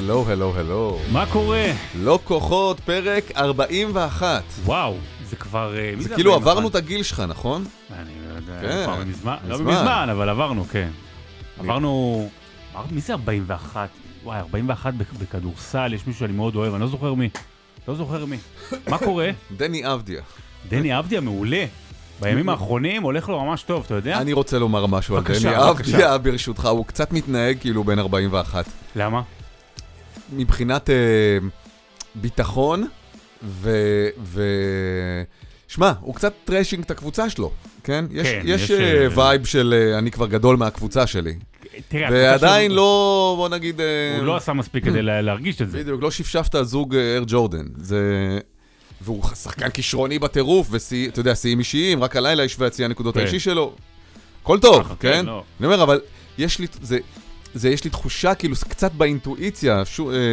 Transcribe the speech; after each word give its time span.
הלו, 0.00 0.24
הלו, 0.28 0.52
הלו. 0.56 0.98
מה 1.12 1.26
קורה? 1.26 1.72
לא 1.94 2.18
כוחות, 2.24 2.80
פרק 2.80 3.24
41. 3.36 4.42
וואו, 4.64 4.96
זה 5.30 5.36
כבר... 5.36 5.76
אה, 5.78 5.92
זה 5.98 6.08
כאילו 6.14 6.32
41? 6.34 6.50
עברנו 6.52 6.68
את 6.68 6.74
הגיל 6.74 7.02
שלך, 7.02 7.22
נכון? 7.28 7.64
אני 7.98 8.10
לא 8.28 8.36
יודע, 8.36 8.60
כן, 8.60 8.84
כבר 8.84 9.04
מזמן, 9.04 9.36
לא 9.48 9.58
מזמן. 9.58 10.08
אבל 10.12 10.28
עברנו, 10.28 10.64
כן. 10.72 10.88
עברנו... 11.58 12.28
עבר- 12.74 12.84
מי 12.90 13.00
זה 13.00 13.12
41? 13.12 13.88
וואי, 14.24 14.38
41 14.38 14.94
בכ- 14.94 15.12
בכדורסל, 15.18 15.92
יש 15.94 16.06
מישהו 16.06 16.20
שאני 16.20 16.32
מאוד 16.32 16.56
אוהב, 16.56 16.74
אני 16.74 16.82
לא 16.82 16.88
זוכר 16.88 17.14
מי. 17.14 17.28
לא 17.88 17.94
זוכר 17.94 18.24
מי. 18.24 18.36
מה 18.88 18.98
קורה? 18.98 19.30
דני 19.56 19.92
אבדיה. 19.92 20.20
דני 20.68 20.98
אבדיה 20.98 21.20
מעולה. 21.20 21.64
בימים 22.20 22.48
האחרונים 22.48 23.02
הולך 23.02 23.28
לו 23.28 23.44
ממש 23.44 23.62
טוב, 23.62 23.82
אתה 23.86 23.94
יודע? 23.94 24.18
אני 24.18 24.32
רוצה 24.32 24.58
לומר 24.58 24.86
משהו 24.86 25.16
על 25.16 25.22
דני. 25.22 25.56
אבדיה, 25.70 26.18
ברשותך. 26.18 26.64
הוא 26.66 26.86
קצת 26.86 27.12
מתנהג 27.12 27.56
כאילו 27.60 27.84
בן 27.84 27.98
41. 27.98 28.64
למה? 28.96 29.22
מבחינת 30.32 30.90
אה, 30.90 30.94
ביטחון, 32.14 32.86
ו... 33.42 33.70
ו... 34.24 34.42
שמע, 35.68 35.92
הוא 36.00 36.14
קצת 36.14 36.32
trashing 36.44 36.84
את 36.84 36.90
הקבוצה 36.90 37.30
שלו, 37.30 37.52
כן? 37.84 38.04
יש, 38.10 38.28
כן, 38.28 38.40
יש, 38.44 38.60
יש, 38.62 38.70
אה, 38.70 39.02
אה, 39.02 39.18
vibe 39.18 39.44
של 39.44 39.74
אה, 39.92 39.98
אני 39.98 40.10
כבר 40.10 40.26
גדול 40.26 40.56
מהקבוצה 40.56 41.06
שלי. 41.06 41.34
תראה, 41.88 42.08
ועדיין 42.12 42.70
לא, 42.70 43.34
בוא 43.36 43.48
נגיד... 43.48 43.80
אה, 43.80 44.16
הוא 44.18 44.26
לא 44.26 44.36
עשה 44.36 44.52
מספיק 44.52 44.84
כדי 44.84 45.02
לה- 45.02 45.20
להרגיש 45.22 45.62
את 45.62 45.70
זה. 45.70 45.78
בדיוק, 45.78 46.02
לא 46.02 46.10
שפשפת 46.10 46.54
על 46.54 46.64
זוג 46.64 46.94
אה, 46.96 47.16
Air 47.16 47.22
Jordan. 47.26 47.66
זה... 47.76 48.38
והוא 49.00 49.24
שחקן 49.34 49.70
כישרוני 49.70 50.18
בטירוף, 50.18 50.68
ואתה 50.70 51.20
יודע, 51.20 51.34
שיאים 51.34 51.58
אישיים, 51.58 52.02
רק 52.02 52.16
הלילה 52.16 52.42
השווה 52.44 52.66
את 52.66 52.74
שיא 52.74 52.84
הנקודות 52.84 53.14
כן. 53.14 53.20
האישי 53.20 53.40
שלו. 53.40 53.74
הכל 54.42 54.58
טוב, 54.60 54.82
ככה, 54.84 54.94
כן? 55.00 55.26
לא. 55.26 55.42
אני 55.60 55.66
אומר, 55.66 55.82
אבל 55.82 56.00
יש 56.38 56.58
לי, 56.58 56.66
זה, 57.54 57.68
יש 57.70 57.84
לי 57.84 57.90
תחושה, 57.90 58.34
כאילו, 58.34 58.54
קצת 58.68 58.92
באינטואיציה, 58.92 59.84
שהוא, 59.84 60.12
אה, 60.12 60.32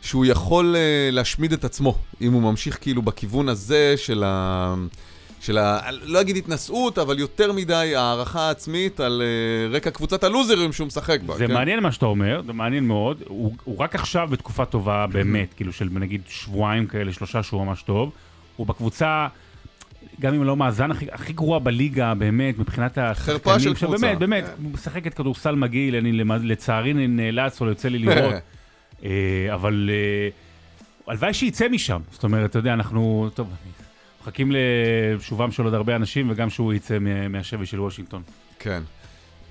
שהוא 0.00 0.26
יכול 0.26 0.76
אה, 0.76 1.10
להשמיד 1.12 1.52
את 1.52 1.64
עצמו, 1.64 1.98
אם 2.20 2.32
הוא 2.32 2.42
ממשיך 2.42 2.78
כאילו 2.80 3.02
בכיוון 3.02 3.48
הזה 3.48 3.94
של 3.96 4.24
ה... 4.26 4.74
של 5.40 5.58
ה... 5.58 5.80
לא 6.02 6.20
אגיד 6.20 6.36
התנשאות, 6.36 6.98
אבל 6.98 7.18
יותר 7.18 7.52
מדי 7.52 7.96
הערכה 7.96 8.50
עצמית 8.50 9.00
על 9.00 9.22
אה, 9.22 9.76
רקע 9.76 9.90
קבוצת 9.90 10.24
הלוזרים 10.24 10.72
שהוא 10.72 10.86
משחק 10.86 11.20
בה. 11.26 11.36
זה 11.36 11.46
כן? 11.46 11.54
מעניין 11.54 11.80
מה 11.80 11.92
שאתה 11.92 12.06
אומר, 12.06 12.42
זה 12.46 12.52
מעניין 12.52 12.86
מאוד. 12.86 13.22
הוא, 13.28 13.52
הוא 13.64 13.78
רק 13.78 13.94
עכשיו 13.94 14.28
בתקופה 14.30 14.64
טובה 14.64 15.06
באמת, 15.06 15.54
כאילו 15.54 15.72
של 15.72 15.88
נגיד 15.92 16.20
שבועיים 16.28 16.86
כאלה, 16.86 17.12
שלושה 17.12 17.42
שהוא 17.42 17.66
ממש 17.66 17.82
טוב. 17.82 18.10
הוא 18.56 18.66
בקבוצה, 18.66 19.26
גם 20.20 20.34
אם 20.34 20.44
לא 20.44 20.56
מאזן 20.56 20.90
הכי, 20.90 21.06
הכי 21.12 21.32
גרוע 21.32 21.58
בליגה, 21.58 22.14
באמת, 22.14 22.58
מבחינת 22.58 22.98
השחקנים. 22.98 23.38
חרפה 23.38 23.60
של 23.60 23.74
קבוצה. 23.74 23.96
באמת, 23.98 24.18
באמת, 24.18 24.44
הוא 24.62 24.70
משחק 24.72 25.06
את 25.06 25.14
כדורסל 25.14 25.54
מגעיל, 25.54 25.96
אני 25.96 26.12
לצערי 26.42 26.92
נאלץ 26.94 27.60
או 27.60 27.66
יוצא 27.66 27.88
לי 27.88 27.98
לראות. 27.98 28.34
אה, 29.04 29.10
אבל 29.54 29.90
אה, 29.92 30.28
הלוואי 31.12 31.34
שיצא 31.34 31.68
משם. 31.68 32.00
זאת 32.12 32.24
אומרת, 32.24 32.50
אתה 32.50 32.58
יודע, 32.58 32.72
אנחנו, 32.74 33.30
טוב, 33.34 33.48
מחכים 34.22 34.52
לשובם 34.54 35.52
של 35.52 35.62
עוד 35.64 35.74
הרבה 35.74 35.96
אנשים, 35.96 36.30
וגם 36.30 36.50
שהוא 36.50 36.72
יצא 36.72 36.98
מה- 36.98 37.28
מהשבי 37.28 37.66
של 37.66 37.80
וושינגטון. 37.80 38.22
כן. 38.58 38.82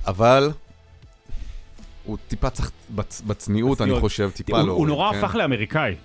אבל 0.08 0.52
הוא 2.04 2.18
טיפה 2.28 2.50
צריך, 2.50 2.72
בצ, 2.96 3.22
בצניעות, 3.22 3.82
אני 3.82 3.86
בצניעות. 3.90 4.02
חושב, 4.02 4.30
טיפה 4.34 4.60
הוא, 4.60 4.68
לא... 4.68 4.74
הוא 4.74 4.88
נורא 4.88 5.12
כן? 5.12 5.18
הפך 5.18 5.36
לאמריקאי. 5.36 5.96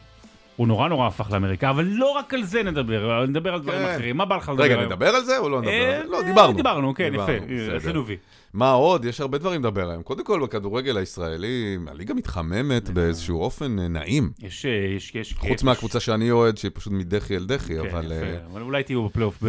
הוא 0.58 0.68
נורא 0.68 0.88
נורא 0.88 1.06
הפך 1.06 1.30
לאמריקאי, 1.32 1.70
אבל 1.70 1.84
לא 1.84 2.10
רק 2.10 2.34
על 2.34 2.42
זה 2.42 2.62
נדבר, 2.62 3.26
נדבר 3.26 3.54
על 3.54 3.60
דברים 3.60 3.78
כן. 3.78 3.94
אחרים. 3.94 4.16
מה 4.16 4.24
בא 4.24 4.36
לך 4.36 4.48
לדבר 4.48 4.64
רגע? 4.64 4.84
נדבר 4.86 5.08
על 5.08 5.24
זה 5.24 5.38
או 5.38 5.48
לא 5.48 5.60
נדבר? 5.60 5.72
אה? 5.72 6.04
לא, 6.04 6.18
אה, 6.18 6.22
דיברנו. 6.22 6.56
דיברנו, 6.56 6.94
כן, 6.94 7.12
יפה. 7.14 7.32
עשינו 7.76 8.06
וי. 8.06 8.16
מה 8.52 8.70
עוד? 8.70 9.04
יש 9.04 9.20
הרבה 9.20 9.38
דברים 9.38 9.60
לדבר 9.60 9.90
היום. 9.90 10.02
קודם 10.02 10.24
כל, 10.24 10.40
בכדורגל 10.42 10.96
הישראלי, 10.96 11.78
הליגה 11.86 12.14
מתחממת 12.14 12.90
באיזשהו 12.90 13.40
אופן 13.40 13.78
אה, 13.78 13.88
נעים. 13.88 14.30
יש, 14.42 14.66
אה, 14.66 14.70
יש, 14.96 15.14
יש... 15.14 15.34
חוץ 15.38 15.62
מהקבוצה 15.62 16.00
שאני 16.00 16.30
אוהד, 16.30 16.56
שהיא 16.56 16.70
פשוט 16.74 16.92
מדחי 16.92 17.36
אל 17.36 17.44
דחי, 17.44 17.74
כן, 17.74 17.88
אבל 17.88 18.12
אה, 18.12 18.36
אבל 18.52 18.62
אולי 18.62 18.82
תהיו 18.82 19.08
בפלייאוף. 19.08 19.42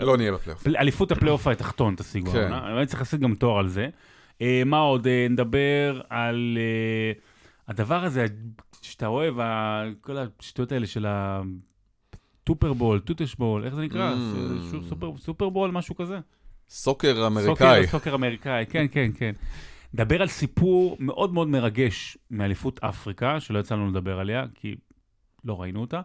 לא 0.00 0.16
נהיה 0.16 0.32
בפלייאוף. 0.32 0.66
אליפות 0.66 1.12
הפלייאוף 1.12 1.46
התחתון 1.46 1.94
תשיגו. 1.96 2.32
כן. 2.32 2.52
אני 2.52 2.86
צריך 2.86 3.00
לעשות 3.00 3.20
גם 3.20 3.34
תואר 3.34 3.58
על 3.58 3.68
זה. 3.68 3.88
אה, 4.42 4.62
מה 4.66 4.78
עוד? 4.78 5.06
אה, 5.06 5.26
נדבר 5.30 6.00
על 6.10 6.58
אה, 6.60 7.12
הדבר 7.68 8.04
הזה 8.04 8.26
שאתה 8.82 9.06
אוהב, 9.06 9.34
כל 10.00 10.16
השטויות 10.18 10.72
האלה 10.72 10.86
של 10.86 11.06
הטופרבול, 11.08 12.98
טוטשבול, 12.98 13.64
איך 13.64 13.74
זה 13.74 13.82
נקרא? 13.82 14.14
Mm. 14.14 15.18
סופרבול, 15.18 15.70
משהו 15.70 15.96
כזה? 15.96 16.18
סוקר 16.68 17.26
אמריקאי. 17.26 17.86
סוקר, 17.86 18.14
אמריקאי, 18.14 18.66
כן, 18.66 18.86
כן, 18.90 19.10
כן. 19.14 19.32
נדבר 19.94 20.22
על 20.22 20.28
סיפור 20.28 20.96
מאוד 21.00 21.34
מאוד 21.34 21.48
מרגש 21.48 22.18
מאליפות 22.30 22.80
אפריקה, 22.84 23.40
שלא 23.40 23.58
יצא 23.58 23.74
לנו 23.74 23.90
לדבר 23.90 24.20
עליה, 24.20 24.44
כי 24.54 24.76
לא 25.44 25.60
ראינו 25.60 25.80
אותה. 25.80 26.00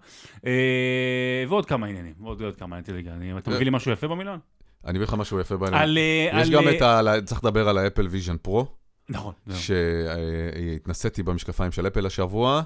אה, 0.46 1.44
ועוד 1.48 1.66
כמה 1.66 1.88
עניינים, 1.88 2.14
ועוד 2.20 2.42
עוד 2.42 2.56
כמה 2.56 2.78
עניינים. 2.78 3.38
אתה 3.38 3.52
אה. 3.52 3.56
מביא 3.56 3.66
לי 3.66 3.72
משהו 3.72 3.92
יפה 3.92 4.08
במילון? 4.08 4.40
אני 4.86 4.98
אביא 4.98 5.08
לך 5.08 5.14
משהו 5.14 5.40
יפה 5.40 5.58
בעניין. 5.58 5.98
אה, 5.98 6.42
יש 6.42 6.50
גם 6.50 6.64
את 6.70 6.82
ה... 6.82 7.02
צריך 7.26 7.44
לדבר 7.44 7.70
על 7.70 7.78
ה 7.78 7.83
Apple 7.83 8.08
Vision 8.08 8.38
Pro. 8.42 8.68
נכון. 9.10 9.34
שהתנסיתי 9.54 11.24
במשקפיים 11.24 11.72
של 11.72 11.88
אפל 11.88 12.06
השבוע. 12.06 12.62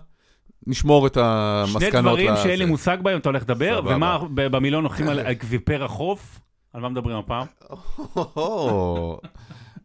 נשמור 0.67 1.07
את 1.07 1.13
שני 1.13 1.23
המסקנות. 1.23 2.13
דברים 2.13 2.33
לזה. 2.33 2.43
שאין 2.43 2.59
לי 2.59 2.65
מושג 2.65 2.97
בהם, 3.01 3.19
אתה 3.19 3.29
הולך 3.29 3.43
לדבר. 3.43 3.81
ומה 3.85 4.19
במילון 4.33 4.83
הולכים 4.83 5.07
על 5.09 5.19
אקוויפר 5.31 5.83
החוף? 5.83 6.39
על 6.73 6.81
מה 6.81 6.89
מדברים 6.89 7.17
הפעם? 7.17 7.47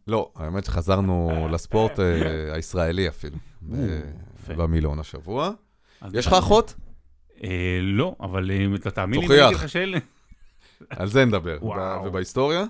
לא, 0.07 0.31
האמת 0.37 0.65
שחזרנו 0.65 1.49
לספורט 1.51 2.01
אה, 2.01 2.55
הישראלי 2.55 3.09
אפילו, 3.09 3.37
יפה. 3.63 4.55
במילון 4.55 4.99
השבוע. 4.99 5.51
יש 6.13 6.27
לך 6.27 6.33
אחות? 6.33 6.75
אה, 7.45 7.79
לא, 7.83 8.17
אבל 8.21 8.51
אם 8.51 8.75
אתה 8.75 8.91
תאמין 8.91 9.21
לי, 9.21 9.27
תוכיח. 9.27 9.65
על 10.91 11.09
זה 11.09 11.25
נדבר. 11.25 11.59
ובהיסטוריה? 12.05 12.65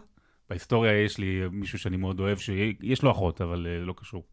בהיסטוריה 0.50 0.92
יש 1.04 1.18
לי 1.18 1.40
מישהו 1.52 1.78
שאני 1.78 1.96
מאוד 1.96 2.20
אוהב, 2.20 2.38
שיש 2.38 3.02
לו 3.02 3.10
אחות, 3.10 3.40
אבל 3.40 3.66
אה, 3.70 3.84
לא 3.84 3.94
קשור. 3.96 4.24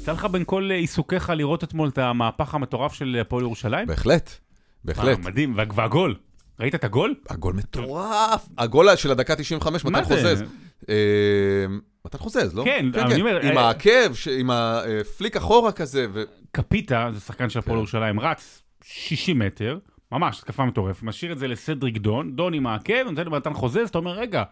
יצא 0.00 0.12
לך 0.12 0.24
בין 0.24 0.42
כל 0.46 0.68
אה, 0.70 0.76
עיסוקיך 0.76 1.30
לראות 1.30 1.64
אתמול 1.64 1.88
את 1.88 1.98
המהפך 1.98 2.54
המטורף 2.54 2.92
של 2.92 3.18
הפועל 3.20 3.42
ירושלים? 3.42 3.86
בהחלט, 3.86 4.30
בהחלט. 4.84 5.18
אה, 5.18 5.24
מדהים, 5.24 5.54
וה- 5.56 5.64
והגול. 5.74 6.14
ראית 6.60 6.74
את 6.74 6.84
הגול? 6.84 7.14
הגול 7.30 7.54
מטורף. 7.54 8.48
הגול 8.58 8.96
של 8.96 9.10
הדקה 9.10 9.36
95, 9.36 9.84
מה 9.84 9.90
מתן? 9.90 10.04
חוזז. 10.04 10.42
מתן 12.04 12.18
חוזז, 12.18 12.54
לא? 12.54 12.64
כן, 12.64 12.86
אבל 12.94 13.12
אני 13.12 13.20
אומר, 13.20 13.40
עם 13.46 13.58
העקב, 13.58 14.12
עם 14.38 14.50
הפליק 14.50 15.36
אחורה 15.36 15.72
כזה. 15.72 16.06
קפיטה, 16.52 17.08
זה 17.12 17.20
שחקן 17.20 17.48
של 17.50 17.58
הפועל 17.58 17.74
כן. 17.76 17.78
ירושלים, 17.78 18.20
רץ 18.20 18.62
60 18.84 19.38
מטר, 19.38 19.78
ממש, 20.12 20.38
התקפה 20.38 20.64
מטורפת, 20.64 21.02
משאיר 21.02 21.32
את 21.32 21.38
זה 21.38 21.48
לסדריק 21.48 21.96
דון, 21.96 22.36
דון 22.36 22.54
עם 22.54 22.66
העקב, 22.66 23.04
נותן 23.04 23.26
למתן 23.26 23.54
חוזז, 23.54 23.88
אתה 23.88 23.98
אומר, 23.98 24.12
רגע, 24.12 24.42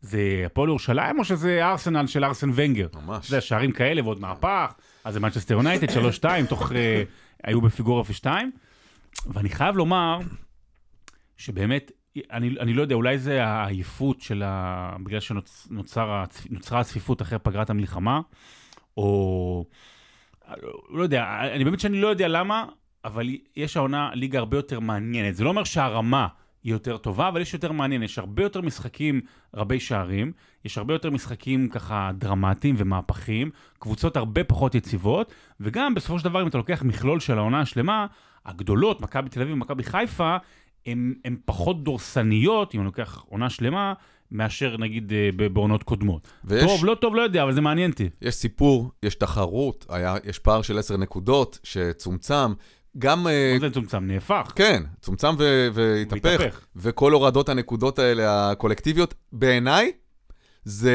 זה 0.00 0.42
הפועל 0.46 0.68
ירושלים 0.68 1.18
או 1.18 1.24
שזה 1.24 1.66
ארסנל 1.66 2.06
של 2.06 2.24
ארסן 2.24 2.50
ונגר? 2.54 2.86
ממש. 2.94 3.26
אתה 3.26 3.34
יודע, 3.34 3.40
שערים 3.40 3.72
כאלה 3.72 4.02
ועוד 4.02 4.20
מהפך, 4.20 4.72
אז 5.04 5.14
זה 5.14 5.20
מנצ'סטר 5.20 5.54
יונייטד, 5.54 5.88
3-2, 6.22 6.24
תוך... 6.48 6.72
אה, 6.72 7.02
היו 7.44 7.60
בפיגור 7.60 8.04
0-2, 8.22 8.26
ואני 9.26 9.48
חייב 9.48 9.76
לומר 9.76 10.18
שבאמת, 11.36 11.92
אני, 12.30 12.54
אני 12.60 12.74
לא 12.74 12.82
יודע, 12.82 12.94
אולי 12.94 13.18
זה 13.18 13.44
העייפות 13.44 14.20
של 14.20 14.42
ה... 14.46 14.96
בגלל 15.02 15.20
שנוצרה 15.20 16.24
נוצרה 16.50 16.80
הצפיפות 16.80 17.22
אחרי 17.22 17.38
פגרת 17.38 17.70
המלחמה, 17.70 18.20
או... 18.96 19.64
לא 20.90 21.02
יודע, 21.02 21.24
אני 21.54 21.64
באמת 21.64 21.80
שאני 21.80 22.00
לא 22.00 22.08
יודע 22.08 22.28
למה, 22.28 22.64
אבל 23.08 23.26
יש 23.56 23.76
העונה 23.76 24.10
ליגה 24.14 24.38
הרבה 24.38 24.56
יותר 24.58 24.80
מעניינת. 24.80 25.36
זה 25.36 25.44
לא 25.44 25.48
אומר 25.48 25.64
שהרמה 25.64 26.26
היא 26.64 26.72
יותר 26.72 26.96
טובה, 26.96 27.28
אבל 27.28 27.40
יש 27.40 27.54
יותר 27.54 27.72
מעניין. 27.72 28.02
יש 28.02 28.18
הרבה 28.18 28.42
יותר 28.42 28.60
משחקים 28.60 29.20
רבי 29.54 29.80
שערים, 29.80 30.32
יש 30.64 30.78
הרבה 30.78 30.94
יותר 30.94 31.10
משחקים 31.10 31.68
ככה 31.68 32.10
דרמטיים 32.18 32.74
ומהפכים, 32.78 33.50
קבוצות 33.78 34.16
הרבה 34.16 34.44
פחות 34.44 34.74
יציבות, 34.74 35.32
וגם 35.60 35.94
בסופו 35.94 36.18
של 36.18 36.24
דבר, 36.24 36.42
אם 36.42 36.46
אתה 36.48 36.58
לוקח 36.58 36.82
מכלול 36.82 37.20
של 37.20 37.38
העונה 37.38 37.60
השלמה, 37.60 38.06
הגדולות, 38.46 39.00
מכבי 39.00 39.28
תל 39.28 39.40
אביב 39.42 39.52
ומכבי 39.54 39.82
חיפה, 39.82 40.36
הן 40.86 41.36
פחות 41.44 41.84
דורסניות, 41.84 42.74
אם 42.74 42.80
אני 42.80 42.86
לוקח 42.86 43.24
עונה 43.28 43.50
שלמה, 43.50 43.92
מאשר 44.30 44.76
נגיד 44.76 45.12
אה, 45.12 45.48
בעונות 45.48 45.82
קודמות. 45.82 46.28
ויש- 46.44 46.62
טוב, 46.64 46.84
לא 46.84 46.94
טוב, 46.94 47.14
לא 47.14 47.22
יודע, 47.22 47.42
אבל 47.42 47.52
זה 47.52 47.60
מעניין 47.60 47.90
אותי. 47.90 48.08
יש 48.22 48.34
סיפור, 48.34 48.90
יש 49.02 49.14
תחרות, 49.14 49.86
היה, 49.88 50.14
יש 50.24 50.38
פער 50.38 50.62
של 50.62 50.78
עשר 50.78 50.96
נקודות 50.96 51.58
שצומצם. 51.62 52.52
גם, 52.98 53.26
אה, 53.26 53.56
מה 53.60 53.68
זה 53.68 53.74
צומצם? 53.74 54.04
נהפך. 54.04 54.52
כן, 54.54 54.82
צומצם. 55.00 55.34
והתהפך. 55.74 56.60
וכל 56.76 57.12
הורדות 57.12 57.48
הנקודות 57.48 57.98
האלה, 57.98 58.50
הקולקטיביות, 58.50 59.14
בעיניי, 59.32 59.92
זה, 60.64 60.92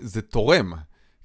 זה 0.00 0.22
תורם. 0.22 0.72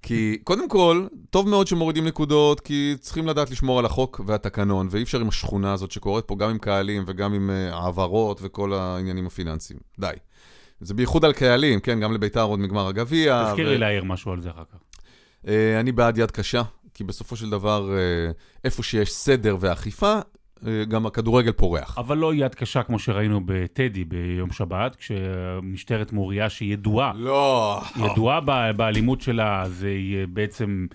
כי 0.02 0.38
קודם 0.44 0.70
כל, 0.70 1.08
טוב 1.30 1.50
מאוד 1.50 1.68
שמורידים 1.68 2.08
נקודות, 2.08 2.60
כי 2.60 2.96
צריכים 3.00 3.28
לדעת 3.28 3.50
לשמור 3.52 3.80
על 3.80 3.86
החוק 3.86 4.22
והתקנון, 4.26 4.88
ואי 4.92 5.04
אפשר 5.04 5.20
עם 5.20 5.28
השכונה 5.28 5.74
הזאת 5.74 5.92
שקורית 5.92 6.26
פה, 6.26 6.36
גם 6.36 6.50
עם 6.50 6.58
קהלים 6.58 7.04
וגם 7.08 7.34
עם 7.34 7.50
אה, 7.50 7.76
העברות 7.76 8.40
וכל 8.42 8.74
העניינים 8.74 9.28
הפיננסיים. 9.28 9.80
די. 10.00 10.12
זה 10.80 10.94
בייחוד 10.94 11.26
על 11.26 11.34
קהלים, 11.34 11.80
כן, 11.80 12.00
גם 12.00 12.14
לביתר 12.14 12.44
עוד 12.44 12.60
מגמר 12.60 12.88
הגביע. 12.88 13.44
תזכיר 13.50 13.68
ו- 13.68 13.70
לי 13.70 13.78
להעיר 13.78 14.04
משהו 14.04 14.32
על 14.32 14.42
זה 14.42 14.50
אחר 14.50 14.64
כך. 14.74 14.78
אה, 15.48 15.80
אני 15.80 15.92
בעד 15.92 16.18
יד 16.18 16.32
קשה, 16.32 16.62
כי 16.96 17.04
בסופו 17.04 17.36
של 17.36 17.50
דבר, 17.50 17.98
אה, 17.98 18.32
איפה 18.64 18.84
שיש 18.84 19.12
סדר 19.12 19.58
ואכיפה, 19.60 20.20
אה, 20.68 20.86
גם 20.86 21.06
הכדורגל 21.06 21.52
פורח. 21.52 21.98
אבל 21.98 22.18
לא 22.18 22.34
יד 22.34 22.56
קשה 22.56 22.84
כמו 22.84 23.00
שראינו 23.00 23.42
בטדי 23.46 24.04
ביום 24.04 24.52
שבת, 24.52 24.96
כשמשטרת 24.96 26.12
מוריה, 26.12 26.50
שהיא 26.50 26.74
ידועה, 26.74 27.12
לא. 27.16 27.82
ידועה 27.96 28.42
באלימות 28.72 29.22
שלה, 29.22 29.64
זה 29.68 29.90
יהיה 29.90 30.28
בעצם, 30.28 30.88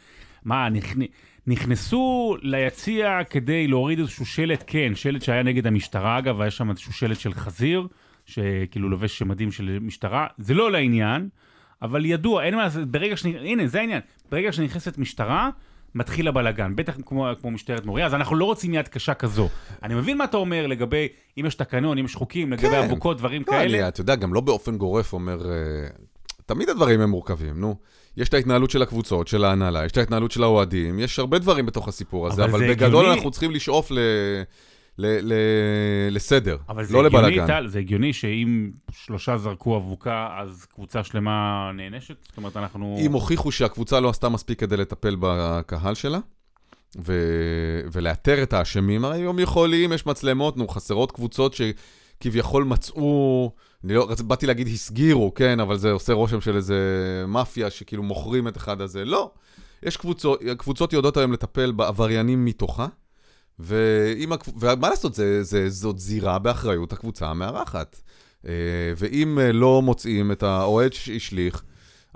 מה, 0.45 0.69
נכנ... 0.69 1.01
נכנסו 1.47 2.37
ליציע 2.43 3.19
כדי 3.31 3.67
להוריד 3.67 3.99
איזשהו 3.99 4.27
שלט, 4.27 4.65
כן, 4.67 4.93
שלט 4.95 5.23
שהיה 5.23 5.43
נגד 5.43 5.67
המשטרה 5.67 6.19
אגב, 6.19 6.41
היה 6.41 6.51
שם 6.51 6.71
איזשהו 6.71 6.93
שלט 6.93 7.21
של 7.21 7.35
חזיר, 7.35 7.87
שכאילו 8.27 8.89
לובש 8.89 9.23
מדים 9.23 9.53
של 9.53 9.79
משטרה, 9.81 10.27
זה 10.39 10.55
לא 10.55 10.73
לעניין, 10.73 11.29
אבל 11.83 12.05
ידוע, 12.05 12.45
אין 12.45 12.55
מה 12.55 12.63
לעשות, 12.63 12.89
ברגע 12.89 13.17
ש... 13.17 13.27
הנה, 13.27 13.67
זה 13.67 13.81
העניין, 13.81 14.01
ברגע 14.31 14.53
שנכנסת 14.53 14.99
משטרה, 14.99 15.51
מתחיל 15.95 16.29
הבלגן, 16.29 16.77
בטח 16.77 16.97
כמו, 17.07 17.29
כמו 17.41 17.51
משטרת 17.51 17.87
מוריה, 17.87 18.07
אז 18.07 18.15
אנחנו 18.15 18.37
לא 18.37 18.45
רוצים 18.45 18.75
יד 18.75 18.89
קשה 18.89 19.15
כזו. 19.15 19.49
אני 19.83 19.95
מבין 19.95 20.19
מה 20.19 20.25
אתה 20.25 20.37
אומר 20.37 20.67
לגבי, 20.67 21.09
אם 21.39 21.47
יש 21.47 21.55
תקנון, 21.55 21.99
אם 21.99 22.05
יש 22.05 22.15
חוקים, 22.15 22.53
לגבי 22.53 22.69
כן. 22.69 22.83
אבוקות, 22.83 23.19
דברים 23.19 23.43
לא, 23.47 23.53
כאלה. 23.53 23.79
אני, 23.79 23.89
אתה 23.89 24.01
יודע, 24.01 24.15
גם 24.15 24.35
לא 24.35 24.41
באופן 24.41 24.77
גורף 24.77 25.13
אומר... 25.13 25.51
אה, 25.51 25.57
תמיד 26.47 26.69
הדברים 26.69 27.01
הם 27.01 27.11
מורכבים, 27.11 27.61
נו. 27.61 27.77
יש 28.17 28.29
את 28.29 28.35
ההתנהלות 28.35 28.71
של 28.71 28.83
הקבוצות, 28.83 29.29
של 29.29 29.45
ההנהלה, 29.45 29.85
יש 29.85 29.93
את 29.93 29.97
ההתנהלות 29.97 30.31
של 30.31 30.43
האוהדים, 30.43 30.99
יש 30.99 31.19
הרבה 31.19 31.39
דברים 31.39 31.67
בתוך 31.67 31.89
הסיפור 31.89 32.27
הזה, 32.27 32.45
אבל 32.45 32.51
אבל, 32.51 32.71
בגדול 32.71 33.01
הגיוני. 33.01 33.15
אנחנו 33.15 33.31
צריכים 33.31 33.51
לשאוף 33.51 33.91
ל... 33.91 33.99
ל... 35.01 35.33
ל... 35.33 35.35
לסדר, 36.11 36.57
אבל 36.69 36.85
זה 36.85 36.95
לא 36.95 37.07
הגיוני, 37.07 37.27
לבלאגן. 37.27 37.47
טל, 37.47 37.67
זה 37.67 37.79
הגיוני 37.79 38.13
שאם 38.13 38.71
שלושה 38.93 39.37
זרקו 39.37 39.77
אבוקה, 39.77 40.29
אז 40.39 40.67
קבוצה 40.75 41.05
שלמה 41.05 41.71
נענשת? 41.75 42.17
זאת 42.29 42.37
אומרת, 42.37 42.57
אנחנו... 42.57 42.97
אם 43.01 43.13
הוכיחו 43.13 43.53
שהקבוצה 43.53 44.01
לא 44.01 44.09
עשתה 44.09 44.29
מספיק 44.29 44.61
כדי 44.61 44.77
לטפל 44.77 45.17
בקהל 45.21 45.95
שלה, 45.95 46.19
ו... 47.07 47.13
ולאתר 47.93 48.43
את 48.43 48.53
האשמים, 48.53 49.05
הרי 49.05 49.17
היום 49.17 49.39
יכולים, 49.39 49.93
יש 49.93 50.07
מצלמות, 50.07 50.57
נו, 50.57 50.69
חסרות 50.69 51.13
קבוצות 51.13 51.55
שכביכול 51.55 52.65
מצאו, 52.65 53.53
אני 53.85 53.95
לא, 53.95 54.09
באתי 54.25 54.47
להגיד 54.47 54.67
הסגירו, 54.67 55.35
כן, 55.35 55.61
אבל 55.61 55.77
זה 55.77 55.93
עושה 55.93 56.13
רושם 56.13 56.41
של 56.41 56.57
איזה 56.57 56.79
מאפיה 57.29 57.71
שכאילו 57.71 58.03
מוכרים 58.03 58.49
את 58.49 58.57
אחד 58.57 58.81
הזה. 58.81 59.05
לא, 59.05 59.31
יש 59.83 59.97
קבוצות, 59.97 60.41
קבוצות 60.59 60.93
יודעות 60.93 61.17
היום 61.17 61.33
לטפל 61.33 61.73
בעבריינים 61.73 62.45
מתוכה, 62.45 62.87
ומה 63.63 64.89
לעשות, 64.89 65.15
זה, 65.15 65.43
זה, 65.43 65.71
זאת 65.71 65.99
זירה 65.99 66.39
באחריות 66.39 66.93
הקבוצה 66.93 67.27
המארחת. 67.27 68.01
אה, 68.47 68.53
ואם 68.97 69.39
אה, 69.39 69.53
לא 69.53 69.83
מוצאים 69.83 70.33
את 70.33 70.43
האוהד 70.43 70.93
שהשליך, 70.93 71.63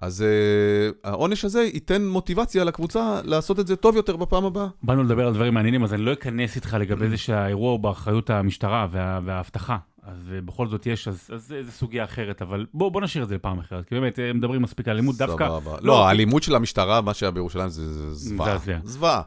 אז 0.02 0.25
uh, 0.25 0.96
העונש 1.05 1.44
הזה 1.44 1.62
ייתן 1.62 2.06
מוטיבציה 2.06 2.64
לקבוצה 2.64 3.20
לעשות 3.25 3.61
את 3.61 3.67
זה 3.67 3.76
טוב 3.76 3.96
יותר 3.96 4.17
בפעם 4.17 4.44
הבאה. 4.44 4.67
באנו 4.82 5.02
לדבר 5.05 5.26
על 5.26 5.35
דברים 5.35 5.55
מעניינים, 5.55 5.85
אז 5.85 5.94
אני 5.94 6.02
לא 6.02 6.12
אכנס 6.12 6.56
איתך 6.56 6.76
לגבי 6.81 7.08
זה 7.08 7.17
שהאירוע 7.17 7.73
הוא 7.73 7.81
באחריות 7.81 8.31
המשטרה 8.31 8.87
וה, 8.90 9.20
והאבטחה. 9.25 9.76
אז 10.02 10.32
אה, 10.32 10.40
בכל 10.40 10.69
זאת 10.69 10.87
יש, 10.87 11.08
אז, 11.08 11.31
אז 11.35 11.47
זה 11.47 11.73
סוגיה 11.73 12.05
אחרת, 12.05 12.43
אבל 12.43 12.67
בוא, 12.75 12.93
בוא 12.93 13.00
נשאיר 13.00 13.25
את 13.25 13.29
זה 13.29 13.35
לפעם 13.35 13.58
אחרת, 13.58 13.88
כי 13.88 13.94
באמת, 13.94 14.19
אה, 14.19 14.32
מדברים 14.32 14.62
מספיק 14.62 14.88
על 14.88 14.94
אלימות, 14.97 15.17
דווקא... 15.17 15.47
סבבה. 15.47 15.70
לא, 15.70 15.79
לא, 15.82 16.08
האלימות 16.08 16.43
של 16.43 16.55
המשטרה, 16.55 17.00
מה 17.00 17.14
שהיה 17.14 17.31
בירושלים, 17.31 17.69
זה 17.69 18.14
זוועה. 18.14 18.58
זוועה. 18.85 19.23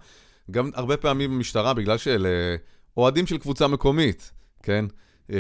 גם 0.51 0.69
הרבה 0.75 0.97
פעמים 0.97 1.31
המשטרה, 1.33 1.73
בגלל 1.73 1.97
שאלה 1.97 2.29
אוהדים 2.97 3.27
של 3.27 3.37
קבוצה 3.37 3.67
מקומית, 3.67 4.31
כן? 4.63 4.85
אה, 5.33 5.37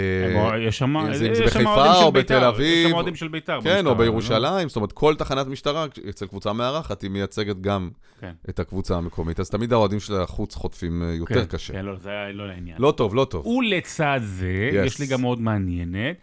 יש 0.67 0.77
שם 0.77 0.97
אם 0.97 1.13
זה- 1.13 1.25
אם 1.27 1.31
יש 1.31 1.37
זה 1.37 1.43
בחיפה 1.45 1.75
אוהדים 1.75 1.93
של 1.99 2.03
או 2.05 2.11
בית"ר, 2.11 2.35
בתל 2.37 2.45
אביב, 2.45 2.77
יש 2.85 2.89
שם 2.89 2.95
אוהדים 2.95 3.15
של 3.15 3.27
בית"ר. 3.27 3.59
כן, 3.63 3.69
במשטרה, 3.69 3.91
או? 3.91 3.95
בירושלים, 3.97 4.67
זאת 4.69 4.75
אומרת, 4.75 4.91
כל 4.91 5.15
תחנת 5.15 5.47
משטרה 5.47 5.85
אצל 6.09 6.27
קבוצה 6.27 6.53
מארחת, 6.53 7.01
היא 7.01 7.11
מייצגת 7.11 7.61
גם 7.61 7.89
כן. 8.19 8.31
את 8.49 8.59
הקבוצה 8.59 8.97
המקומית. 8.97 9.39
אז 9.39 9.49
תמיד 9.49 9.73
האוהדים 9.73 9.99
של 9.99 10.15
החוץ 10.21 10.55
חוטפים 10.55 11.03
אה, 11.03 11.13
יותר 11.13 11.33
כן, 11.35 11.45
קשה. 11.45 11.73
כן, 11.73 11.85
לא, 11.85 11.95
זה 11.95 12.09
היה 12.09 12.31
לא 12.31 12.47
לעניין. 12.47 12.77
לא 12.79 12.93
טוב, 12.97 13.15
לא 13.15 13.25
טוב. 13.25 13.47
ולצד 13.47 14.19
זה. 14.23 14.69
יש 14.73 14.99
לי 14.99 15.05
גם 15.07 15.21
מאוד 15.21 15.41
מעניינת. 15.41 16.15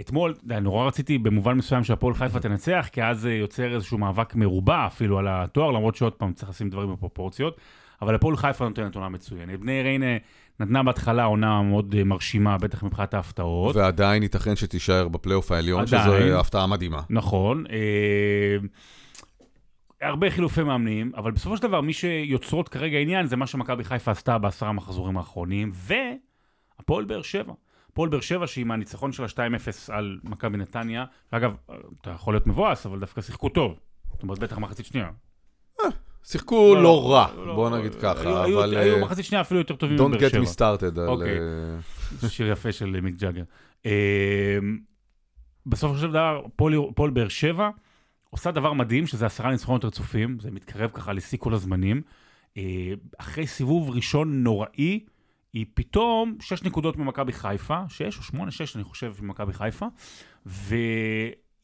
אתמול, 0.00 0.34
נורא 0.62 0.86
רציתי 0.86 1.18
במובן 1.18 1.52
מסוים 1.52 1.84
שהפועל 1.84 2.14
חיפה 2.14 2.40
תנצח, 2.40 2.88
כי 2.92 3.02
אז 3.02 3.20
זה 3.20 3.32
יוצר 3.34 3.74
איזשהו 3.74 3.98
מאבק 3.98 4.34
מרובע 4.34 4.86
אפילו 4.86 5.18
על 5.18 5.26
התואר, 5.30 5.70
למרות 5.70 5.94
שעוד 5.96 6.12
פעם 6.12 6.32
צריך 6.32 6.48
לשים 6.50 6.70
דברים 6.70 6.92
בפרופורציות. 6.92 7.56
אבל 8.02 8.14
הפועל 8.14 8.36
חיפה 8.36 8.64
נותנת 8.64 8.94
עונה 8.94 9.08
מצוינת. 9.08 9.60
בני 9.60 9.82
ריינה 9.82 10.16
נתנה 10.60 10.82
בהתחלה 10.82 11.24
עונה 11.24 11.62
מאוד 11.62 11.94
אה, 11.98 12.04
מרשימה, 12.04 12.58
בטח 12.58 12.82
מבחינת 12.82 13.14
ההפתעות. 13.14 13.76
ועדיין 13.76 14.22
ייתכן 14.22 14.56
שתישאר 14.56 15.08
בפלייאוף 15.08 15.52
העליון, 15.52 15.80
עדיין. 15.80 16.04
שזו 16.04 16.40
הפתעה 16.40 16.66
מדהימה. 16.66 17.02
נכון. 17.10 17.64
אה, 17.70 18.56
הרבה 20.08 20.30
חילופי 20.30 20.62
מאמנים, 20.62 21.12
אבל 21.16 21.30
בסופו 21.30 21.56
של 21.56 21.62
דבר 21.62 21.80
מי 21.80 21.92
שיוצרות 21.92 22.68
כרגע 22.68 22.98
עניין 22.98 23.26
זה 23.26 23.36
מה 23.36 23.46
שמכבי 23.46 23.84
חיפה 23.84 24.10
עשתה 24.10 24.38
בעשרה 24.38 24.72
מחזורים 24.72 25.18
האחרונים, 25.18 25.72
והפועל 25.74 27.04
באר 27.04 27.22
שבע. 27.22 27.52
הפועל 27.92 28.08
באר 28.08 28.20
שבע 28.20 28.46
שעם 28.46 28.70
הניצחון 28.70 29.12
של 29.12 29.24
ה-2-0 29.24 29.92
על 29.92 30.18
מכבי 30.24 30.58
נתניה, 30.58 31.04
אגב, 31.30 31.56
אתה 32.00 32.10
יכול 32.10 32.34
להיות 32.34 32.46
מבואס, 32.46 32.86
אבל 32.86 33.00
דווקא 33.00 33.22
שיחקו 33.22 33.48
טוב. 33.48 33.78
זאת 34.12 34.22
אומרת, 34.22 34.38
בטח 34.38 34.58
מחצית 34.58 34.86
שנייה. 34.86 35.10
שיחקו 36.24 36.74
לא 36.74 37.12
רע, 37.12 37.26
לא, 37.36 37.54
בוא 37.54 37.70
לא, 37.70 37.78
נגיד 37.78 37.92
היו- 37.92 38.00
ככה, 38.02 38.44
אבל... 38.44 38.76
היו 38.76 38.94
אה, 38.96 39.00
מחצית 39.02 39.24
שנייה 39.24 39.40
אפילו 39.40 39.60
יותר 39.60 39.76
טובים 39.76 39.98
Don't 39.98 40.02
מבאר 40.02 40.28
get 40.28 40.30
שבע. 40.32 40.42
me 40.42 40.46
started. 40.56 41.00
אוקיי. 41.06 41.38
אה, 42.22 42.28
שיר 42.28 42.50
יפה 42.50 42.72
של 42.72 43.00
מיק 43.00 43.14
ג'אגר. 43.14 43.42
אה, 43.86 44.58
בסופו 45.66 45.96
של 45.98 46.10
דבר, 46.10 46.42
פועל 46.56 46.74
פועל 46.94 47.10
באר 47.10 47.28
שבע 47.28 47.70
עושה 48.30 48.50
דבר 48.50 48.72
מדהים, 48.72 49.06
שזה 49.06 49.26
עשרה 49.26 49.50
ניצחונות 49.50 49.84
רצופים, 49.84 50.38
זה 50.40 50.50
מתקרב 50.50 50.90
ככה 50.94 51.12
לשיא 51.12 51.38
כל 51.38 51.54
הזמנים. 51.54 52.02
אה, 52.56 52.62
אחרי 53.18 53.46
סיבוב 53.46 53.90
ראשון 53.90 54.42
נוראי, 54.44 55.00
היא 55.52 55.66
פתאום 55.74 56.36
שש 56.40 56.62
נקודות 56.62 56.96
ממכבי 56.96 57.32
חיפה, 57.32 57.78
שש 57.88 58.18
או 58.18 58.22
שמונה, 58.22 58.50
שש 58.50 58.76
אני 58.76 58.84
חושב 58.84 59.12
ממכבי 59.22 59.52
חיפה, 59.52 59.86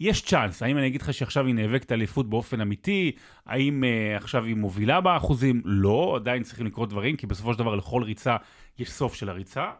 ויש 0.00 0.22
צ'אנס, 0.22 0.62
האם 0.62 0.78
אני 0.78 0.86
אגיד 0.86 1.02
לך 1.02 1.14
שעכשיו 1.14 1.46
היא 1.46 1.54
נאבקת 1.54 1.92
אליפות 1.92 2.30
באופן 2.30 2.60
אמיתי, 2.60 3.12
האם 3.46 3.84
uh, 3.84 4.22
עכשיו 4.22 4.44
היא 4.44 4.56
מובילה 4.56 5.00
באחוזים? 5.00 5.62
לא, 5.64 6.16
עדיין 6.16 6.42
צריכים 6.42 6.66
לקרות 6.66 6.88
דברים, 6.88 7.16
כי 7.16 7.26
בסופו 7.26 7.52
של 7.52 7.58
דבר 7.58 7.74
לכל 7.74 8.02
ריצה 8.02 8.36
יש 8.78 8.90
סוף 8.90 9.14
של 9.14 9.28
הריצה. 9.28 9.70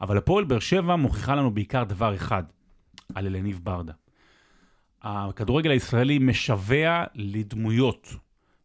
אבל 0.00 0.16
הפועל 0.16 0.44
באר 0.44 0.58
שבע 0.58 0.96
מוכיחה 0.96 1.34
לנו 1.34 1.50
בעיקר 1.50 1.84
דבר 1.84 2.14
אחד, 2.14 2.42
על 3.14 3.26
אלניב 3.26 3.60
ברדה. 3.62 3.92
הכדורגל 5.02 5.70
הישראלי 5.70 6.18
משווע 6.18 7.04
לדמויות, 7.14 8.14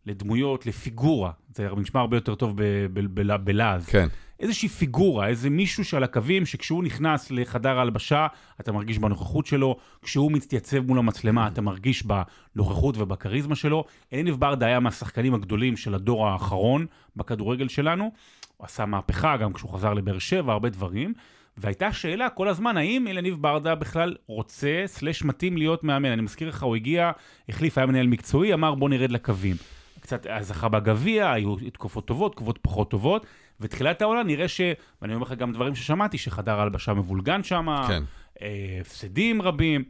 לדמויות, 0.06 0.66
לפיגורה. 0.66 1.32
זה 1.56 1.68
נשמע 1.78 2.02
הרבה 2.02 2.18
יותר 2.18 2.36
טוב 2.36 2.60
בלעז. 3.44 3.86
כן. 3.86 4.08
איזושהי 4.40 4.70
פיגורה, 4.70 5.28
איזה 5.28 5.50
מישהו 5.50 5.86
שעל 5.86 6.04
הקווים, 6.04 6.46
שכשהוא 6.46 6.84
נכנס 6.84 7.32
לחדר 7.32 7.78
ההלבשה, 7.78 8.28
אתה 8.60 8.72
מרגיש 8.72 8.98
בנוכחות 8.98 9.46
שלו, 9.46 9.78
כשהוא 10.02 10.32
מתייצב 10.32 10.80
מול 10.80 11.00
המצלמה, 11.00 11.48
אתה 11.48 11.62
מרגיש 11.62 12.04
בנוכחות 12.06 12.98
ובכריזמה 12.98 13.56
שלו. 13.56 13.84
אליניב 14.14 14.36
ברדה 14.36 14.66
היה 14.66 14.80
מהשחקנים 14.80 15.34
הגדולים 15.34 15.78
של 15.78 15.96
הדור 15.96 16.28
האחרון 16.28 16.86
בכדורגל 17.16 17.68
שלנו. 17.68 18.12
הוא 18.58 18.66
עשה 18.66 18.86
מהפכה 18.86 19.38
גם 19.38 19.54
כשהוא 19.54 19.72
חזר 19.72 19.94
לבאר 19.94 20.20
שבע, 20.20 20.54
הרבה 20.54 20.70
דברים. 20.70 21.14
והייתה 21.58 21.94
שאלה 21.94 22.30
כל 22.30 22.48
הזמן, 22.48 22.78
האם 22.78 23.08
אליניב 23.08 23.42
ברדה 23.42 23.76
בכלל 23.76 24.16
רוצה, 24.28 24.84
סלש 24.86 25.24
מתאים 25.24 25.58
להיות 25.58 25.84
מאמן? 25.84 26.10
אני 26.12 26.22
מזכיר 26.22 26.50
לך, 26.50 26.64
הוא 26.64 26.76
הגיע, 26.76 27.12
החליף, 27.50 27.78
היה 27.78 27.88
מנהל 27.88 28.08
מקצועי, 28.08 28.54
אמר 28.54 28.76
בוא 28.76 28.90
נרד 28.90 29.12
לקווים. 29.12 29.56
קצת 30.00 30.28
אה, 30.28 30.44
זכה 30.44 30.70
בגביע, 30.70 31.32
היו 31.32 31.56
תקופות 31.74 32.06
טובות, 32.06 32.32
תקופות 32.32 32.60
פחות 32.62 32.90
טובות, 32.92 33.26
ותחילת 33.60 34.02
העונה 34.02 34.24
נראה 34.24 34.48
ש... 34.48 34.62
ואני 35.02 35.14
אומר 35.14 35.26
לך 35.26 35.34
גם 35.34 35.54
דברים 35.54 35.76
ששמעתי, 35.76 36.18
שחדר 36.18 36.60
ההלבשה 36.60 36.94
מבולגן 36.94 37.44
שם, 37.44 37.68
כן. 37.88 38.04
אה, 38.42 38.78
הפסדים 38.82 39.42
רבים, 39.42 39.84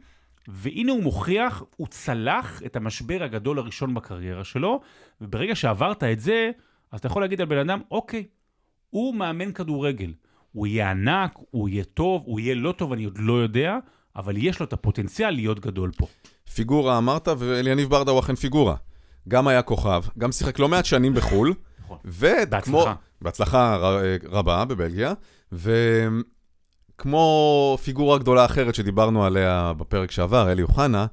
והנה 0.48 0.92
הוא 0.92 1.02
מוכיח, 1.02 1.62
הוא 1.76 1.86
צלח 1.86 2.62
את 2.66 2.76
המשבר 2.76 3.22
הגדול 3.22 3.58
הראשון 3.58 3.94
בקריירה 3.94 4.44
שלו, 4.44 4.80
וברגע 5.20 5.54
שעברת 5.54 6.04
את 6.04 6.20
זה, 6.20 6.50
אז 6.92 7.00
אתה 7.00 7.06
יכול 7.06 7.22
להגיד 7.22 7.40
על 7.40 7.46
בן 7.46 7.58
אדם, 7.58 7.80
אוקיי, 7.90 8.24
הוא 8.90 9.14
מאמן 9.14 9.52
כדורגל. 9.52 10.12
הוא 10.52 10.66
יהיה 10.66 10.90
ענק, 10.90 11.38
הוא 11.50 11.68
יהיה 11.68 11.84
טוב, 11.84 12.22
הוא 12.26 12.40
יהיה 12.40 12.54
לא 12.54 12.72
טוב, 12.72 12.92
אני 12.92 13.04
עוד 13.04 13.18
לא 13.18 13.32
יודע, 13.32 13.76
אבל 14.16 14.36
יש 14.36 14.60
לו 14.60 14.66
את 14.66 14.72
הפוטנציאל 14.72 15.30
להיות 15.30 15.60
גדול 15.60 15.90
פה. 15.96 16.06
פיגורה 16.54 16.98
אמרת, 16.98 17.28
ואליניב 17.38 17.90
ברדה 17.90 18.10
הוא 18.10 18.20
אכן 18.20 18.34
פיגורה. 18.34 18.74
גם 19.28 19.48
היה 19.48 19.62
כוכב, 19.62 20.02
גם 20.18 20.32
שיחק 20.32 20.58
לא 20.58 20.68
מעט 20.68 20.84
שנים 20.84 21.14
בחו"ל, 21.14 21.54
נכון. 21.84 21.98
וכמו... 22.04 22.86
בהצלחה. 23.22 23.78
רבה 24.28 24.64
בבלגיה, 24.64 25.12
וכמו 26.92 27.78
פיגורה 27.84 28.18
גדולה 28.18 28.44
אחרת 28.44 28.74
שדיברנו 28.74 29.24
עליה 29.24 29.72
בפרק 29.76 30.10
שעבר, 30.10 30.52
אלי 30.52 30.62
אוחנה, 30.62 31.06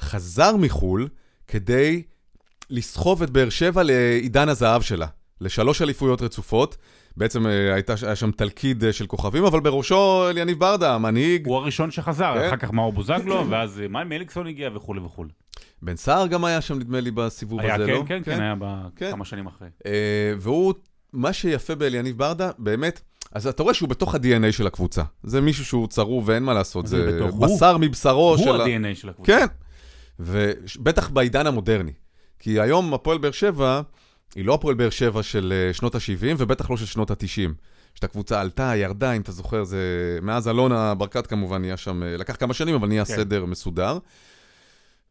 חזר 0.00 0.56
מחו"ל 0.56 1.08
כדי 1.48 2.02
לסחוב 2.70 3.22
את 3.22 3.30
באר 3.30 3.48
שבע 3.48 3.82
לעידן 3.82 4.48
הזהב 4.48 4.82
שלה, 4.82 5.06
לשלוש 5.40 5.82
אליפויות 5.82 6.22
רצופות, 6.22 6.76
בעצם 7.16 7.46
אה, 7.46 7.74
הייתה, 7.74 7.94
היה 8.02 8.16
שם 8.16 8.30
תלכיד 8.30 8.84
אה, 8.84 8.92
של 8.92 9.06
כוכבים, 9.06 9.44
אבל 9.44 9.60
בראשו 9.60 10.30
אליניב 10.30 10.58
ברדה, 10.58 10.94
המנהיג. 10.94 11.46
הוא 11.46 11.56
הראשון 11.56 11.90
שחזר, 11.90 12.34
כן. 12.34 12.46
אחר 12.46 12.56
כך 12.56 12.72
מאור 12.72 12.92
בוזגלו, 12.92 13.50
ואז 13.50 13.80
אה, 13.80 13.88
מה 13.88 14.04
מליקסון 14.04 14.46
הגיע 14.46 14.70
וכולי 14.74 15.00
וכולי. 15.00 15.30
בן 15.82 15.96
סער 15.96 16.26
גם 16.26 16.44
היה 16.44 16.60
שם, 16.60 16.78
נדמה 16.78 17.00
לי, 17.00 17.10
בסיבוב 17.10 17.60
היה, 17.60 17.74
הזה, 17.74 17.86
כן, 17.86 17.92
לא? 17.92 18.04
כן, 18.06 18.22
כן, 18.24 18.40
היה 18.40 18.54
כן. 18.96 19.10
בכמה 19.10 19.24
שנים 19.24 19.46
אחרי. 19.46 19.68
והוא, 20.38 20.74
מה 21.14 21.32
שיפה 21.32 21.74
באליניב 21.74 22.18
ברדה, 22.18 22.50
באמת, 22.58 23.00
אז 23.32 23.46
אתה 23.46 23.62
רואה 23.62 23.74
שהוא 23.74 23.88
בתוך 23.88 24.14
ה-DNA 24.14 24.52
של 24.52 24.66
הקבוצה. 24.66 25.02
זה 25.22 25.40
מישהו 25.40 25.64
שהוא 25.64 25.88
צרוב 25.88 26.28
ואין 26.28 26.42
מה 26.42 26.54
לעשות, 26.54 26.86
זה? 26.86 27.20
בשר 27.40 27.76
מבשרו 27.76 28.30
הוא 28.30 28.36
של... 28.36 28.60
ה- 28.60 28.64
ה-DNA 28.64 28.94
של 28.94 29.08
הקבוצה. 29.08 29.32
כן, 29.32 29.46
ובטח 30.20 31.08
בעידן 31.08 31.46
המודרני. 31.46 31.92
כי 32.38 32.60
היום 32.60 32.94
הפועל 32.94 33.18
באר 33.18 33.30
שבע, 33.30 33.80
היא 34.34 34.44
לא 34.44 34.54
הפועל 34.54 34.74
באר 34.74 34.90
שבע 34.90 35.22
של 35.22 35.52
אה, 35.56 35.72
שנות 35.72 35.94
ה-70, 35.94 36.34
ובטח 36.38 36.70
לא 36.70 36.76
של 36.76 36.86
שנות 36.86 37.10
ה-90. 37.10 37.50
שאת 37.94 38.04
הקבוצה 38.04 38.40
עלתה, 38.40 38.76
ירדה, 38.76 39.12
אם 39.12 39.20
אתה 39.20 39.32
זוכר, 39.32 39.64
זה... 39.64 39.78
מאז 40.22 40.48
אלונה 40.48 40.94
ברקת 40.94 41.26
כמובן 41.26 41.60
נהיה 41.60 41.76
שם, 41.76 42.02
אה, 42.02 42.16
לקח 42.16 42.36
כמה 42.36 42.54
שנים, 42.54 42.74
אבל 42.74 42.88
נהיה 42.88 43.04
כן. 43.04 43.16
סדר 43.16 43.44
מסודר. 43.44 43.98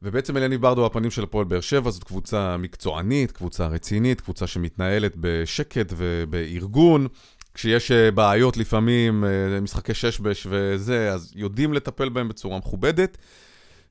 ובעצם 0.03 0.37
אליניב 0.37 0.61
ברדו 0.61 0.85
הפנים 0.85 1.11
של 1.11 1.23
הפועל 1.23 1.45
באר 1.45 1.61
שבע, 1.61 1.91
זאת 1.91 2.03
קבוצה 2.03 2.57
מקצוענית, 2.57 3.31
קבוצה 3.31 3.67
רצינית, 3.67 4.21
קבוצה 4.21 4.47
שמתנהלת 4.47 5.13
בשקט 5.19 5.93
ובארגון. 5.97 7.07
כשיש 7.53 7.91
אה, 7.91 8.11
בעיות 8.11 8.57
לפעמים, 8.57 9.23
אה, 9.25 9.61
משחקי 9.61 9.93
ששבש 9.93 10.47
וזה, 10.49 11.11
אז 11.11 11.31
יודעים 11.35 11.73
לטפל 11.73 12.09
בהם 12.09 12.29
בצורה 12.29 12.57
מכובדת. 12.57 13.17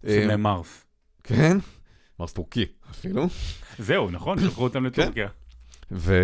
עושים 0.04 0.22
אה, 0.22 0.26
להם 0.26 0.42
מרס. 0.42 0.84
כן, 1.24 1.56
מרס 2.20 2.32
טורקי 2.32 2.66
אפילו. 2.90 3.26
זהו, 3.78 4.10
נכון, 4.10 4.40
שלחו 4.40 4.62
אותם 4.62 4.78
כן. 4.78 5.02
לטורקיה. 5.02 5.28
ו... 5.92 6.14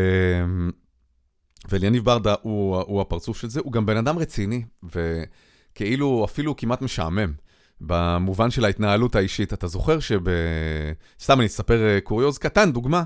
ואליניב 1.69 2.05
ברדה 2.05 2.35
הוא, 2.43 2.77
הוא 2.77 3.01
הפרצוף 3.01 3.37
של 3.37 3.49
זה, 3.49 3.61
הוא 3.61 3.73
גם 3.73 3.87
בן 3.87 3.97
אדם 3.97 4.19
רציני, 4.19 4.65
וכאילו 4.83 6.25
אפילו 6.25 6.57
כמעט 6.57 6.83
משעמם. 6.83 7.33
במובן 7.81 8.51
של 8.51 8.65
ההתנהלות 8.65 9.17
האישית. 9.17 9.53
אתה 9.53 9.67
זוכר 9.67 10.01
שב... 10.01 10.21
סתם 11.21 11.39
אני 11.39 11.47
אספר 11.47 11.87
אה, 11.87 12.01
קוריוז 12.01 12.39
קטן, 12.39 12.73
דוגמה. 12.73 13.03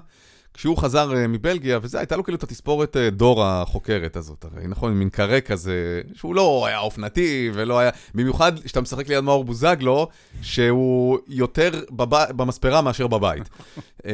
כשהוא 0.55 0.77
חזר 0.77 1.17
אה, 1.17 1.27
מבלגיה, 1.27 1.79
וזה, 1.83 1.99
הייתה 1.99 2.17
לו 2.17 2.25
כאילו 2.25 2.37
את 2.37 2.43
התספורת 2.43 2.97
אה, 2.97 3.11
דור 3.11 3.45
החוקרת 3.45 4.17
הזאת, 4.17 4.45
הרי 4.45 4.67
נכון, 4.67 4.95
מין 4.95 5.11
קרה 5.11 5.41
כזה, 5.41 6.01
שהוא 6.15 6.35
לא 6.35 6.67
היה 6.67 6.79
אופנתי 6.79 7.51
ולא 7.55 7.79
היה, 7.79 7.91
במיוחד 8.15 8.61
כשאתה 8.61 8.81
משחק 8.81 9.09
ליד 9.09 9.21
מאור 9.21 9.45
בוזגלו, 9.45 10.09
שהוא 10.43 11.19
יותר 11.29 11.71
בב... 11.91 12.33
במספרה 12.33 12.83
מאשר 12.83 13.07
בבית. 13.07 13.49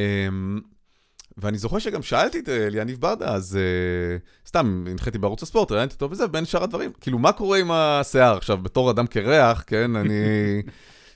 ואני 1.39 1.59
זוכר 1.59 1.79
שגם 1.79 2.03
שאלתי 2.03 2.39
את 2.39 2.49
אה, 2.49 2.67
אליניב 2.67 3.01
ברדה, 3.01 3.35
אז 3.35 3.59
uh, 3.59 4.49
סתם 4.49 4.85
הנחיתי 4.91 5.19
בערוץ 5.19 5.43
הספורט, 5.43 5.73
ראיינתי 5.73 5.95
אותו 5.95 6.11
וזה, 6.11 6.27
בין 6.27 6.45
שאר 6.45 6.63
הדברים. 6.63 6.91
כאילו, 7.01 7.19
מה 7.19 7.33
קורה 7.33 7.59
עם 7.59 7.71
השיער 7.71 8.37
עכשיו, 8.37 8.57
בתור 8.57 8.91
אדם 8.91 9.07
קרח, 9.07 9.65
כן, 9.67 9.97
אני... 9.97 10.13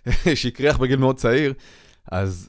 שהקריח 0.35 0.79
בגיל 0.79 0.99
מאוד 0.99 1.17
צעיר, 1.17 1.53
אז, 2.13 2.49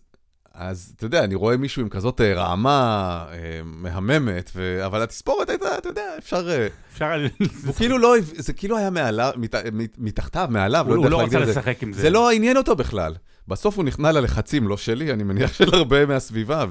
אז 0.53 0.93
אתה 0.95 1.05
יודע, 1.05 1.23
אני 1.23 1.35
רואה 1.35 1.57
מישהו 1.57 1.81
עם 1.81 1.89
כזאת 1.89 2.21
אה, 2.21 2.33
רעמה 2.33 3.25
מהממת, 3.63 4.51
ו... 4.55 4.85
אבל 4.85 5.01
התספורת 5.01 5.49
הייתה, 5.49 5.77
אתה 5.77 5.89
יודע, 5.89 6.05
אפשר... 6.17 6.67
אפשר... 6.93 7.25
הוא 7.65 7.73
כאילו 7.75 7.97
לא, 7.97 8.15
זה 8.21 8.53
כאילו 8.53 8.77
היה 8.77 8.89
מעליו, 8.89 9.31
מת, 9.37 9.55
מת, 9.55 9.95
מתחתיו, 9.97 10.47
מעליו, 10.49 10.85
הוא 10.87 10.95
יודע 10.95 11.09
לא 11.09 11.21
איך 11.21 11.27
רצה 11.27 11.39
להגדיר 11.39 11.49
את 11.49 11.53
זה. 11.53 11.59
לשחק 11.59 11.83
עם 11.83 11.93
זה. 11.93 12.01
זה 12.01 12.09
לא 12.09 12.31
עניין 12.31 12.57
אותו 12.57 12.75
בכלל. 12.75 13.15
בסוף 13.47 13.77
הוא 13.77 13.83
נכנע 13.83 14.11
ללחצים, 14.11 14.67
לא 14.67 14.77
שלי, 14.77 15.13
אני 15.13 15.23
מניח 15.23 15.53
של 15.57 15.75
הרבה 15.75 16.05
מהסביבה, 16.05 16.65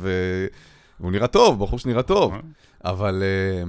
והוא 1.03 1.13
נראה 1.13 1.27
טוב, 1.27 1.65
בחור 1.65 1.79
שנראה 1.79 2.03
טוב. 2.03 2.33
אבל, 2.85 3.23
אה, 3.23 3.63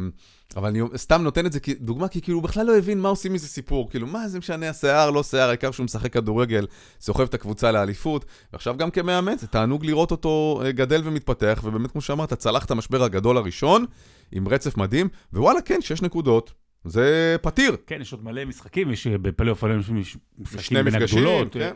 אבל 0.55 0.69
אני 0.69 0.81
סתם 0.95 1.21
נותן 1.21 1.45
את 1.45 1.51
זה 1.51 1.59
כדוגמה, 1.59 2.07
כי 2.07 2.21
כאילו 2.21 2.37
הוא 2.37 2.43
בכלל 2.43 2.65
לא 2.65 2.77
הבין 2.77 2.99
מה 2.99 3.09
עושים 3.09 3.33
מזה 3.33 3.47
סיפור. 3.47 3.89
כאילו, 3.89 4.07
מה 4.07 4.27
זה 4.27 4.39
משנה, 4.39 4.69
השיער, 4.69 5.09
לא 5.09 5.23
שיער, 5.23 5.47
העיקר 5.47 5.71
שהוא 5.71 5.83
משחק 5.83 6.13
כדורגל, 6.13 6.67
סוחב 7.01 7.23
את 7.23 7.33
הקבוצה 7.33 7.71
לאליפות, 7.71 8.25
ועכשיו 8.53 8.77
גם 8.77 8.91
כמאמן, 8.91 9.37
זה 9.37 9.47
תענוג 9.47 9.85
לראות 9.85 10.11
אותו 10.11 10.61
אה, 10.65 10.71
גדל 10.71 11.01
ומתפתח, 11.03 11.61
ובאמת, 11.63 11.91
כמו 11.91 12.01
שאמרת, 12.01 12.33
צלח 12.33 12.65
את 12.65 12.71
המשבר 12.71 13.03
הגדול 13.03 13.37
הראשון, 13.37 13.85
עם 14.31 14.47
רצף 14.47 14.77
מדהים, 14.77 15.09
ווואלה, 15.33 15.61
כן, 15.61 15.81
שש 15.81 16.01
נקודות. 16.01 16.53
זה 16.85 17.35
פתיר. 17.41 17.77
כן, 17.87 18.01
יש 18.01 18.11
עוד 18.11 18.23
מלא 18.23 18.45
משחקים, 18.45 18.91
יש 18.91 19.07
אה, 19.07 19.17
בפלייאוף 19.17 19.63
שני 19.81 20.01
משחקים 20.39 20.77
בין 20.83 20.95
מפגשים, 20.95 21.19
הגדולות. 21.19 21.53
כן. 21.53 21.73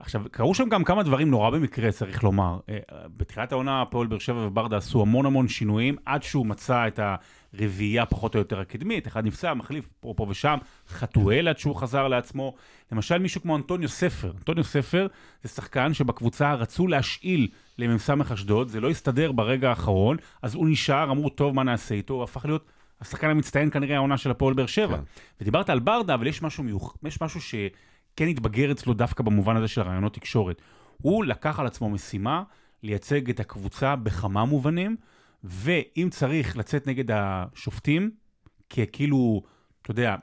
עכשיו, 0.00 0.22
קרו 0.30 0.54
שם 0.54 0.68
גם 0.68 0.84
כמה 0.84 1.02
דברים 1.02 1.30
נורא 1.30 1.50
במקרה, 1.50 1.92
צריך 1.92 2.24
לומר. 2.24 2.58
אה, 2.68 2.78
בתחילת 3.16 3.52
העונה, 3.52 3.82
הפועל 3.82 4.06
באר 4.06 4.18
שבע 4.18 4.46
וברדה 4.46 4.76
עשו 4.76 5.02
המון 5.02 5.26
המון 5.26 5.48
שינויים, 5.48 5.96
עד 6.06 6.22
שהוא 6.22 6.46
מצא 6.46 6.86
את 6.86 7.00
הרביעייה 7.54 8.06
פחות 8.06 8.34
או 8.34 8.38
יותר 8.38 8.60
הקדמית, 8.60 9.06
אחד 9.06 9.26
נפצע, 9.26 9.54
מחליף 9.54 9.88
פה, 10.00 10.14
פה 10.16 10.26
ושם, 10.28 10.58
חתואל 10.88 11.48
עד 11.48 11.58
שהוא 11.58 11.76
חזר 11.76 12.08
לעצמו. 12.08 12.54
למשל, 12.92 13.18
מישהו 13.18 13.42
כמו 13.42 13.56
אנטוניו 13.56 13.88
ספר. 13.88 14.32
אנטוניו 14.38 14.64
ספר 14.64 15.06
זה 15.42 15.48
שחקן 15.48 15.94
שבקבוצה 15.94 16.54
רצו 16.54 16.86
להשאיל 16.86 17.48
למ"ס 17.78 18.10
אשדוד, 18.32 18.68
זה 18.68 18.80
לא 18.80 18.90
הסתדר 18.90 19.32
ברגע 19.32 19.68
האחרון, 19.68 20.16
אז 20.42 20.54
הוא 20.54 20.68
נשאר, 20.68 21.10
אמרו, 21.10 21.28
טוב, 21.28 21.54
מה 21.54 21.62
נעשה 21.62 21.94
איתו? 21.94 22.14
הוא 22.14 22.22
הפך 22.22 22.44
להיות 22.44 22.64
השחקן 23.00 23.30
המצטיין 23.30 23.70
כנראה 23.70 23.96
העונה 23.96 24.16
של 24.16 24.30
הפועל 24.30 24.54
באר 24.54 24.66
שבע. 24.66 24.96
כן. 24.96 25.02
ודיברת 25.40 25.70
על 25.70 25.78
ברדה, 25.78 26.14
אבל 26.14 26.26
יש 26.26 26.42
משהו, 26.42 26.64
מיוח... 26.64 26.96
יש 27.04 27.22
משהו 27.22 27.40
שכן 28.18 28.28
התבגר 28.28 28.72
אצלו 28.72 28.94
דווקא 28.94 29.22
במובן 29.22 29.56
הזה 29.56 29.68
של 29.68 29.80
רעיונות 29.80 30.14
תקשורת. 30.14 30.62
הוא 31.02 31.24
לקח 31.24 31.60
על 31.60 31.66
עצמו 31.66 31.90
משימה 31.90 32.42
לייצג 32.82 33.30
את 33.30 33.40
הקבוצה 33.40 33.96
בכמה 33.96 34.44
מובנים, 34.44 34.96
ואם 35.44 36.08
צריך 36.10 36.56
לצאת 36.56 36.86
נגד 36.86 37.10
השופטים, 37.10 38.10
ככאילו, 38.70 39.42
אתה 39.82 39.90
יודע, 39.90 40.16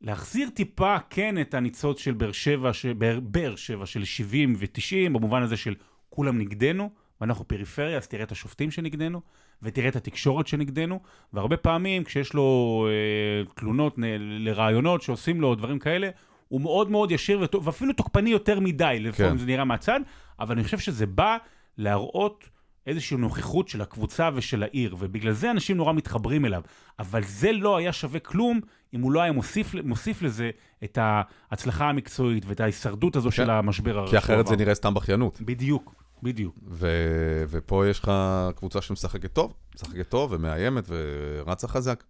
להחזיר 0.00 0.48
טיפה 0.50 0.96
כן 1.10 1.40
את 1.40 1.54
הניצוץ 1.54 1.98
של 1.98 2.12
באר 2.12 2.32
שבע, 2.32 2.72
ש... 2.72 2.86
באר, 2.86 3.20
באר 3.20 3.56
שבע 3.56 3.86
של 3.86 4.04
70 4.04 4.54
ו-90, 4.58 5.12
במובן 5.12 5.42
הזה 5.42 5.56
של 5.56 5.74
כולם 6.10 6.38
נגדנו, 6.38 6.90
ואנחנו 7.20 7.48
פריפריה, 7.48 7.96
אז 7.96 8.08
תראה 8.08 8.22
את 8.22 8.32
השופטים 8.32 8.70
שנגדנו, 8.70 9.20
ותראה 9.62 9.88
את 9.88 9.96
התקשורת 9.96 10.46
שנגדנו, 10.46 11.00
והרבה 11.32 11.56
פעמים 11.56 12.04
כשיש 12.04 12.34
לו 12.34 12.86
אה, 12.90 13.52
תלונות 13.54 13.98
נ- 13.98 14.44
לרעיונות 14.44 15.02
שעושים 15.02 15.40
לו 15.40 15.54
דברים 15.54 15.78
כאלה, 15.78 16.10
הוא 16.50 16.60
מאוד 16.60 16.90
מאוד 16.90 17.12
ישיר 17.12 17.40
וטוב, 17.40 17.66
ואפילו 17.66 17.92
תוקפני 17.92 18.30
יותר 18.30 18.60
מדי, 18.60 18.96
לפעמים 19.00 19.32
כן. 19.32 19.38
זה 19.38 19.46
נראה 19.46 19.64
מהצד, 19.64 20.00
אבל 20.40 20.54
אני 20.54 20.64
חושב 20.64 20.78
שזה 20.78 21.06
בא 21.06 21.36
להראות 21.78 22.48
איזושהי 22.86 23.16
נוכחות 23.16 23.68
של 23.68 23.80
הקבוצה 23.80 24.30
ושל 24.34 24.62
העיר, 24.62 24.96
ובגלל 24.98 25.32
זה 25.32 25.50
אנשים 25.50 25.76
נורא 25.76 25.92
מתחברים 25.92 26.44
אליו. 26.44 26.62
אבל 26.98 27.22
זה 27.22 27.52
לא 27.52 27.76
היה 27.76 27.92
שווה 27.92 28.20
כלום 28.20 28.60
אם 28.94 29.00
הוא 29.00 29.12
לא 29.12 29.20
היה 29.20 29.32
מוסיף, 29.32 29.74
מוסיף 29.84 30.22
לזה 30.22 30.50
את 30.84 30.98
ההצלחה 31.00 31.88
המקצועית 31.88 32.44
ואת 32.46 32.60
ההישרדות 32.60 33.16
הזו 33.16 33.30
של 33.30 33.50
המשבר 33.50 33.98
הרשום. 33.98 34.10
כי 34.10 34.18
אחרת 34.18 34.46
זה 34.46 34.56
נראה 34.56 34.74
סתם 34.74 34.94
בכיינות. 34.94 35.40
בדיוק, 35.40 35.94
בדיוק. 36.22 36.56
ו- 36.68 37.44
ופה 37.48 37.86
יש 37.88 37.98
לך 38.00 38.12
קבוצה 38.56 38.80
שמשחקת 38.80 39.32
טוב, 39.32 39.54
משחקת 39.74 40.08
טוב 40.08 40.32
ומאיימת 40.32 40.84
ורצה 40.88 41.68
חזק. 41.68 42.04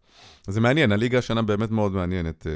זה 0.47 0.61
מעניין, 0.61 0.93
הליגה 0.93 1.19
השנה 1.19 1.43
באמת 1.43 1.71
מאוד 1.71 1.93
מעניינת. 1.93 2.47
אה, 2.47 2.53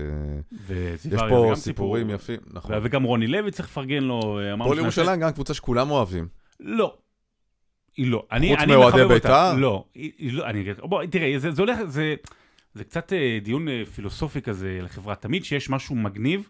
יש 0.94 1.20
פה 1.28 1.52
סיפורים 1.54 1.54
סיפור. 1.56 1.98
יפים, 2.14 2.40
נכון. 2.52 2.74
וגם 2.82 3.02
רוני 3.02 3.26
לוי 3.26 3.50
צריך 3.50 3.68
לפרגן 3.68 4.02
לו. 4.04 4.20
אה, 4.40 4.52
אמרנו 4.52 4.64
פועל 4.70 4.80
שנעשה- 4.80 5.00
ירושלים 5.00 5.20
גם 5.20 5.32
קבוצה 5.32 5.54
שכולם 5.54 5.90
אוהבים. 5.90 6.28
לא. 6.60 6.96
היא 7.96 8.10
לא. 8.10 8.26
אני, 8.32 8.56
חוץ 8.56 8.66
מאוהדי. 8.68 9.04
בית"ר? 9.08 9.54
לא. 9.56 9.84
היא, 9.94 10.12
היא 10.18 10.32
לא, 10.32 10.46
אני 10.46 10.64
בוא, 10.82 11.04
תראה, 11.10 11.38
זה, 11.38 11.50
זה 11.50 11.62
הולך, 11.62 11.78
זה, 11.86 12.14
זה 12.74 12.84
קצת 12.84 13.12
אה, 13.12 13.38
דיון 13.42 13.66
פילוסופי 13.94 14.40
כזה 14.42 14.78
לחברה. 14.82 15.14
תמיד 15.14 15.44
שיש 15.44 15.70
משהו 15.70 15.94
מגניב, 15.96 16.48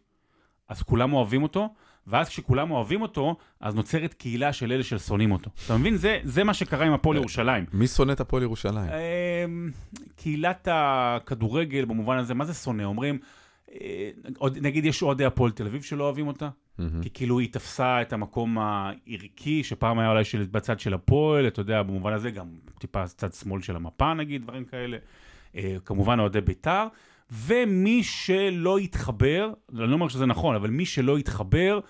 אז 0.68 0.82
כולם 0.82 1.12
אוהבים 1.12 1.42
אותו, 1.42 1.68
ואז 2.06 2.28
כשכולם 2.28 2.70
אוהבים 2.70 3.02
אותו, 3.02 3.36
אז 3.60 3.74
נוצרת 3.74 4.14
קהילה 4.14 4.52
של 4.52 4.72
אלה 4.72 4.82
ששונאים 4.82 5.32
אותו. 5.32 5.50
אתה 5.66 5.76
מבין? 5.76 5.96
זה, 5.96 6.20
זה 6.24 6.44
מה 6.44 6.54
שקרה 6.54 6.86
עם 6.86 6.92
הפועל 6.92 7.16
ירושלים. 7.16 7.64
מי 7.72 7.86
שונא 7.86 8.12
את 8.12 8.20
הפועל 8.20 8.42
ירושלים? 8.42 8.90
אמ, 8.90 9.70
קהילת 10.16 10.68
הכדורגל 10.72 11.84
במובן 11.84 12.16
הזה, 12.16 12.34
מה 12.34 12.44
זה 12.44 12.54
שונא? 12.54 12.82
אומרים, 12.82 13.18
אה, 13.72 14.10
נגיד 14.60 14.84
יש 14.84 15.02
אוהדי 15.02 15.24
הפועל 15.24 15.50
תל 15.50 15.66
אביב 15.66 15.82
שלא 15.82 16.04
אוהבים 16.04 16.26
אותה, 16.26 16.48
מהמם. 16.78 17.02
כי 17.02 17.10
כאילו 17.14 17.38
היא 17.38 17.52
תפסה 17.52 18.02
את 18.02 18.12
המקום 18.12 18.58
הערכי, 18.58 19.64
שפעם 19.64 19.98
היה 19.98 20.10
אולי 20.10 20.24
של, 20.24 20.46
בצד 20.50 20.80
של 20.80 20.94
הפועל, 20.94 21.46
אתה 21.46 21.60
יודע, 21.60 21.82
במובן 21.82 22.12
הזה 22.12 22.30
גם 22.30 22.46
טיפה 22.78 23.06
צד 23.06 23.32
שמאל 23.32 23.62
של 23.62 23.76
המפה 23.76 24.14
נגיד, 24.14 24.42
דברים 24.42 24.64
כאלה. 24.64 24.96
אה, 25.56 25.76
כמובן 25.84 26.20
אוהדי 26.20 26.40
בית"ר, 26.40 26.86
ומי 27.32 28.02
שלא 28.02 28.80
יתחבר, 28.80 29.52
אני 29.72 29.86
לא 29.86 29.94
אומר 29.94 30.08
שזה 30.08 30.26
נכון, 30.26 30.54
אבל 30.54 30.70
מי 30.70 30.86
שלא 30.86 31.18
יתחבר 31.18 31.80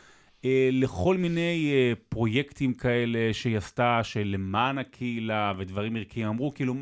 אה, 0.45 0.69
לכל 0.73 1.17
מיני 1.17 1.73
אה, 1.75 1.93
פרויקטים 2.09 2.75
כאלה 2.75 3.19
שהיא 3.33 3.57
עשתה, 3.57 4.01
של 4.03 4.23
למען 4.25 4.79
הקהילה 4.79 5.53
ודברים 5.59 5.97
ערכיים, 5.97 6.29
אמרו 6.29 6.55
כאילו, 6.55 6.75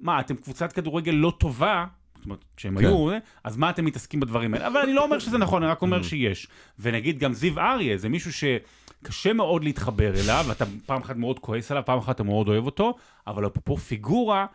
מה, 0.00 0.20
אתם 0.20 0.36
קבוצת 0.36 0.72
כדורגל 0.72 1.12
לא 1.12 1.32
טובה, 1.38 1.84
זאת 2.16 2.24
אומרת, 2.24 2.44
כשהם 2.56 2.78
כן. 2.78 2.84
היו, 2.84 3.10
אה, 3.10 3.18
אז 3.44 3.56
מה 3.56 3.70
אתם 3.70 3.84
מתעסקים 3.84 4.20
בדברים 4.20 4.54
האלה? 4.54 4.66
אבל 4.66 4.80
אני 4.80 4.92
לא 4.92 5.04
אומר 5.04 5.18
שזה 5.18 5.38
נכון, 5.38 5.62
אני 5.62 5.72
רק 5.72 5.82
אומר 5.82 6.02
שיש. 6.08 6.48
ונגיד 6.78 7.18
גם 7.18 7.32
זיו 7.32 7.60
אריה, 7.60 7.96
זה 7.96 8.08
מישהו 8.08 8.30
שקשה 8.32 9.32
מאוד 9.32 9.64
להתחבר 9.64 10.20
אליו, 10.20 10.44
ואתה 10.48 10.64
פעם 10.86 11.02
אחת 11.02 11.16
מאוד 11.16 11.38
כועס 11.38 11.70
עליו, 11.70 11.82
פעם 11.86 11.98
אחת 11.98 12.14
אתה 12.14 12.22
מאוד 12.22 12.48
אוהב 12.48 12.66
אותו, 12.66 12.94
אבל 13.26 13.46
אפרופו 13.46 13.76
פיגורה, 13.76 14.46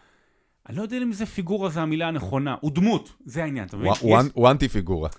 אני 0.70 0.78
לא 0.78 0.82
יודע 0.82 0.98
אם 0.98 1.12
זה 1.14 1.26
פיגורה 1.26 1.70
זה 1.70 1.82
המילה 1.82 2.08
הנכונה, 2.08 2.56
הוא 2.62 2.72
דמות, 2.72 3.14
זה 3.26 3.44
העניין, 3.44 3.68
אתה 3.68 3.78
מבין? 3.78 3.92
הוא- 4.34 4.50
אנטי 4.52 4.68
פיגורה. 4.70 5.10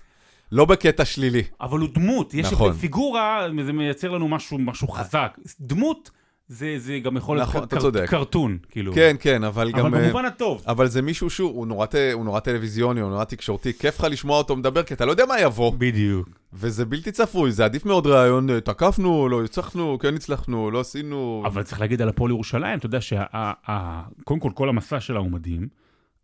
לא 0.51 0.65
בקטע 0.65 1.05
שלילי. 1.05 1.43
אבל 1.61 1.79
הוא 1.79 1.89
דמות, 1.93 2.33
יש 2.33 2.51
נכון. 2.51 2.73
פיגורה, 2.73 3.47
זה 3.65 3.73
מייצר 3.73 4.11
לנו 4.11 4.27
משהו, 4.27 4.59
משהו 4.59 4.87
חזק. 4.87 5.37
דמות, 5.59 6.11
זה, 6.47 6.75
זה 6.77 6.99
גם 6.99 7.17
יכול 7.17 7.37
להיות 7.37 7.49
נכון, 7.49 7.65
קר-. 7.65 8.05
קרטון, 8.07 8.57
כאילו. 8.69 8.93
כן, 8.93 9.15
כן, 9.19 9.43
אבל 9.43 9.69
אבל 9.73 9.79
גם... 9.79 9.95
אה, 9.95 10.01
במובן 10.01 10.25
הטוב. 10.25 10.63
אבל 10.67 10.87
זה 10.87 11.01
מישהו 11.01 11.29
שהוא 11.29 11.49
הוא 11.49 11.67
נורא, 11.67 11.85
הוא 12.13 12.25
נורא 12.25 12.39
טלוויזיוני, 12.39 13.01
הוא 13.01 13.09
נורא 13.09 13.23
תקשורתי, 13.23 13.73
כיף 13.73 13.99
לך 13.99 14.07
לשמוע 14.09 14.37
אותו 14.37 14.55
מדבר, 14.55 14.83
כי 14.83 14.93
אתה 14.93 15.05
לא 15.05 15.11
יודע 15.11 15.25
מה 15.25 15.39
יבוא, 15.39 15.73
בדיוק. 15.77 16.29
וזה 16.53 16.85
בלתי 16.85 17.11
צפוי, 17.11 17.51
זה 17.51 17.65
עדיף 17.65 17.85
מאוד 17.85 18.07
ראיון, 18.07 18.49
אה, 18.49 18.61
תקפנו, 18.61 19.29
לא 19.29 19.43
הצלחנו, 19.43 19.99
כן 19.99 20.15
הצלחנו, 20.15 20.71
לא 20.71 20.79
עשינו... 20.79 21.43
אבל 21.45 21.63
צריך 21.63 21.81
להגיד 21.81 22.01
על 22.01 22.09
הפועל 22.09 22.31
ירושלים, 22.31 22.79
אתה 22.79 22.85
יודע 22.85 23.01
שקודם 23.01 24.39
כל 24.39 24.51
כל 24.53 24.69
המסע 24.69 24.99
שלה 24.99 25.19
הוא 25.19 25.31
מדהים, 25.31 25.67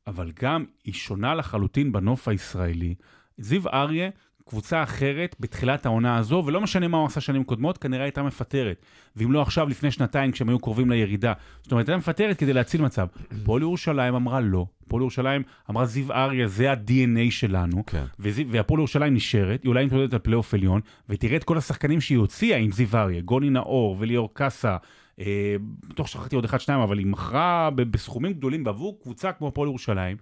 אבל 0.08 0.32
גם 0.42 0.66
היא 0.84 0.94
שונה 0.94 1.36
לחלוטין 1.36 1.92
בנוף 1.92 2.28
הישראלי. 2.28 2.96
זיו 3.38 3.68
אריה, 3.68 4.10
קבוצה 4.46 4.84
אחרת 4.84 5.36
בתחילת 5.40 5.86
העונה 5.86 6.18
הזו, 6.18 6.44
ולא 6.46 6.62
משנה 6.62 6.88
מה 6.88 6.98
הוא 6.98 7.06
עשה 7.06 7.22
שנים 7.22 7.44
קודמות, 7.44 7.78
כנראה 7.78 8.04
הייתה 8.04 8.24
מפטרת. 8.24 8.86
ואם 9.16 9.32
לא 9.32 9.42
עכשיו, 9.42 9.70
לפני 9.70 9.92
שנתיים, 9.92 10.32
כשהם 10.32 10.50
היו 10.50 10.60
קרובים 10.60 10.92
לירידה. 10.92 11.34
זאת 11.62 11.72
אומרת, 11.72 11.90
הייתה 11.90 11.98
מפטרת 11.98 12.38
כדי 12.38 12.54
להציל 12.54 12.82
מצב. 12.82 13.08
הפועל 13.42 13.62
ירושלים 13.62 14.16
אמרה 14.16 14.42
לא. 14.42 14.66
הפועל 14.88 15.02
ירושלים 15.02 15.44
אמרה, 15.70 15.86
זיו 15.86 16.12
אריה, 16.12 16.48
זה 16.48 16.72
ה-DNA 16.72 17.32
שלנו. 17.32 17.86
כן. 17.86 18.04
והפועל 18.20 18.80
ירושלים 18.80 19.14
נשארת, 19.14 19.64
היא 19.64 19.70
אולי 19.70 19.86
מתמודדת 19.86 20.14
על 20.14 20.20
פלייאוף 20.20 20.54
עליון, 20.54 20.82
ותראה 21.10 21.36
את 21.36 21.44
כל 21.44 21.58
השחקנים 21.58 22.02
שהיא 22.02 22.18
הוציאה 22.18 22.58
עם 22.58 22.72
זיו 22.72 22.88
אריה, 22.94 23.22
גוני 23.22 23.50
נאור 23.50 23.96
וליאור 24.00 24.34
קאסה, 24.34 24.78
אה, 25.20 25.56
בטוח 25.90 26.08
שכחתי 26.08 26.36
עוד 26.36 26.46
אחד, 26.46 26.60
שניים, 26.60 26.82
אבל 26.82 26.98
היא 26.98 27.08
מכרה 27.08 27.70
בסכומים 27.76 28.34
גדולים 28.34 28.64
בעבור 28.64 29.00
קבוצה 29.02 29.32
כמו 29.32 29.48
הפועל 29.48 29.68
ירושלים, 29.68 30.18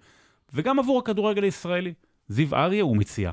וגם 0.54 0.78
עבור 0.78 0.98
הכדורגל 0.98 1.42
הישראלי. 1.42 1.92
זיו 2.28 2.54
אריה 2.54 2.82
הוא 2.82 2.96
מציאה. 2.96 3.32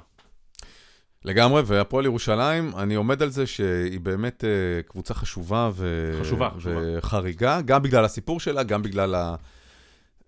לגמרי, 1.26 1.62
והפועל 1.66 2.06
ירושלים, 2.06 2.72
אני 2.78 2.96
עומד 2.96 3.22
על 3.22 3.30
זה 3.30 3.48
שהיא 3.48 4.00
באמת 4.00 4.44
אה, 4.44 4.84
קבוצה 4.88 5.14
חשובה, 5.14 5.70
ו... 5.74 6.12
חשובה, 6.22 6.50
חשובה. 6.58 6.82
וחריגה, 6.98 7.62
גם 7.62 7.82
בגלל 7.84 8.06
הסיפור 8.06 8.40
שלה, 8.40 8.64
גם 8.64 8.82
בגלל 8.82 9.16
ה... 9.16 9.36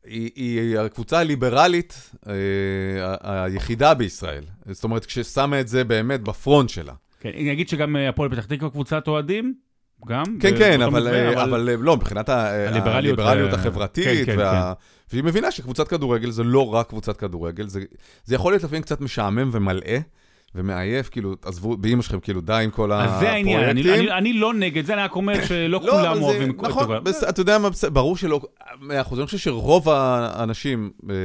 היא, 0.06 0.32
היא 0.36 0.80
הקבוצה 0.80 1.20
הליברלית 1.20 2.12
אה, 2.28 3.44
היחידה 3.44 3.94
בישראל. 3.94 4.44
זאת 4.72 4.84
אומרת, 4.84 5.06
כששמה 5.06 5.60
את 5.60 5.68
זה 5.68 5.84
באמת 5.84 6.22
בפרונט 6.22 6.70
שלה. 6.70 6.94
כן, 7.20 7.30
אני 7.30 7.52
אגיד 7.52 7.70
שגם 7.70 7.96
אה, 7.96 8.10
הפועל 8.10 8.30
פתח 8.30 8.46
תקווה 8.46 8.70
קבוצת 8.70 9.08
אוהדים, 9.08 9.54
גם. 10.08 10.24
כן, 10.40 10.58
כן, 10.58 10.82
אבל, 10.82 11.02
מתווה, 11.04 11.38
אה, 11.38 11.44
אבל 11.44 11.70
אה, 11.70 11.76
לא, 11.80 11.96
מבחינת 11.96 12.30
הליברליות, 12.30 13.20
הליברליות 13.20 13.54
אה, 13.54 13.60
החברתית, 13.60 14.26
כן, 14.26 14.26
כן, 14.26 14.40
וה... 14.40 14.74
והיא 15.12 15.24
מבינה 15.24 15.52
שקבוצת 15.52 15.88
כדורגל 15.88 16.32
זה 16.32 16.44
לא 16.44 16.74
רק 16.74 16.90
קבוצת 16.90 17.18
כדורגל, 17.18 17.68
זה, 17.68 17.82
זה 18.26 18.36
יכול 18.36 18.54
להיות 18.54 18.64
לפעמים 18.64 18.82
קצת 18.82 19.02
משעמם 19.02 19.50
ומלאה. 19.54 20.00
ומעייף, 20.56 21.10
כאילו, 21.10 21.36
עזבו, 21.46 21.78
באמא 21.78 22.02
שלכם, 22.02 22.20
כאילו, 22.20 22.42
די 22.42 22.62
עם 22.64 22.70
כל 22.72 22.92
אז 22.94 23.20
זה 23.20 23.32
העניין, 23.32 23.60
אני, 23.60 23.82
הפרויקטים. 23.82 24.10
אני, 24.10 24.18
אני 24.18 24.34
לא 24.34 24.54
נגד 24.54 24.86
זה, 24.86 24.94
אני 24.94 25.02
רק 25.02 25.16
אומר 25.16 25.46
שלא 25.46 25.68
לא, 25.70 25.80
כולם 25.92 26.22
אוהבים 26.24 26.52
נכון, 26.58 26.84
כדורגל. 26.84 27.00
בס- 27.04 27.24
אתה 27.24 27.42
יודע 27.42 27.58
מה, 27.58 27.70
ברור 27.94 28.18
שלא, 28.18 28.42
מאה 28.82 29.02
אחוז. 29.02 29.20
אני 29.20 29.26
חושב 29.26 29.38
שרוב 29.38 29.90
האנשים, 29.90 30.92
אה, 31.10 31.16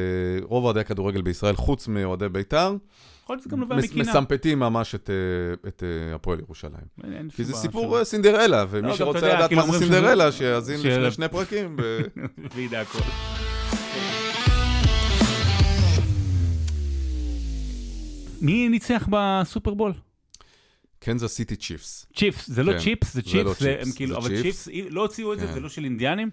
רוב 0.42 0.64
אוהדי 0.64 0.80
הכדורגל 0.80 1.22
בישראל, 1.22 1.56
חוץ 1.56 1.88
מאוהדי 1.88 2.28
בית"ר, 2.28 2.74
יכול 3.24 3.34
להיות 3.36 3.42
שזה 3.42 3.50
גם 3.50 3.60
נובע 3.60 3.76
מס- 3.76 3.84
מקינה. 3.84 4.10
מסמפטים 4.10 4.58
ממש 4.58 4.94
את, 4.94 5.10
אה, 5.10 5.68
את 5.68 5.82
אה, 5.82 6.14
הפועל 6.14 6.38
ירושלים. 6.40 6.72
אין- 7.04 7.28
כי 7.36 7.44
זה 7.44 7.52
סיפור 7.52 8.04
סינדרלה, 8.04 8.64
ומי 8.70 8.88
לא, 8.88 8.96
שרוצה 8.96 9.18
לדעת 9.18 9.48
כאילו 9.48 9.66
מה 9.66 9.72
זה 9.72 9.78
סינדרלה, 9.78 10.32
שיאזין 10.32 10.80
לפני 10.80 11.10
שני 11.10 11.28
פרקים. 11.28 11.76
וידע 12.54 12.80
הכל. 12.80 12.98
מי 18.44 18.68
ניצח 18.68 19.08
בסופרבול? 19.10 19.92
קנזס 20.98 21.34
סיטי 21.34 21.56
Chiefs. 21.56 22.06
צ'יפס, 22.16 22.50
זה 22.50 22.62
לא 22.62 22.72
כן, 22.72 22.78
צ'יפס, 22.78 23.14
זה 23.14 23.22
צ'יפס, 23.22 23.34
לא 23.44 23.54
זה 23.54 23.76
הם 23.80 23.92
כאילו, 23.96 24.16
אבל 24.16 24.42
צ'יפס. 24.42 24.68
לא 24.90 25.00
הוציאו 25.00 25.32
את 25.32 25.40
זה, 25.40 25.46
כן. 25.46 25.52
זה 25.52 25.60
לא 25.60 25.68
של 25.68 25.84
אינדיאנים? 25.84 26.30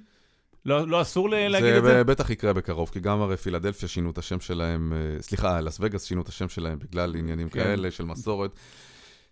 לא 0.65 0.87
לא 0.87 1.01
אסור 1.01 1.29
להגיד 1.29 1.73
את 1.73 1.83
זה 1.83 1.89
זה? 1.89 2.03
בטח 2.03 2.29
יקרה 2.29 2.53
בקרוב, 2.53 2.89
כי 2.89 2.99
גם 2.99 3.21
הרי 3.21 3.37
פילדלפיה 3.37 3.89
שינו 3.89 4.11
את 4.11 4.17
השם 4.17 4.39
שלהם, 4.39 4.93
אה, 4.93 5.21
סליחה, 5.21 5.61
לס 5.61 5.77
וגאס 5.81 6.03
שינו 6.03 6.21
את 6.21 6.27
השם 6.27 6.49
שלהם 6.49 6.79
בגלל 6.79 7.15
עניינים 7.15 7.49
כן. 7.49 7.63
כאלה 7.63 7.91
של 7.91 8.05
מסורת. 8.05 8.51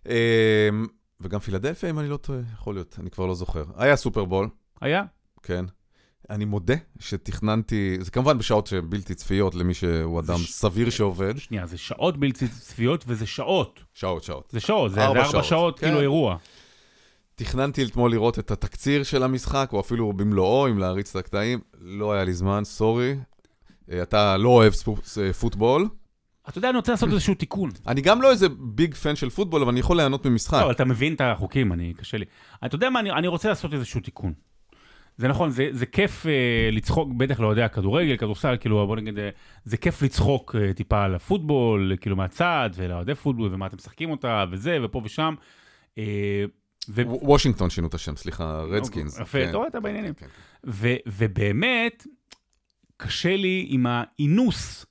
אה, 0.08 0.68
וגם 1.20 1.40
פילדלפיה, 1.40 1.90
אם 1.90 1.98
אני 1.98 2.08
לא 2.08 2.16
טועה, 2.16 2.40
יכול 2.54 2.74
להיות, 2.74 2.96
אני 3.00 3.10
כבר 3.10 3.26
לא 3.26 3.34
זוכר. 3.34 3.64
היה 3.76 3.96
סופרבול, 3.96 4.48
היה? 4.80 5.04
כן. 5.42 5.64
אני 6.30 6.44
מודה 6.44 6.74
שתכננתי, 6.98 7.96
זה 8.00 8.10
כמובן 8.10 8.38
בשעות 8.38 8.66
שהן 8.66 8.90
בלתי 8.90 9.14
צפיות 9.14 9.54
למי 9.54 9.74
שהוא 9.74 10.20
אדם 10.20 10.38
ש- 10.38 10.50
סביר 10.52 10.90
שעובד. 10.90 11.38
שנייה, 11.38 11.66
זה 11.66 11.78
שעות 11.78 12.16
בלתי 12.16 12.48
צפיות 12.48 13.04
וזה 13.06 13.26
שעות. 13.26 13.80
שעות, 13.94 14.22
שעות. 14.22 14.48
זה 14.52 14.60
שעות, 14.60 14.92
זה 14.92 15.04
ארבע 15.04 15.24
שעות, 15.24 15.44
שעות, 15.44 15.78
כן. 15.78 15.86
כאילו 15.86 16.00
אירוע. 16.00 16.36
תכננתי 17.34 17.84
אתמול 17.84 18.10
לראות 18.10 18.38
את 18.38 18.50
התקציר 18.50 19.02
של 19.02 19.22
המשחק, 19.22 19.70
או 19.72 19.80
אפילו 19.80 20.12
במלואו, 20.12 20.68
אם 20.68 20.78
להריץ 20.78 21.10
את 21.10 21.16
הקטעים. 21.16 21.60
לא 21.80 22.12
היה 22.12 22.24
לי 22.24 22.32
זמן, 22.32 22.64
סורי. 22.64 23.16
אה, 23.92 24.02
אתה 24.02 24.36
לא 24.36 24.48
אוהב 24.48 24.72
אה, 25.18 25.32
פוטבול. 25.32 25.88
אתה 26.48 26.58
יודע, 26.58 26.68
אני 26.68 26.76
רוצה 26.76 26.92
לעשות 26.92 27.08
איזשהו 27.08 27.34
תיקון. 27.34 27.70
אני 27.86 28.00
גם 28.00 28.22
לא 28.22 28.30
איזה 28.30 28.48
ביג 28.48 28.94
פן 28.94 29.16
של 29.16 29.30
פוטבול, 29.30 29.62
אבל 29.62 29.70
אני 29.70 29.80
יכול 29.80 29.96
ליהנות 29.96 30.26
ממשחק. 30.26 30.58
לא, 30.58 30.62
אבל 30.62 30.70
אתה 30.70 30.84
מבין 30.84 31.14
את 31.14 31.20
החוקים, 31.20 31.72
אני, 31.72 31.94
קשה 31.94 32.16
לי. 32.16 32.24
אתה 32.66 32.74
יודע 32.74 32.90
מה, 32.90 33.00
אני, 33.00 33.10
אני 33.10 33.28
רוצה 33.28 33.48
לעשות 33.48 33.74
איזשהו 33.74 34.00
תיקון. 34.00 34.32
זה 35.20 35.28
נכון, 35.28 35.50
זה, 35.50 35.68
זה 35.72 35.86
כיף 35.86 36.26
אה, 36.26 36.68
לצחוק, 36.72 37.08
בטח 37.16 37.40
לאוהדי 37.40 37.62
הכדורגל, 37.62 38.16
כדורסל, 38.16 38.56
כאילו, 38.60 38.86
בוא 38.86 38.96
נגיד, 38.96 39.18
אה, 39.18 39.30
זה 39.64 39.76
כיף 39.76 40.02
לצחוק 40.02 40.56
אה, 40.58 40.72
טיפה 40.72 41.04
על 41.04 41.14
הפוטבול, 41.14 41.92
כאילו 42.00 42.16
מהצד, 42.16 42.70
ולאוהדי 42.74 43.14
פוטבול, 43.14 43.54
ומה 43.54 43.66
אתם 43.66 43.76
משחקים 43.76 44.10
אותה, 44.10 44.44
וזה, 44.50 44.78
ופה 44.82 45.00
ושם. 45.04 45.34
אה, 45.98 46.44
ו... 46.88 47.02
וושינגטון 47.06 47.70
שינו 47.70 47.88
את 47.88 47.94
השם, 47.94 48.16
סליחה, 48.16 48.60
רדסקינס. 48.60 49.20
יפה, 49.20 49.38
כן. 49.38 49.48
אתה 49.48 49.56
רואה, 49.56 49.68
אתה 49.68 49.80
בעניינים. 49.80 50.14
כן, 50.14 50.26
כן. 50.26 50.32
ו- 50.66 50.96
ובאמת, 51.06 52.06
קשה 52.96 53.36
לי 53.36 53.66
עם 53.68 53.86
האינוס 53.88 54.86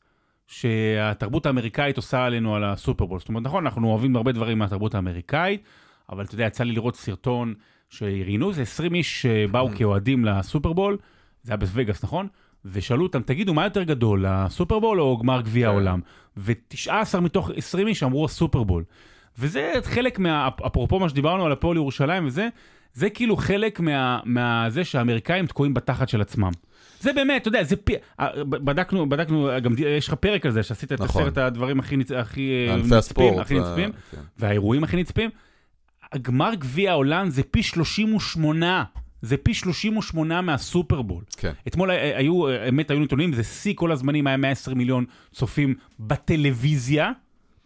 שהתרבות 0.48 1.46
האמריקאית 1.46 1.98
עושה 1.98 2.26
עלינו 2.26 2.56
על 2.56 2.63
הסופרבול. 2.63 3.20
זאת 3.20 3.30
אומרת, 3.30 3.44
נכון, 3.44 3.65
אנחנו 3.65 3.88
אוהבים 3.88 4.15
הרבה 4.15 4.32
דברים 4.32 4.60
מהתרבות 4.60 4.96
האמריקאית, 4.96 5.63
אבל 6.10 6.24
אתה 6.26 6.36
יודע, 6.36 6.46
יצא 6.46 6.63
לי 6.63 6.72
לראות 6.72 6.96
סרטון 6.96 7.54
שראיינו 7.89 8.49
איזה 8.49 8.62
20 8.62 8.95
איש 8.95 9.21
שבאו 9.21 9.69
כאוהדים 9.75 10.25
לסופרבול, 10.25 10.97
זה 11.43 11.52
היה 11.52 11.58
בווגאס, 11.58 12.04
נכון? 12.04 12.28
ושאלו 12.65 13.04
אותם, 13.04 13.21
תגידו, 13.21 13.54
מה 13.54 13.63
יותר 13.63 13.84
גדול, 13.84 14.25
הסופרבול 14.28 15.02
או 15.02 15.17
גמר 15.17 15.41
גביע 15.41 15.67
כן. 15.67 15.71
העולם? 15.71 15.99
ו-19 16.38 17.19
מתוך 17.21 17.52
20 17.56 17.88
איש 17.88 18.04
אמרו 18.04 18.25
הסופרבול. 18.25 18.84
וזה 19.39 19.73
חלק 19.84 20.19
מה... 20.19 20.49
אפרופו 20.67 20.99
מה 20.99 21.10
שדיברנו 21.10 21.45
על 21.45 21.52
הפועל 21.52 21.78
ירושלים 21.78 22.25
וזה, 22.25 22.47
זה 22.93 23.10
כאילו 23.10 23.38
חלק 23.38 23.80
מה... 23.80 24.19
מה... 24.25 24.65
זה 24.69 24.84
שהאמריקאים 24.84 25.45
תקועים 25.45 25.73
בתחת 25.73 26.10
של 26.10 26.21
עצמם. 26.21 26.52
זה 26.99 27.13
באמת, 27.13 27.41
אתה 27.41 27.47
יודע, 27.47 27.63
זה 27.63 27.75
פי... 27.75 27.93
אה, 28.19 28.43
בדקנו, 28.43 29.10
בדקנו, 29.10 29.49
גם 29.62 29.73
יש 29.78 30.08
לך 30.08 30.13
פרק 30.13 30.45
על 30.45 30.52
זה, 30.52 30.63
שעשית 30.63 30.93
את 30.93 31.02
נכון. 31.02 31.21
עשרת 31.21 31.38
הדברים 31.38 31.80
הכי, 31.80 31.97
נצ... 31.97 32.12
הכי 32.12 32.67
אה, 32.69 32.75
נצפים, 32.75 32.93
הספורט. 32.93 33.39
הכי 33.39 33.60
נצפים, 33.60 33.91
כן. 34.12 34.21
והאירועים 34.38 34.84
הכי 34.84 34.97
נצפים. 34.97 35.30
הגמר 36.12 36.56
גביע 36.56 36.91
העולם 36.91 37.30
זה 37.30 37.43
פי 37.43 37.63
38, 37.63 38.84
זה 39.22 39.38
פי 39.38 39.54
38 39.54 40.41
מהסופרבול. 40.41 41.24
כן. 41.38 41.52
אתמול 41.67 41.91
אה, 41.91 42.17
היו, 42.17 42.48
אה, 42.48 42.65
האמת, 42.65 42.91
היו 42.91 43.00
נתונים, 43.00 43.34
זה 43.34 43.43
שיא 43.43 43.74
כל 43.76 43.91
הזמנים, 43.91 44.28
היה 44.28 44.38
120 44.38 44.78
מיליון 44.78 45.06
צופים 45.34 45.76
בטלוויזיה, 46.00 47.12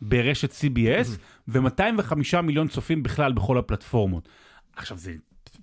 ברשת 0.01 0.51
CBS, 0.51 1.07
ו-205 1.47 2.41
מיליון 2.41 2.67
צופים 2.67 3.03
בכלל 3.03 3.33
בכל 3.33 3.57
הפלטפורמות. 3.57 4.29
עכשיו, 4.75 4.97
זה 4.97 5.13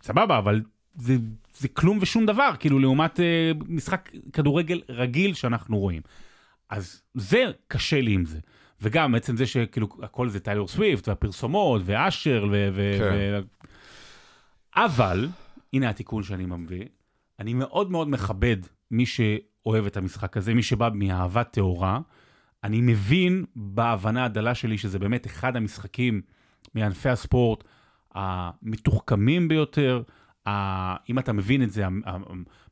סבבה, 0.03 0.39
אבל 0.39 0.63
זה, 0.95 1.17
זה 1.59 1.69
כלום 1.69 1.99
ושום 2.01 2.27
דבר, 2.27 2.51
כאילו, 2.59 2.79
לעומת 2.79 3.21
אה, 3.21 3.53
משחק 3.69 4.11
כדורגל 4.33 4.81
רגיל 4.89 5.35
שאנחנו 5.35 5.79
רואים. 5.79 6.03
אז 6.71 7.03
זה, 7.15 7.45
קשה 7.69 8.01
לי 8.01 8.13
עם 8.13 8.25
זה. 8.25 8.39
וגם 8.83 9.15
עצם 9.15 9.37
זה 9.37 9.47
שכאילו 9.47 9.89
הכל 10.03 10.29
זה 10.29 10.41
טיילור 10.41 10.69
סוויפט, 10.69 11.09
והפרסומות, 11.09 11.83
ואשר, 11.85 12.47
ו... 12.53 12.69
ו- 12.73 12.95
כן. 12.99 13.11
ו- 13.15 13.67
אבל, 14.77 15.29
הנה 15.73 15.91
התיקון 15.91 16.23
שאני 16.23 16.47
מביא, 16.47 16.85
אני 17.41 17.55
מאוד 17.55 17.91
מאוד 17.91 18.09
מכבד 18.09 18.57
מי 18.91 19.07
שאוהב 19.07 19.87
את 19.87 19.97
המשחק 19.97 20.37
הזה, 20.37 20.55
מי 20.55 20.63
שבא 20.63 20.89
מאהבה 20.95 21.45
טהורה. 21.45 22.01
אני 22.65 22.81
מבין 22.81 23.45
בהבנה 23.57 24.25
הדלה 24.25 24.55
שלי 24.55 24.79
שזה 24.79 24.99
באמת 24.99 25.27
אחד 25.27 25.57
המשחקים 25.57 26.21
מענפי 26.75 27.09
הספורט 27.09 27.65
המתוחכמים 28.15 29.49
ביותר, 29.49 30.03
ה- 30.49 30.97
אם 31.11 31.19
אתה 31.19 31.33
מבין 31.33 31.63
את 31.63 31.71
זה, 31.71 31.87
המ- 31.87 32.03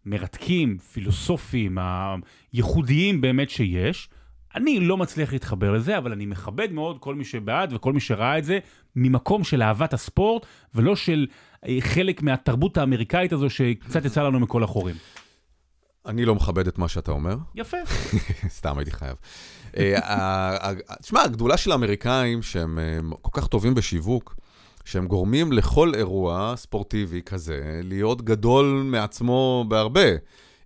המרתקים, 0.07 0.79
פילוסופיים, 0.79 1.79
הייחודיים 2.53 3.21
באמת 3.21 3.51
שיש. 3.51 4.09
אני 4.59 4.81
לא 4.81 4.97
מצליח 4.97 5.33
להתחבר 5.33 5.73
לזה, 5.73 5.99
אבל 5.99 6.13
אני 6.13 6.27
מכבד 6.27 6.73
מאוד 6.73 6.99
כל 7.01 7.15
מי 7.15 7.25
שבעד 7.25 7.73
וכל 7.73 7.93
מי 7.93 8.01
שראה 8.01 8.39
את 8.39 8.45
זה 8.45 8.59
ממקום 8.97 9.45
של 9.45 9.63
אהבת 9.63 9.93
הספורט, 9.93 10.47
ולא 10.75 10.97
של 10.97 11.27
אה, 11.67 11.77
חלק 11.81 12.23
מהתרבות 12.23 12.77
האמריקאית 12.77 13.33
הזו 13.33 13.51
שקצת 13.51 14.05
יצא 14.05 14.23
לנו 14.23 14.41
מכל 14.41 14.63
החורים. 14.63 14.97
אני 16.07 16.25
לא 16.25 16.35
מכבד 16.35 16.67
את 16.69 16.79
מה 16.79 16.89
שאתה 16.89 17.11
אומר. 17.11 17.37
יפה. 17.55 17.77
סתם 18.59 18.79
הייתי 18.79 18.91
חייב. 18.91 19.17
אה, 19.77 19.99
ה- 19.99 20.69
ה- 20.71 20.97
תשמע, 21.03 21.23
הגדולה 21.23 21.57
של 21.57 21.73
האמריקאים, 21.73 22.43
שהם 22.43 22.79
אה, 22.79 22.99
כל 23.23 23.41
כך 23.41 23.47
טובים 23.47 23.75
בשיווק, 23.75 24.37
שהם 24.85 25.07
גורמים 25.07 25.53
לכל 25.53 25.95
אירוע 25.95 26.55
ספורטיבי 26.57 27.23
כזה 27.27 27.81
להיות 27.85 28.23
גדול 28.23 28.83
מעצמו 28.85 29.65
בהרבה. 29.69 30.09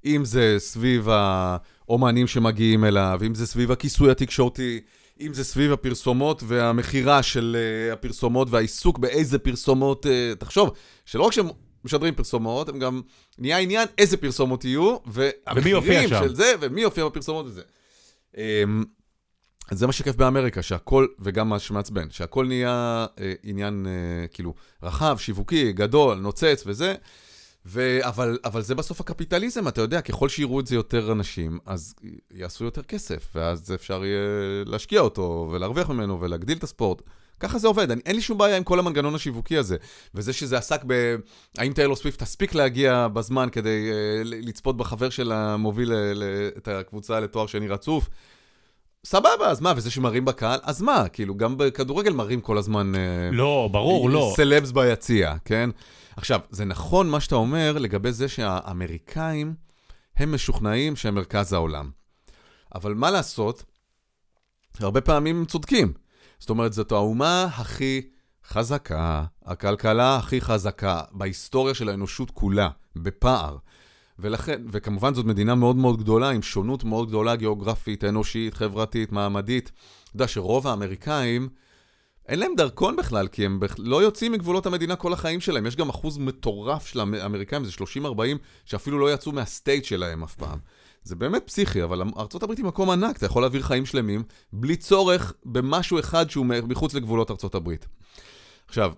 אם 0.05 0.24
זה 0.24 0.55
סביב 0.59 1.09
האומנים 1.92 2.26
שמגיעים 2.26 2.85
אליו, 2.85 3.20
אם 3.26 3.35
זה 3.35 3.46
סביב 3.46 3.72
הכיסוי 3.72 4.11
התקשורתי, 4.11 4.81
אם 5.20 5.35
זה 5.35 5.44
סביב 5.44 5.72
הפרסומות 5.72 6.42
והמכירה 6.46 7.22
של 7.22 7.57
uh, 7.57 7.92
הפרסומות 7.92 8.48
והעיסוק 8.50 8.98
באיזה 8.98 9.38
פרסומות, 9.38 10.07
uh, 10.07 10.09
תחשוב, 10.38 10.70
שלא 11.07 11.22
רק 11.22 11.33
שהם 11.33 11.46
משדרים 11.85 12.14
פרסומות, 12.14 12.68
הם 12.68 12.78
גם 12.78 13.00
נהיה 13.38 13.59
עניין 13.59 13.88
איזה 13.98 14.16
פרסומות 14.16 14.64
יהיו, 14.64 14.96
והמחירים. 15.07 16.09
של 16.09 16.35
זה, 16.35 16.55
ומי 16.61 16.81
יופיע 16.81 17.07
בפרסומות 17.07 17.46
וזה. 17.46 17.62
Um, 18.33 18.38
אז 19.70 19.78
זה 19.78 19.87
מה 19.87 19.92
שכיף 19.92 20.16
באמריקה, 20.16 20.62
שהכל, 20.62 21.07
וגם 21.20 21.48
מה 21.48 21.59
שמעצבן, 21.59 22.11
שהכל 22.11 22.46
נהיה 22.46 23.07
אה, 23.20 23.33
עניין 23.42 23.87
אה, 23.87 24.28
כאילו 24.28 24.55
רחב, 24.83 25.16
שיווקי, 25.18 25.72
גדול, 25.72 26.18
נוצץ 26.18 26.62
וזה, 26.66 26.94
אבל, 28.01 28.38
אבל 28.44 28.62
זה 28.62 28.75
בסוף 28.75 29.01
הקפיטליזם, 29.01 29.68
אתה 29.68 29.81
יודע, 29.81 30.01
ככל 30.01 30.29
שיראו 30.29 30.61
את 30.61 30.66
זה 30.66 30.75
יותר 30.75 31.12
אנשים, 31.12 31.59
אז 31.66 31.94
יעשו 32.35 32.64
יותר 32.64 32.83
כסף, 32.83 33.29
ואז 33.35 33.75
אפשר 33.75 34.05
יהיה 34.05 34.20
להשקיע 34.66 35.01
אותו, 35.01 35.48
ולהרוויח 35.53 35.90
ממנו, 35.90 36.20
ולהגדיל 36.20 36.59
את 36.59 36.62
הספורט. 36.62 37.03
ככה 37.40 37.59
זה 37.59 37.68
עובד, 37.68 37.90
אני, 37.90 38.01
אין 38.07 38.16
לי 38.16 38.22
שום 38.22 38.38
בעיה 38.38 38.57
עם 38.57 38.64
כל 38.64 38.79
המנגנון 38.79 39.14
השיווקי 39.14 39.57
הזה. 39.57 39.77
וזה 40.14 40.33
שזה 40.33 40.59
עסק 40.59 40.83
ב... 40.87 41.16
האם 41.59 41.72
טיילור 41.72 41.96
סוויפט 41.96 42.22
תספיק 42.22 42.55
להגיע 42.55 43.09
בזמן 43.09 43.48
כדי 43.53 43.90
אה, 43.90 44.22
לצפות 44.25 44.77
בחבר 44.77 45.11
שלה 45.11 45.57
מוביל 45.57 45.92
אה, 45.92 46.14
ל- 46.14 46.48
את 46.57 46.68
הקבוצה 46.68 47.20
לתואר 47.20 47.46
שני 47.46 47.68
רצוף, 47.68 48.09
סבבה, 49.06 49.50
אז 49.50 49.60
מה, 49.60 49.72
וזה 49.76 49.90
שמראים 49.90 50.24
בקהל, 50.24 50.60
אז 50.62 50.82
מה? 50.82 51.08
כאילו, 51.08 51.34
גם 51.34 51.58
בכדורגל 51.58 52.12
מראים 52.12 52.40
כל 52.40 52.58
הזמן... 52.58 52.94
אה, 52.94 53.30
לא, 53.32 53.68
ברור, 53.72 54.10
לא. 54.10 54.32
סלבס 54.36 54.70
ביציע, 54.70 55.34
כן? 55.44 55.70
עכשיו, 56.16 56.40
זה 56.50 56.64
נכון 56.64 57.10
מה 57.10 57.20
שאתה 57.20 57.34
אומר 57.34 57.78
לגבי 57.78 58.12
זה 58.12 58.28
שהאמריקאים, 58.28 59.54
הם 60.16 60.34
משוכנעים 60.34 60.96
שהם 60.96 61.14
מרכז 61.14 61.52
העולם. 61.52 61.90
אבל 62.74 62.94
מה 62.94 63.10
לעשות, 63.10 63.64
הרבה 64.80 65.00
פעמים 65.00 65.36
הם 65.36 65.44
צודקים. 65.44 65.92
זאת 66.38 66.50
אומרת, 66.50 66.72
זאת 66.72 66.92
האומה 66.92 67.44
הכי 67.44 68.02
חזקה, 68.46 69.24
הכלכלה 69.44 70.16
הכי 70.16 70.40
חזקה 70.40 71.00
בהיסטוריה 71.12 71.74
של 71.74 71.88
האנושות 71.88 72.30
כולה, 72.30 72.68
בפער. 72.96 73.56
ולכן, 74.18 74.62
וכמובן 74.70 75.14
זאת 75.14 75.27
מדינה 75.27 75.55
מאוד 75.55 75.77
מאוד 75.77 75.98
גדולה, 75.98 76.31
עם 76.31 76.42
שונות 76.42 76.85
מאוד 76.85 77.09
גדולה 77.09 77.37
גיאוגרפית, 77.37 78.05
אנושית, 78.05 78.55
חברתית, 78.55 79.12
מעמדית. 79.12 79.72
אתה 80.05 80.16
יודע 80.16 80.29
שרוב 80.29 80.66
האמריקאים, 80.66 81.48
אין 82.29 82.38
להם 82.38 82.53
דרכון 82.57 82.96
בכלל, 82.96 83.29
כי 83.29 83.44
הם 83.46 83.61
בכ... 83.61 83.75
לא 83.79 84.03
יוצאים 84.03 84.33
מגבולות 84.33 84.66
המדינה 84.66 84.96
כל 84.96 85.12
החיים 85.12 85.40
שלהם. 85.40 85.66
יש 85.66 85.77
גם 85.77 85.88
אחוז 85.88 86.18
מטורף 86.18 86.87
של 86.87 87.01
האמריקאים, 87.01 87.64
זה 87.64 87.70
30-40, 87.70 88.09
שאפילו 88.64 88.98
לא 88.98 89.12
יצאו 89.12 89.33
מהסטייט 89.33 89.85
שלהם 89.85 90.22
אף 90.22 90.35
פעם. 90.35 90.59
זה 91.05 91.16
באמת 91.16 91.42
פסיכי, 91.46 91.83
אבל 91.85 92.03
ארה"ב 92.03 92.51
היא 92.57 92.64
מקום 92.64 92.90
ענק, 92.90 93.16
אתה 93.16 93.27
יכול 93.27 93.42
להעביר 93.42 93.62
חיים 93.62 93.87
שלמים, 93.87 94.22
בלי 94.53 94.77
צורך 94.77 95.33
במשהו 95.44 95.98
אחד 95.98 96.31
שהוא 96.31 96.46
מחוץ 96.46 96.94
לגבולות 96.94 97.31
ארה"ב. 97.31 97.70
עכשיו, 98.68 98.92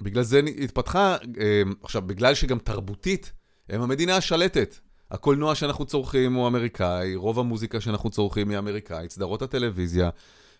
בגלל 0.00 0.22
זה 0.22 0.40
התפתחה, 0.62 1.16
אה, 1.40 1.62
עכשיו, 1.82 2.02
בגלל 2.02 2.34
שגם 2.34 2.58
תרבותית, 2.58 3.32
הם 3.68 3.82
המדינה 3.82 4.16
השלטת. 4.16 4.78
הקולנוע 5.10 5.54
שאנחנו 5.54 5.84
צורכים 5.84 6.34
הוא 6.34 6.46
אמריקאי, 6.46 7.16
רוב 7.16 7.38
המוזיקה 7.38 7.80
שאנחנו 7.80 8.10
צורכים 8.10 8.50
היא 8.50 8.58
אמריקאית, 8.58 9.10
סדרות 9.10 9.42
הטלוויזיה, 9.42 10.10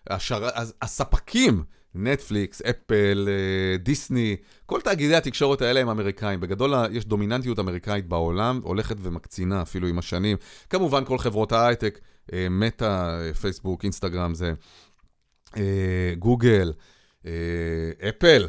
השר... 0.09 0.47
הספקים, 0.81 1.63
נטפליקס, 1.95 2.61
אפל, 2.61 3.27
אה, 3.27 3.77
דיסני, 3.77 4.35
כל 4.65 4.81
תאגידי 4.81 5.15
התקשורת 5.15 5.61
האלה 5.61 5.79
הם 5.79 5.89
אמריקאים. 5.89 6.39
בגדול 6.39 6.73
יש 6.91 7.05
דומיננטיות 7.05 7.59
אמריקאית 7.59 8.07
בעולם, 8.07 8.59
הולכת 8.63 8.95
ומקצינה 8.99 9.61
אפילו 9.61 9.87
עם 9.87 9.99
השנים. 9.99 10.37
כמובן 10.69 11.05
כל 11.05 11.17
חברות 11.17 11.51
ההייטק, 11.51 11.99
אה, 12.33 12.47
מטא, 12.49 13.17
פייסבוק, 13.41 13.83
אינסטגרם, 13.83 14.33
זה 14.33 14.53
אה, 15.57 16.13
גוגל, 16.19 16.73
אפל, 18.09 18.47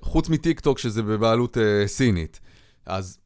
חוץ 0.00 0.28
מטיק 0.28 0.60
טוק 0.60 0.78
שזה 0.78 1.02
בבעלות 1.02 1.56
סינית. 1.86 2.40
אז 2.86 3.18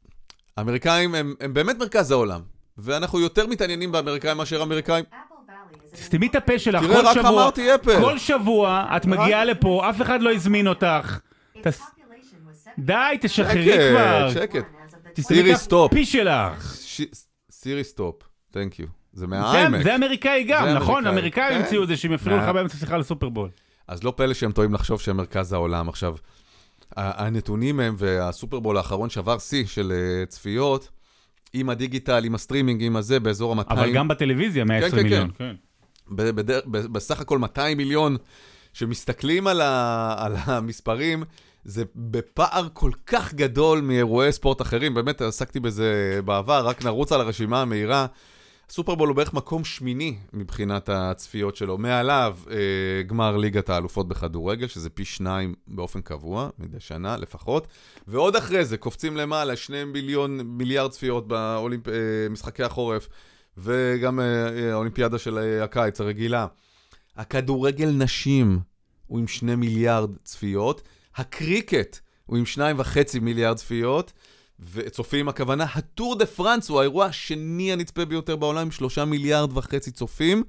האמריקאים 0.57 1.15
הם, 1.15 1.33
הם 1.39 1.53
באמת 1.53 1.77
מרכז 1.79 2.11
העולם, 2.11 2.41
ואנחנו 2.77 3.19
יותר 3.19 3.47
מתעניינים 3.47 3.91
באמריקאים 3.91 4.37
מאשר 4.37 4.63
אמריקאים. 4.63 5.05
סתמי 5.95 6.27
את 6.27 6.35
הפה 6.35 6.59
שלך, 6.59 6.83
תראה, 6.83 6.95
כל 7.01 7.07
רק 7.07 7.13
שבוע, 7.15 7.29
אמרתי 7.29 7.75
אפל. 7.75 7.99
כל 8.01 8.17
שבוע 8.17 8.85
את 8.97 9.05
מגיעה 9.05 9.45
לפה, 9.45 9.89
אף 9.89 10.01
אחד 10.01 10.21
לא 10.21 10.33
הזמין 10.33 10.67
אותך. 10.67 11.19
תס- 11.61 11.81
די, 12.79 12.93
תשחררי 13.21 13.65
שקט, 13.65 13.79
כבר. 13.91 14.29
שקט. 14.33 14.65
תסתמי 15.13 15.37
סירי, 15.37 15.53
את 15.53 15.57
stop. 15.57 15.91
הפי 15.91 16.05
שלך. 16.05 16.77
ש... 16.81 17.01
סירי 17.51 17.83
stop, 17.83 18.15
thank 18.51 18.79
you. 18.79 18.87
זה 19.13 19.27
מה 19.27 19.43
iMac. 19.43 19.83
זה 19.83 19.95
אמריקאי 19.95 20.43
גם, 20.43 20.65
זה 20.67 20.73
נכון? 20.73 21.07
אמריקאי, 21.07 21.11
אמריקאים 21.43 21.57
כן. 21.59 21.63
המציאו 21.63 21.83
את 21.83 21.87
זה 21.87 21.97
שהם 21.97 22.13
יפריעו 22.13 22.39
לך? 22.39 22.49
באמצע 22.49 22.77
שיחה 22.77 22.97
לסופרבול. 22.97 23.49
אז 23.87 24.03
לא 24.03 24.13
פלא 24.17 24.33
שהם 24.33 24.51
טועים 24.51 24.73
לחשוב 24.73 25.01
שהם 25.01 25.17
מרכז 25.17 25.53
העולם. 25.53 25.89
עכשיו, 25.89 26.15
הנתונים 26.97 27.79
הם, 27.79 27.95
והסופרבול 27.97 28.77
האחרון 28.77 29.09
שבר 29.09 29.39
שיא 29.39 29.65
של 29.65 29.91
אה, 29.95 30.25
צפיות, 30.25 30.89
עם 31.53 31.69
הדיגיטל, 31.69 32.25
עם 32.25 32.35
הסטרימינג, 32.35 32.83
עם 32.83 32.95
הזה, 32.95 33.19
באזור 33.19 33.53
ה-200. 33.53 33.73
אבל 33.73 33.93
גם 33.93 34.07
בטלוויזיה 34.07 34.63
120 34.63 34.91
כן, 34.91 35.03
מיליון. 35.03 35.31
כן. 35.37 35.55
ב- 36.11 36.29
בדר- 36.29 36.61
ב- 36.65 36.77
בסך 36.93 37.21
הכל 37.21 37.37
200 37.37 37.77
מיליון, 37.77 38.17
שמסתכלים 38.73 39.47
על, 39.47 39.61
ה, 39.61 40.15
על 40.25 40.33
המספרים, 40.37 41.23
זה 41.63 41.83
בפער 41.95 42.67
כל 42.73 42.91
כך 43.07 43.33
גדול 43.33 43.81
מאירועי 43.81 44.31
ספורט 44.31 44.61
אחרים. 44.61 44.93
באמת, 44.93 45.21
עסקתי 45.21 45.59
בזה 45.59 46.19
בעבר, 46.25 46.67
רק 46.67 46.85
נרוץ 46.85 47.11
על 47.11 47.21
הרשימה 47.21 47.61
המהירה. 47.61 48.05
סופרבול 48.71 49.09
הוא 49.09 49.15
בערך 49.15 49.33
מקום 49.33 49.63
שמיני 49.63 50.17
מבחינת 50.33 50.89
הצפיות 50.89 51.55
שלו. 51.55 51.77
מעליו 51.77 52.37
אה, 52.51 53.03
גמר 53.07 53.37
ליגת 53.37 53.69
האלופות 53.69 54.07
בכדורגל, 54.07 54.67
שזה 54.67 54.89
פי 54.89 55.05
שניים 55.05 55.53
באופן 55.67 56.01
קבוע, 56.01 56.49
מדי 56.59 56.79
שנה 56.79 57.17
לפחות. 57.17 57.67
ועוד 58.07 58.35
אחרי 58.35 58.65
זה, 58.65 58.77
קופצים 58.77 59.17
למעלה, 59.17 59.55
שני 59.55 59.83
מיליון, 59.83 60.39
מיליארד 60.41 60.91
צפיות 60.91 61.25
במשחקי 61.27 62.63
החורף. 62.63 63.07
וגם 63.57 64.19
אה, 64.19 64.25
אה, 64.25 64.71
האולימפיאדה 64.71 65.17
של 65.17 65.37
אה, 65.37 65.63
הקיץ 65.63 66.01
הרגילה. 66.01 66.47
הכדורגל 67.17 67.89
נשים 67.89 68.59
הוא 69.07 69.19
עם 69.19 69.27
שני 69.27 69.55
מיליארד 69.55 70.09
צפיות, 70.23 70.81
הקריקט 71.15 71.99
הוא 72.25 72.37
עם 72.37 72.45
שניים 72.45 72.79
וחצי 72.79 73.19
מיליארד 73.19 73.57
צפיות, 73.57 74.13
וצופים 74.73 75.29
הכוונה, 75.29 75.65
הטור 75.75 76.15
דה 76.15 76.25
פרנס 76.25 76.69
הוא 76.69 76.79
האירוע 76.79 77.05
השני 77.05 77.73
הנצפה 77.73 78.05
ביותר 78.05 78.35
בעולם 78.35 78.61
עם 78.61 78.71
שלושה 78.71 79.05
מיליארד 79.05 79.57
וחצי 79.57 79.91
צופים, 79.91 80.43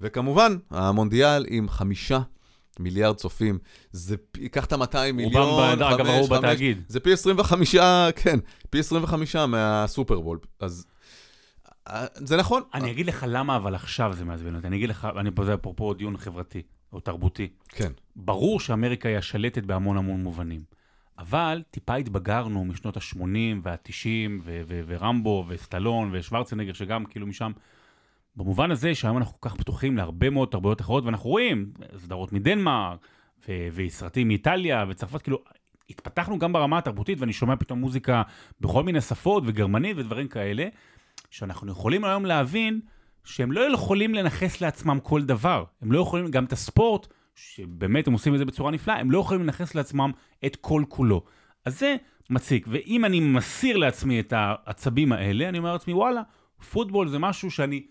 וכמובן, 0.00 0.56
המונדיאל 0.70 1.46
עם 1.48 1.68
חמישה 1.68 2.20
מיליארד 2.78 3.16
צופים. 3.16 3.58
זה, 3.92 4.16
פי- 4.32 4.40
ייקח 4.42 4.64
את 4.64 4.72
ה-200 4.72 5.12
מיליון, 5.14 5.48
רובם, 5.48 5.82
אגב, 5.82 6.06
ראו 6.06 6.26
בתאגיד. 6.28 6.82
זה 6.88 7.00
פי 7.00 7.12
25, 7.12 7.76
כן, 8.16 8.38
פי 8.70 8.78
25 8.78 9.36
מהסופרבול. 9.36 10.38
אז 10.60 10.86
אה, 11.88 12.06
זה 12.14 12.36
נכון. 12.36 12.62
אני 12.74 12.90
אגיד 12.90 13.06
לך 13.06 13.26
למה 13.28 13.56
אבל 13.56 13.74
עכשיו 13.74 14.12
זה 14.16 14.24
מעצבן 14.24 14.54
אותי. 14.56 14.66
אני 14.66 14.76
אגיד 14.76 14.88
לך, 14.88 15.08
אני 15.20 15.30
פה, 15.34 15.44
זה 15.44 15.54
אפרופו 15.54 15.94
דיון 15.94 16.16
חברתי 16.16 16.62
או 16.92 17.00
תרבותי. 17.00 17.48
כן. 17.68 17.92
ברור 18.16 18.60
שאמריקה 18.60 19.08
היא 19.08 19.16
השלטת 19.18 19.62
בהמון 19.62 19.96
המון 19.96 20.22
מובנים. 20.22 20.62
אבל 21.18 21.62
טיפה 21.70 21.94
התבגרנו 21.94 22.64
משנות 22.64 22.96
ה-80 22.96 23.22
וה-90 23.62 24.30
ו- 24.42 24.60
ו- 24.66 24.80
ורמבו 24.86 25.44
וסטלון 25.48 26.10
ושוורצנגר 26.12 26.72
שגם 26.72 27.04
כאילו 27.04 27.26
משם. 27.26 27.52
במובן 28.36 28.70
הזה 28.70 28.94
שהיום 28.94 29.16
אנחנו 29.16 29.40
כל 29.40 29.48
כך 29.48 29.56
פתוחים 29.56 29.96
להרבה 29.96 30.30
מאוד 30.30 30.48
תרבויות 30.48 30.80
אחרות 30.80 31.04
ואנחנו 31.04 31.30
רואים 31.30 31.72
סדרות 31.96 32.32
מדנמרק 32.32 33.06
וסרטים 33.48 34.28
מאיטליה 34.28 34.84
וצרפת 34.88 35.22
כאילו 35.22 35.38
התפתחנו 35.90 36.38
גם 36.38 36.52
ברמה 36.52 36.78
התרבותית 36.78 37.20
ואני 37.20 37.32
שומע 37.32 37.56
פתאום 37.56 37.78
מוזיקה 37.78 38.22
בכל 38.60 38.82
מיני 38.82 39.00
שפות 39.00 39.42
וגרמנית 39.46 39.96
ודברים 39.96 40.28
כאלה 40.28 40.68
שאנחנו 41.30 41.72
יכולים 41.72 42.04
היום 42.04 42.24
להבין 42.24 42.80
שהם 43.24 43.52
לא 43.52 43.72
יכולים 43.72 44.14
לנכס 44.14 44.60
לעצמם 44.60 44.98
כל 45.02 45.22
דבר 45.22 45.64
הם 45.82 45.92
לא 45.92 46.00
יכולים 46.00 46.30
גם 46.30 46.44
את 46.44 46.52
הספורט 46.52 47.06
שבאמת 47.38 48.06
הם 48.06 48.12
עושים 48.12 48.34
את 48.34 48.38
זה 48.38 48.44
בצורה 48.44 48.70
נפלאה, 48.70 49.00
הם 49.00 49.10
לא 49.10 49.18
יכולים 49.18 49.42
לנכס 49.42 49.74
לעצמם 49.74 50.10
את 50.46 50.56
כל 50.56 50.82
כולו. 50.88 51.22
אז 51.64 51.78
זה 51.78 51.96
מציק, 52.30 52.66
ואם 52.70 53.04
אני 53.04 53.20
מסיר 53.20 53.76
לעצמי 53.76 54.20
את 54.20 54.32
העצבים 54.36 55.12
האלה, 55.12 55.48
אני 55.48 55.58
אומר 55.58 55.72
לעצמי, 55.72 55.94
וואלה, 55.94 56.22
פוטבול 56.70 57.08
זה 57.08 57.18
משהו 57.18 57.50
שאני 57.50 57.86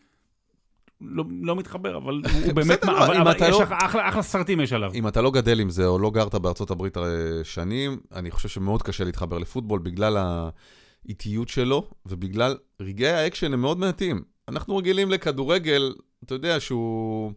לא, 1.01 1.23
לא 1.41 1.55
מתחבר, 1.55 1.97
אבל 1.97 2.13
הוא 2.13 2.53
באמת, 2.53 2.79
בסדר, 2.79 2.91
מה, 2.91 2.99
לא, 2.99 3.05
אבל, 3.05 3.17
אבל 3.17 3.33
יש 3.33 3.49
לא- 3.49 3.63
אחלה, 3.63 4.09
אחלה 4.09 4.21
סרטים 4.21 4.61
יש 4.61 4.73
עליו. 4.73 4.91
אם 4.93 5.07
אתה 5.07 5.21
לא 5.21 5.31
גדל 5.31 5.59
עם 5.59 5.69
זה, 5.69 5.85
או 5.85 5.99
לא 5.99 6.11
גרת 6.11 6.35
בארצות 6.35 6.71
הברית 6.71 6.97
שנים, 7.43 7.97
אני 8.11 8.31
חושב 8.31 8.49
שמאוד 8.49 8.81
קשה 8.81 9.03
להתחבר 9.03 9.37
לפוטבול 9.37 9.79
בגלל 9.79 10.17
האיטיות 11.05 11.49
שלו, 11.49 11.89
ובגלל 12.05 12.57
רגעי 12.79 13.11
האקשן 13.13 13.53
הם 13.53 13.61
מאוד 13.61 13.79
מעטים. 13.79 14.21
אנחנו 14.47 14.77
רגילים 14.77 15.11
לכדורגל, 15.11 15.93
אתה 16.23 16.35
יודע, 16.35 16.59
שהוא 16.59 17.31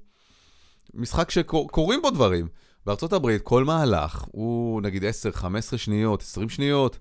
משחק 0.94 1.31
שקורים 1.31 2.03
בו 2.03 2.11
דברים. 2.11 2.48
בארצות 2.87 3.12
הברית 3.12 3.42
כל 3.42 3.64
מהלך 3.64 4.24
הוא 4.31 4.83
נגיד 4.83 5.05
10, 5.05 5.33
15 5.33 5.79
שניות, 5.79 6.22
20 6.22 6.48
שניות, 6.48 6.98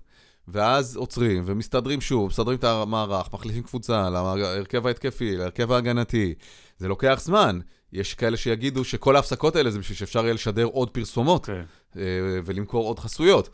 ואז 0.48 0.96
עוצרים 0.96 1.42
ומסתדרים 1.46 2.00
שוב, 2.00 2.28
מסתדרים 2.28 2.58
את 2.58 2.64
המערך, 2.64 3.28
מחליפים 3.32 3.62
קבוצה 3.62 4.10
להרכב 4.10 4.86
ההתקפי, 4.86 5.36
להרכב 5.36 5.72
ההגנתי. 5.72 6.34
זה 6.78 6.88
לוקח 6.88 7.20
זמן. 7.22 7.60
יש 7.92 8.14
כאלה 8.14 8.36
שיגידו 8.36 8.84
שכל 8.84 9.16
ההפסקות 9.16 9.56
האלה 9.56 9.70
זה 9.70 9.78
בשביל 9.78 9.98
שאפשר 9.98 10.24
יהיה 10.24 10.34
לשדר 10.34 10.64
עוד 10.64 10.90
פרסומות 10.90 11.44
okay. 11.44 11.46
כן. 11.46 11.62
אה, 11.96 12.40
ולמכור 12.44 12.86
עוד 12.86 12.98
חסויות. 12.98 13.50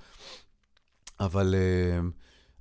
אבל, 1.21 1.55
אה, 1.55 2.01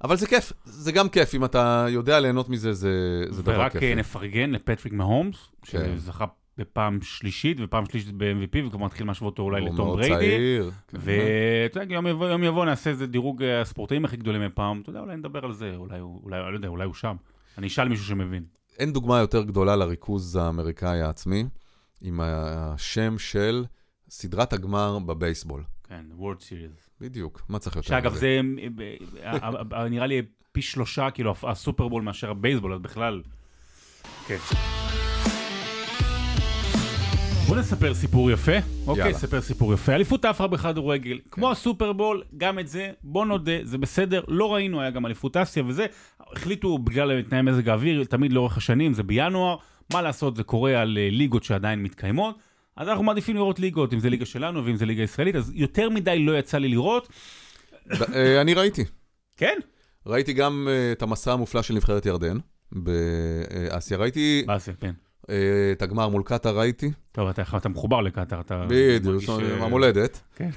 אבל 0.04 0.18
זה 0.18 0.28
כיף, 0.28 0.54
זה 0.66 0.92
גם 0.92 1.10
כיף, 1.10 1.36
אם 1.36 1.46
אתה 1.46 1.86
יודע 1.90 2.20
ליהנות 2.20 2.50
מזה, 2.50 2.74
זה, 2.74 3.24
זה 3.30 3.44
דבר 3.44 3.70
כיף. 3.70 3.76
ורק 3.76 3.84
אה, 3.84 3.96
נפרגן 3.96 4.52
לפטריק 4.52 4.94
מהומס, 4.94 5.36
כן. 5.62 5.98
שזכה 5.98 6.26
בפעם 6.58 7.02
שלישית, 7.02 7.58
ופעם 7.62 7.86
שלישית 7.86 8.14
ב-MVP, 8.18 8.68
וכבר 8.68 8.86
מתחיל 8.86 9.08
להשוות 9.08 9.32
אותו 9.32 9.44
אולי 9.44 9.62
לטום 9.62 9.76
בריידי. 9.76 10.14
הוא 10.14 10.20
מאוד 10.20 10.20
צעיר. 10.20 10.72
ואתה 10.94 11.80
יודע, 11.80 11.94
יום 11.94 12.08
יבוא, 12.08 12.28
יום 12.28 12.44
יבוא 12.44 12.66
נעשה 12.66 12.90
איזה 12.90 13.08
דירוג 13.08 13.44
הספורטאים 13.44 14.06
הכי 14.06 14.18
גדולים 14.18 14.42
מפעם, 14.42 14.82
אתה 14.82 14.90
יודע, 14.90 15.00
אולי 15.00 15.16
נדבר 15.16 15.46
על 15.46 15.54
זה, 15.54 15.76
אולי, 15.76 16.00
אולי, 16.00 16.40
לא 16.52 16.56
יודע, 16.56 16.68
אולי 16.68 16.86
הוא 16.86 16.94
שם. 16.94 17.16
אני 17.58 17.68
אשאל 17.68 17.88
מישהו 17.88 18.06
שמבין. 18.06 18.44
אין 18.80 18.94
דוגמה 18.94 19.20
יותר 19.20 19.44
גדולה 19.44 19.76
לריכוז 19.76 20.36
האמריקאי 20.36 21.02
העצמי, 21.02 21.46
עם 22.02 22.20
השם 22.24 23.18
של 23.18 23.66
סדרת 24.10 24.54
הגמר 24.54 25.00
בבייסבול. 25.00 25.64
כן, 25.84 26.06
World 26.20 26.42
Series. 26.42 26.90
בדיוק, 27.02 27.42
מה 27.50 27.60
צריך 27.60 27.76
יותר? 27.76 27.88
שאגב, 27.88 28.14
זה 28.14 28.42
אה, 29.24 29.32
אה, 29.44 29.50
אה, 29.74 29.90
נראה 29.90 30.08
לי 30.08 30.22
פי 30.52 30.62
שלושה, 30.62 31.12
כאילו, 31.12 31.36
הסופרבול 31.44 32.04
מאשר 32.04 32.32
הבייסבול, 32.32 32.74
אז 32.74 32.80
בכלל... 32.80 33.22
כן. 34.28 34.38
בוא 37.48 37.56
נספר 37.56 37.94
סיפור 37.94 38.32
יפה. 38.32 38.52
אוקיי, 38.88 39.12
נספר 39.12 39.42
סיפור 39.42 39.74
יפה. 39.74 39.96
אליפות 39.96 40.26
אפרה 40.26 40.48
בכדורגל, 40.48 41.18
כן. 41.18 41.30
כמו 41.32 41.52
הסופרבול, 41.52 42.24
גם 42.38 42.60
את 42.60 42.68
זה, 42.68 42.92
בוא 43.04 43.26
נודה, 43.26 43.52
זה 43.64 43.78
בסדר, 43.78 44.24
לא 44.28 44.54
ראינו, 44.54 44.82
היה 44.82 44.92
גם 44.92 45.06
אליפות 45.06 45.38
אסיה 45.38 45.64
וזה. 45.68 45.86
החליטו 46.32 46.78
בגלל 46.78 47.22
תנאי 47.22 47.42
מזג 47.42 47.70
האוויר, 47.70 48.04
תמיד 48.04 48.34
לאורך 48.34 48.58
השנים, 48.58 48.94
זה 48.94 49.04
בינואר. 49.04 49.56
מה 49.94 50.02
לעשות, 50.02 50.36
זה 50.36 50.44
קורה 50.44 50.82
על 50.82 50.98
ליגות 51.12 51.44
שעדיין 51.44 51.84
מתקיימות. 51.84 52.36
אז 52.76 52.88
אנחנו 52.88 53.04
מעדיפים 53.04 53.36
לראות 53.36 53.60
ליגות, 53.60 53.94
אם 53.94 54.00
זה 54.00 54.10
ליגה 54.10 54.26
שלנו 54.26 54.66
ואם 54.66 54.76
זה 54.76 54.86
ליגה 54.86 55.04
ישראלית, 55.04 55.36
אז 55.36 55.52
יותר 55.56 55.90
מדי 55.90 56.20
לא 56.20 56.40
יצא 56.40 56.58
לי 56.58 56.68
לראות. 56.68 57.10
אה, 58.14 58.42
אני 58.42 58.54
ראיתי. 58.54 58.86
כן? 59.38 59.58
ראיתי 60.06 60.34
גם 60.34 60.68
אה, 60.72 60.92
את 60.92 61.02
המסע 61.02 61.34
המופלא 61.34 61.62
של 61.62 61.74
נבחרת 61.74 62.06
ירדן 62.06 62.38
באסיה. 62.72 63.98
ראיתי... 63.98 64.44
באסיה, 64.48 64.74
כן. 64.74 64.92
אה, 65.30 65.36
את 65.72 65.82
הגמר 65.82 66.10
מול 66.10 66.24
קטאר 66.26 66.60
ראיתי. 66.60 66.92
טוב, 67.12 67.30
אתה, 67.30 67.44
אתה 67.58 67.70
מחובר 67.70 68.02
לקטאר, 68.02 68.40
אתה... 68.42 68.66
בדיוק, 68.70 69.24
המולדת. 69.60 70.22
כן. 70.36 70.50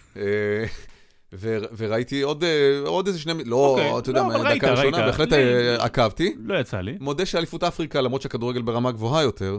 וראיתי 1.76 2.22
עוד, 2.22 2.44
עוד 2.87 3.07
איזה 3.07 3.18
שני, 3.18 3.44
לא, 3.44 3.57
אוקיי. 3.57 3.98
אתה 3.98 4.11
יודע, 4.11 4.22
לא, 4.22 4.54
דקה 4.54 4.70
ראשונה, 4.70 5.07
בהחלט 5.07 5.28
עקבתי. 5.78 6.35
לא 6.38 6.61
יצא 6.61 6.81
לי. 6.81 6.96
מודה 7.00 7.26
שאליפות 7.26 7.64
אפריקה, 7.64 8.00
למרות 8.00 8.22
שהכדורגל 8.22 8.62
ברמה 8.62 8.92
גבוהה 8.92 9.22
יותר, 9.22 9.59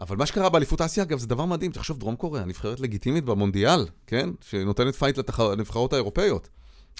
אבל 0.00 0.16
מה 0.16 0.26
שקרה 0.26 0.48
באליפות 0.48 0.80
אסיה, 0.80 1.02
אגב, 1.02 1.18
זה 1.18 1.26
דבר 1.26 1.44
מדהים. 1.44 1.72
תחשוב, 1.72 1.98
דרום 1.98 2.16
קוריאה, 2.16 2.44
נבחרת 2.44 2.80
לגיטימית 2.80 3.24
במונדיאל, 3.24 3.86
כן? 4.06 4.30
שנותנת 4.40 4.94
פייט 4.94 5.18
לנבחרות 5.40 5.92
האירופאיות. 5.92 6.48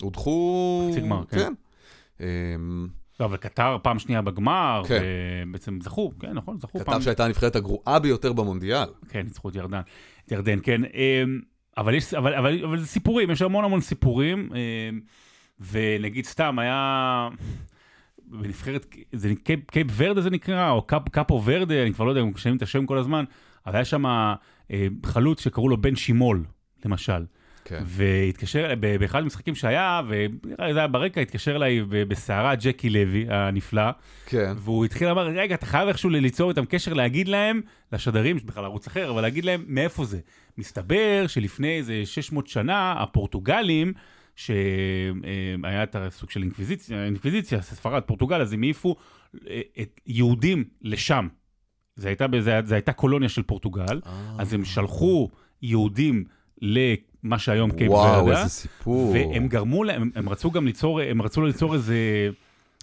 הודחו... 0.01 0.89
חצי 0.91 1.01
גמר, 1.01 1.23
כן. 1.31 1.53
כן. 2.19 2.25
לא, 3.21 3.25
אבל 3.25 3.37
קטר 3.37 3.77
פעם 3.83 3.99
שנייה 3.99 4.23
בגמר, 4.23 4.83
כן. 4.89 5.03
ובעצם 5.49 5.79
זכו, 5.81 6.13
כן, 6.21 6.33
נכון, 6.33 6.59
זכו 6.59 6.79
פעם. 6.79 6.83
קטר 6.83 7.01
שהייתה 7.01 7.25
הנבחרת 7.25 7.57
הגרועה 7.57 7.99
ביותר 7.99 8.33
במונדיאל. 8.33 8.89
כן, 9.09 9.23
ניצחו 9.23 9.49
את 9.49 9.57
ירדן, 9.57 9.81
את 10.27 10.33
ירדן, 10.33 10.59
כן. 10.63 10.81
אמ, 10.85 11.41
אבל 11.77 11.95
יש, 11.95 12.15
אבל, 12.15 12.35
אבל, 12.35 12.65
אבל 12.65 12.79
זה 12.81 12.87
סיפורים, 12.87 13.31
יש 13.31 13.43
המון 13.43 13.65
המון 13.65 13.81
סיפורים, 13.81 14.51
אמ, 14.53 15.01
ונגיד 15.71 16.25
סתם, 16.25 16.59
היה... 16.59 17.29
בנבחרת, 18.27 18.97
זה 19.13 19.33
קייפ, 19.45 19.71
קייפ 19.71 19.87
ורדה 19.97 20.21
זה 20.21 20.31
נקרא, 20.31 20.71
או 20.71 20.83
קאפ, 20.83 21.09
קאפו 21.09 21.43
ורדה, 21.45 21.83
אני 21.83 21.95
כבר 21.95 22.05
לא 22.05 22.11
יודע 22.11 22.23
משנים 22.25 22.57
את 22.57 22.63
השם 22.63 22.87
כל 22.87 22.99
הזמן, 22.99 23.25
אבל 23.67 23.75
היה 23.75 23.85
שם 23.85 24.07
אה, 24.07 24.35
חלוץ 25.07 25.41
שקראו 25.41 25.69
לו 25.69 25.77
בן 25.77 25.97
שימול, 25.97 26.45
למשל. 26.85 27.25
כן. 27.65 27.83
והתקשר, 27.87 28.75
באחד 29.01 29.23
המשחקים 29.23 29.55
שהיה, 29.55 30.01
ונראה 30.09 30.67
לי 30.67 30.73
זה 30.73 30.79
היה 30.79 30.89
ברקע, 30.89 31.21
התקשר 31.21 31.57
אליי 31.57 31.81
בסערה 31.89 32.55
ג'קי 32.55 32.91
לוי 32.91 33.27
הנפלא. 33.29 33.91
כן. 34.27 34.53
והוא 34.57 34.85
התחיל 34.85 35.09
לומר, 35.09 35.27
רגע, 35.27 35.55
אתה 35.55 35.67
חייב 35.67 35.89
איכשהו 35.89 36.11
ליצור 36.11 36.51
איתם 36.51 36.65
קשר, 36.65 36.93
להגיד 36.93 37.29
להם, 37.29 37.61
לשדרים, 37.93 38.37
בכלל 38.45 38.65
ערוץ 38.65 38.87
אחר, 38.87 39.11
אבל 39.11 39.23
להגיד 39.23 39.45
להם 39.45 39.65
מאיפה 39.67 40.05
זה. 40.05 40.19
מסתבר 40.59 41.27
שלפני 41.27 41.77
איזה 41.77 42.03
600 42.05 42.47
שנה, 42.47 42.95
הפורטוגלים, 43.03 43.93
שהיה 44.37 45.83
את 45.83 45.97
הסוג 45.97 46.31
של 46.31 46.43
אינקוויזיציה, 46.43 47.05
אינקוויזיציה, 47.05 47.63
ספרד, 47.63 48.03
פורטוגל, 48.03 48.41
אז 48.41 48.53
הם 48.53 48.63
העיפו 48.63 48.97
אה, 49.49 49.61
את 49.83 50.01
יהודים 50.07 50.65
לשם. 50.83 51.29
זה 51.97 52.09
הייתה, 52.09 52.27
זה, 52.41 52.61
זה 52.65 52.75
הייתה 52.75 52.93
קולוניה 52.93 53.29
של 53.29 53.43
פורטוגל, 53.43 54.01
אה. 54.07 54.37
אז 54.39 54.53
הם 54.53 54.65
שלחו 54.65 55.31
יהודים 55.63 56.25
למה 57.25 57.39
שהיום 57.39 57.71
קייפ 57.71 57.91
ורדה. 57.91 58.23
וואו, 58.23 58.31
איזה 58.31 58.49
סיפור. 58.49 59.11
והם 59.11 59.49
גרמו 59.49 59.85
להם, 59.85 60.11
הם 60.15 60.29
רצו 60.29 60.51
גם 60.51 60.67
ליצור, 60.67 61.01
הם 61.01 61.23
רצו 61.23 61.43
ליצור 61.43 61.75
איזה 61.75 61.97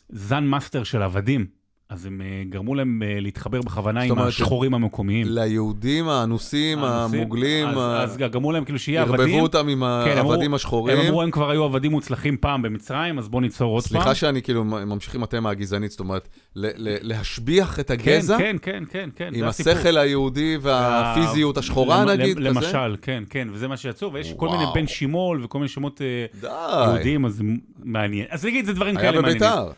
זן 0.10 0.44
master 0.44 0.84
של 0.84 1.02
עבדים. 1.02 1.61
אז 1.92 2.06
הם 2.06 2.22
אה, 2.22 2.44
גרמו 2.50 2.76
להם 2.76 3.04
אה, 3.06 3.20
להתחבר 3.20 3.62
בכוונה 3.62 4.02
עם 4.02 4.20
השחורים 4.20 4.74
המקומיים. 4.74 5.28
ליהודים 5.30 6.10
האנוסים, 6.10 6.80
המוגלים. 6.80 7.68
אז 7.68 8.18
גרמו 8.18 8.52
להם 8.52 8.66
כאילו 8.66 8.80
שיהיה 8.80 9.02
עבדים. 9.02 9.20
ערבבו 9.20 9.42
אותם 9.42 9.68
עם 9.68 9.84
כן, 10.06 10.18
העבדים 10.18 10.54
השחורים. 10.54 10.98
הם 10.98 11.06
אמרו, 11.06 11.22
הם 11.22 11.32
כבר 11.32 11.50
היו 11.50 11.64
עבדים 11.64 11.92
מוצלחים 11.92 12.38
פעם 12.38 12.62
במצרים, 12.62 13.20
אז 13.20 13.30
בואו 13.30 13.42
ניצור 13.42 13.74
עוד 13.74 13.84
פעם. 13.84 13.90
סליחה 13.90 14.16
שאני 14.16 14.42
כאילו 14.42 14.64
ממשיך 14.64 15.16
עם 15.16 15.24
התמה 15.24 15.50
הגזענית, 15.50 15.92
זאת 15.92 16.00
אומרת, 16.00 16.30
להשביח 16.56 17.80
את 17.80 17.92
הגזע. 17.92 18.38
כן, 18.38 18.56
כן, 18.62 18.84
כן, 18.90 19.10
כן. 19.16 19.32
עם 19.34 19.46
השכל 19.46 19.98
היהודי 19.98 20.58
והפיזיות 20.62 21.58
השחורה 21.58 22.06
נגיד, 22.06 22.38
כזה. 22.38 22.50
למשל, 22.50 22.96
כן, 23.02 23.24
כן, 23.30 23.48
וזה 23.52 23.68
מה 23.68 23.78
שיצאו, 23.78 24.14
ויש 24.14 24.34
כל 24.34 24.50
מיני 24.50 24.64
בן 24.74 24.88
שימול 24.88 25.44
וכל 25.44 25.58
מיני 25.58 25.70
שמות 25.70 26.02
אה, 26.02 26.86
יהודיים, 26.88 27.26
אז 27.26 27.42
מעניין. 27.84 28.26
אז 28.30 28.46
נגיד, 28.46 28.66
זה 28.66 28.74
דברים 28.74 28.96
כאלה 28.96 29.22
מעניינים. 29.22 29.44
היה 29.44 29.56
בביתר. 29.56 29.72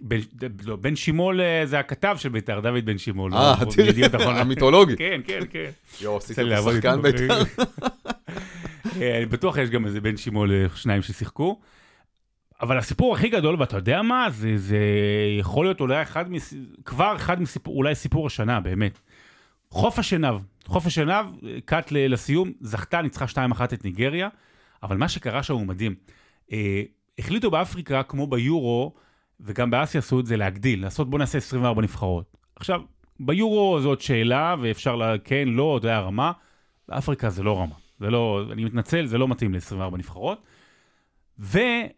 בן, 0.00 0.16
לא, 0.64 0.76
בן 0.76 0.96
שימול 0.96 1.40
אה, 1.40 1.66
זה 1.66 1.78
הכתב 1.78 2.16
של 2.18 2.28
בית"ר, 2.28 2.60
דוד 2.60 2.84
בן 2.84 2.98
שימול. 2.98 3.34
אה, 3.34 3.54
תראה, 3.76 4.40
המיתולוגי. 4.40 4.96
כן, 4.96 5.20
כן, 5.24 5.40
כן. 5.50 5.70
יואו, 6.00 6.16
עשית 6.16 6.38
את 6.38 6.44
השחקן 6.52 7.02
בית"ר. 7.02 7.42
אה, 9.00 9.16
אני 9.16 9.26
בטוח 9.26 9.56
יש 9.56 9.70
גם 9.70 9.86
איזה 9.86 10.00
בן 10.00 10.16
שימול, 10.16 10.52
אה, 10.52 10.66
שניים 10.74 11.02
ששיחקו. 11.02 11.60
אבל 12.60 12.78
הסיפור 12.78 13.14
הכי 13.14 13.28
גדול, 13.28 13.56
ואתה 13.58 13.76
יודע 13.76 14.02
מה, 14.02 14.26
זה, 14.30 14.56
זה 14.56 14.78
יכול 15.38 15.64
להיות 15.66 15.80
אולי 15.80 16.02
אחד, 16.02 16.30
מס... 16.30 16.54
כבר 16.84 17.16
אחד 17.16 17.42
מסיפור, 17.42 17.76
אולי 17.76 17.94
סיפור 17.94 18.26
השנה, 18.26 18.60
באמת. 18.60 18.98
חוף 19.70 19.98
השנהב, 19.98 20.36
חוף 20.66 20.86
השנהב, 20.86 21.26
קאט 21.64 21.92
לסיום, 21.92 22.52
זכתה, 22.60 23.02
ניצחה 23.02 23.24
2-1 23.24 23.64
את 23.64 23.84
ניגריה, 23.84 24.28
אבל 24.82 24.96
מה 24.96 25.08
שקרה 25.08 25.42
שם 25.42 25.54
הוא 25.54 25.66
מדהים. 25.66 25.94
אה, 26.52 26.82
החליטו 27.18 27.50
באפריקה, 27.50 28.02
כמו 28.02 28.26
ביורו, 28.26 28.94
וגם 29.40 29.70
באסיה 29.70 29.98
עשו 29.98 30.20
את 30.20 30.26
זה 30.26 30.36
להגדיל, 30.36 30.82
לעשות 30.82 31.10
בוא 31.10 31.18
נעשה 31.18 31.38
24 31.38 31.82
נבחרות. 31.82 32.36
עכשיו, 32.56 32.80
ביורו 33.20 33.80
זאת 33.80 34.00
שאלה, 34.00 34.54
ואפשר 34.60 34.96
לה, 34.96 35.18
כן, 35.24 35.48
לא, 35.48 35.78
זה 35.82 35.88
היה 35.88 36.00
רמה, 36.00 36.32
באפריקה 36.88 37.30
זה 37.30 37.42
לא 37.42 37.60
רמה. 37.60 37.74
זה 38.00 38.10
לא, 38.10 38.42
אני 38.52 38.64
מתנצל, 38.64 39.06
זה 39.06 39.18
לא 39.18 39.28
מתאים 39.28 39.54
ל-24 39.54 39.96
נבחרות. 39.96 40.42
והיה 41.38 41.88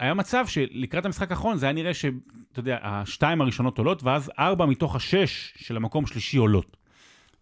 אה, 0.00 0.14
מצב 0.14 0.46
שלקראת 0.46 1.04
המשחק 1.06 1.30
האחרון 1.30 1.56
זה 1.56 1.66
היה 1.66 1.72
נראה 1.72 1.94
שאתה 1.94 2.20
יודע, 2.56 2.78
השתיים 2.82 3.40
הראשונות 3.40 3.78
עולות, 3.78 4.02
ואז 4.02 4.30
ארבע 4.38 4.66
מתוך 4.66 4.96
השש 4.96 5.54
של 5.56 5.76
המקום 5.76 6.06
שלישי 6.06 6.36
עולות. 6.36 6.76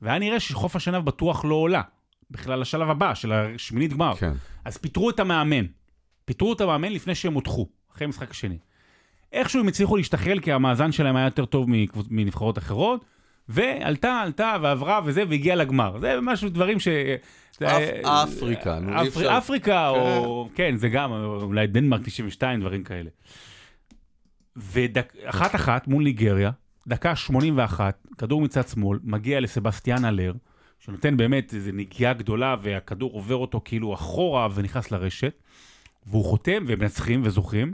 והיה 0.03 0.19
נראה 0.19 0.41
שחוף 0.41 0.77
השנהב 0.77 1.05
בטוח 1.05 1.45
לא 1.45 1.55
עולה, 1.55 1.83
בכלל 2.31 2.61
לשלב 2.61 2.91
הבא, 2.91 3.15
של 3.15 3.33
השמינית 3.33 3.93
גמר. 3.93 4.15
כן. 4.17 4.33
אז 4.65 4.77
פיטרו 4.77 5.11
את 5.11 5.21
המאמן. 5.21 5.65
פיטרו 6.25 6.53
את 6.53 6.61
המאמן 6.61 6.93
לפני 6.93 7.15
שהם 7.15 7.35
הודחו, 7.35 7.69
אחרי 7.93 8.05
המשחק 8.05 8.31
השני. 8.31 8.59
איכשהו 9.33 9.61
הם 9.61 9.69
הצליחו 9.69 9.97
להשתחרל, 9.97 10.41
כי 10.41 10.53
המאזן 10.53 10.93
שלהם 10.93 11.17
היה 11.17 11.25
יותר 11.25 11.45
טוב 11.45 11.67
מנבחרות 12.11 12.59
אחרות, 12.59 13.05
ועלתה, 13.49 14.21
עלתה, 14.21 14.57
ועברה 14.63 15.01
וזה, 15.05 15.25
והגיעה 15.29 15.57
לגמר. 15.57 15.99
זה 16.01 16.19
משהו, 16.23 16.49
דברים 16.49 16.81
ש... 16.81 16.89
אפריקה, 18.05 18.79
נו, 18.79 19.01
אי 19.03 19.09
אפשר. 19.09 19.39
אפריקה, 19.39 19.89
או... 19.89 20.49
כן. 20.55 20.71
כן, 20.71 20.77
זה 20.77 20.89
גם, 20.89 21.13
אולי 21.13 21.67
דנמרק 21.67 22.01
92, 22.05 22.61
דברים 22.61 22.85
כאלה. 22.85 23.11
ואחת 24.57 25.55
אחת 25.55 25.89
מול 25.89 26.05
ניגריה, 26.05 26.51
דקה 26.87 27.17
81, 27.17 28.07
כדור 28.19 28.41
מצד 28.41 28.69
שמאל, 28.69 28.99
מגיע 29.03 29.41
לסבסטיאן 29.41 30.05
אלר, 30.05 30.33
שנותן 30.79 31.17
באמת 31.17 31.55
איזו 31.55 31.71
נגיעה 31.75 32.13
גדולה, 32.13 32.57
והכדור 32.63 33.13
עובר 33.13 33.37
אותו 33.37 33.61
כאילו 33.65 33.95
אחורה 33.95 34.49
ונכנס 34.55 34.91
לרשת, 34.91 35.43
והוא 36.07 36.25
חותם, 36.25 36.65
ומנצחים 36.67 37.21
וזוכים. 37.25 37.73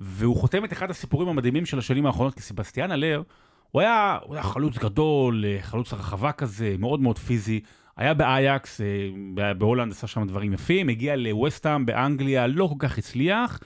והוא 0.00 0.36
חותם 0.36 0.64
את 0.64 0.72
אחד 0.72 0.90
הסיפורים 0.90 1.28
המדהימים 1.28 1.66
של 1.66 1.78
השנים 1.78 2.06
האחרונות, 2.06 2.34
כי 2.34 2.42
סבסטיאן 2.42 2.92
אלר, 2.92 3.22
הוא 3.70 3.82
היה, 3.82 4.18
הוא 4.22 4.34
היה 4.34 4.42
חלוץ 4.42 4.78
גדול, 4.78 5.44
אה, 5.44 5.58
חלוץ 5.62 5.92
רחבה 5.92 6.32
כזה, 6.32 6.74
מאוד 6.78 7.00
מאוד 7.00 7.18
פיזי. 7.18 7.60
היה 7.96 8.14
באייקס, 8.14 8.80
אה, 8.80 9.54
בהולנד 9.54 9.92
עשה 9.92 10.06
שם 10.06 10.26
דברים 10.26 10.52
יפים, 10.52 10.88
הגיע 10.88 11.16
לווסטהאם 11.16 11.86
באנגליה, 11.86 12.46
לא 12.46 12.66
כל 12.66 12.74
כך 12.78 12.98
הצליח. 12.98 13.60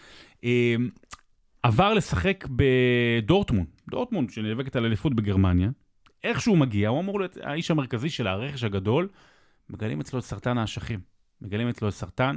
אה, 0.44 0.74
עבר 1.62 1.94
לשחק 1.94 2.46
בדורטמונד, 2.50 3.66
דורטמונד 3.90 4.30
שנאבקת 4.30 4.76
על 4.76 4.84
אליפות 4.84 5.14
בגרמניה. 5.14 5.68
איך 6.24 6.40
שהוא 6.40 6.58
מגיע, 6.58 6.88
הוא 6.88 7.00
אמור 7.00 7.20
להיות 7.20 7.36
האיש 7.42 7.70
המרכזי 7.70 8.10
של 8.10 8.26
הרכש 8.26 8.64
הגדול, 8.64 9.08
מגלים 9.70 10.00
אצלו 10.00 10.18
את 10.18 10.24
סרטן 10.24 10.58
האשכים. 10.58 11.00
מגלים 11.42 11.68
אצלו 11.68 11.88
את 11.88 11.94
סרטן, 11.94 12.36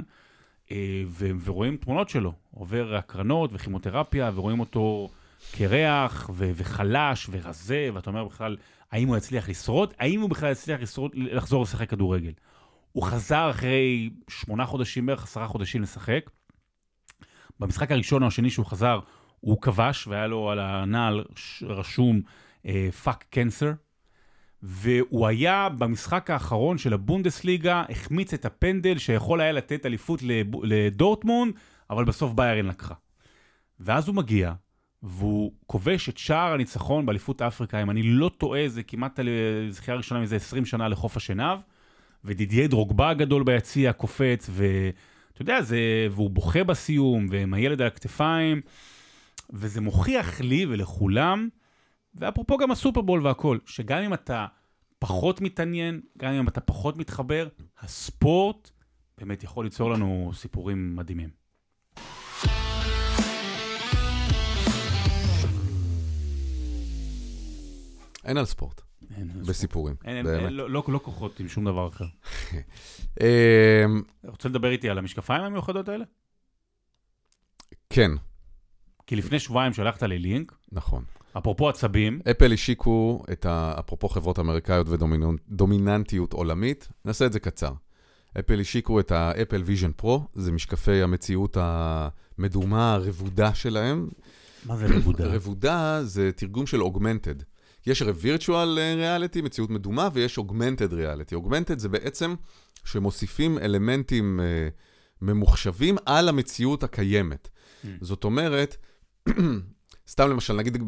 ו- 1.06 1.30
ורואים 1.44 1.76
תמונות 1.76 2.08
שלו. 2.08 2.32
עובר 2.50 2.96
הקרנות 2.96 3.50
וכימותרפיה, 3.52 4.30
ורואים 4.34 4.60
אותו 4.60 5.08
קרח 5.52 6.30
ו- 6.34 6.50
וחלש 6.54 7.26
ורזה, 7.30 7.88
ואתה 7.94 8.10
אומר 8.10 8.24
בכלל, 8.24 8.56
האם 8.92 9.08
הוא 9.08 9.16
יצליח 9.16 9.48
לשרוד? 9.48 9.94
האם 9.98 10.20
הוא 10.20 10.30
בכלל 10.30 10.52
יצליח 10.52 10.80
לשרוד, 10.80 11.10
לחזור 11.14 11.62
לשחק 11.62 11.90
כדורגל? 11.90 12.32
הוא 12.92 13.02
חזר 13.02 13.50
אחרי 13.50 14.10
שמונה 14.28 14.66
חודשים 14.66 15.06
בערך, 15.06 15.22
עשרה 15.22 15.46
חודשים 15.46 15.82
לשחק. 15.82 16.30
במשחק 17.60 17.92
הראשון 17.92 18.22
או 18.22 18.28
השני 18.28 18.50
שהוא 18.50 18.66
חזר, 18.66 19.00
הוא 19.40 19.60
כבש, 19.62 20.06
והיה 20.06 20.26
לו 20.26 20.50
על 20.50 20.58
הנעל 20.58 21.24
רשום 21.62 22.20
fuck 23.04 23.22
uh, 23.22 23.26
cancer. 23.30 23.72
והוא 24.62 25.26
היה 25.26 25.68
במשחק 25.78 26.30
האחרון 26.30 26.78
של 26.78 26.92
הבונדסליגה, 26.92 27.84
החמיץ 27.88 28.34
את 28.34 28.44
הפנדל 28.44 28.98
שיכול 28.98 29.40
היה 29.40 29.52
לתת 29.52 29.86
אליפות 29.86 30.20
לדורטמונד, 30.62 31.54
אבל 31.90 32.04
בסוף 32.04 32.32
ביירן 32.32 32.66
לקחה. 32.66 32.94
ואז 33.80 34.08
הוא 34.08 34.16
מגיע, 34.16 34.52
והוא 35.02 35.52
כובש 35.66 36.08
את 36.08 36.18
שער 36.18 36.52
הניצחון 36.52 37.06
באליפות 37.06 37.42
אפריקה, 37.42 37.82
אם 37.82 37.90
אני 37.90 38.02
לא 38.02 38.30
טועה, 38.38 38.68
זה 38.68 38.82
כמעט 38.82 39.20
זכייה 39.70 39.96
ראשונה 39.96 40.20
מזה 40.20 40.36
20 40.36 40.66
שנה 40.66 40.88
לחוף 40.88 41.16
השנהב, 41.16 41.58
ודידיה 42.24 42.66
דרוגבה 42.66 43.10
הגדול 43.10 43.42
ביציע 43.42 43.92
קופץ, 43.92 44.50
ואתה 44.52 45.42
יודע, 45.42 45.62
זה, 45.62 45.78
והוא 46.10 46.30
בוכה 46.30 46.64
בסיום, 46.64 47.26
ועם 47.30 47.54
הילד 47.54 47.80
על 47.80 47.86
הכתפיים, 47.86 48.60
וזה 49.50 49.80
מוכיח 49.80 50.40
לי 50.40 50.66
ולכולם, 50.68 51.48
ואפרופו 52.14 52.56
גם 52.56 52.70
הסופרבול 52.70 53.26
והכל, 53.26 53.58
שגם 53.66 54.02
אם 54.02 54.14
אתה 54.14 54.46
פחות 54.98 55.40
מתעניין, 55.40 56.00
גם 56.18 56.32
אם 56.32 56.48
אתה 56.48 56.60
פחות 56.60 56.96
מתחבר, 56.96 57.48
הספורט 57.78 58.70
באמת 59.18 59.42
יכול 59.42 59.64
ליצור 59.64 59.90
לנו 59.90 60.30
סיפורים 60.34 60.96
מדהימים. 60.96 61.30
אין 68.24 68.36
על 68.36 68.44
ספורט. 68.44 68.80
אין, 69.16 69.28
בסיפורים, 69.48 69.96
אין, 70.04 70.24
באמת. 70.26 70.44
אין, 70.44 70.52
לא, 70.52 70.70
לא, 70.70 70.82
לא 70.88 71.00
כוחות 71.02 71.40
עם 71.40 71.48
שום 71.48 71.64
דבר 71.64 71.88
אחר. 71.88 72.04
אמ, 73.20 74.02
רוצה 74.24 74.48
לדבר 74.48 74.70
איתי 74.70 74.90
על 74.90 74.98
המשקפיים 74.98 75.42
המיוחדות 75.42 75.88
האלה? 75.88 76.04
כן, 77.90 78.10
כי 79.06 79.16
לפני 79.16 79.38
שבועיים 79.40 79.72
שלחת 79.72 80.02
לי 80.02 80.18
לינק, 80.18 80.58
נכון. 80.72 81.04
אפרופו 81.38 81.68
עצבים, 81.68 82.20
אפל 82.30 82.52
השיקו 82.52 83.22
את 83.32 83.46
ה... 83.46 83.74
אפרופו 83.78 84.08
חברות 84.08 84.38
אמריקאיות 84.38 84.86
ודומיננטיות 84.88 86.32
עולמית, 86.32 86.88
נעשה 87.04 87.26
את 87.26 87.32
זה 87.32 87.40
קצר. 87.40 87.72
אפל 88.38 88.60
השיקו 88.60 89.00
את 89.00 89.12
ה 89.12 89.20
Apple 89.20 89.62
Vision 89.62 89.90
Pro, 89.96 90.26
זה 90.34 90.52
משקפי 90.52 91.02
המציאות 91.02 91.56
המדומה, 91.60 92.94
הרבודה 92.94 93.54
שלהם. 93.54 94.08
מה 94.64 94.76
זה 94.76 94.88
רבודה? 94.88 95.26
רבודה 95.36 96.04
זה 96.04 96.30
תרגום 96.36 96.66
של 96.66 96.82
augmented. 96.82 97.34
יש 97.86 98.02
הרי 98.02 98.12
virtual 98.12 98.78
reality, 98.96 99.40
מציאות 99.40 99.70
מדומה, 99.70 100.08
ויש 100.12 100.38
augmented 100.38 100.92
reality. 100.92 101.34
augmented 101.34 101.78
זה 101.78 101.88
בעצם 101.88 102.34
שמוסיפים 102.84 103.58
אלמנטים 103.58 104.40
uh, 104.40 105.22
ממוחשבים 105.22 105.96
על 106.06 106.28
המציאות 106.28 106.82
הקיימת. 106.82 107.48
Mm. 107.48 107.88
זאת 108.00 108.24
אומרת, 108.24 108.76
סתם 110.08 110.30
למשל, 110.30 110.54
נגיד 110.54 110.82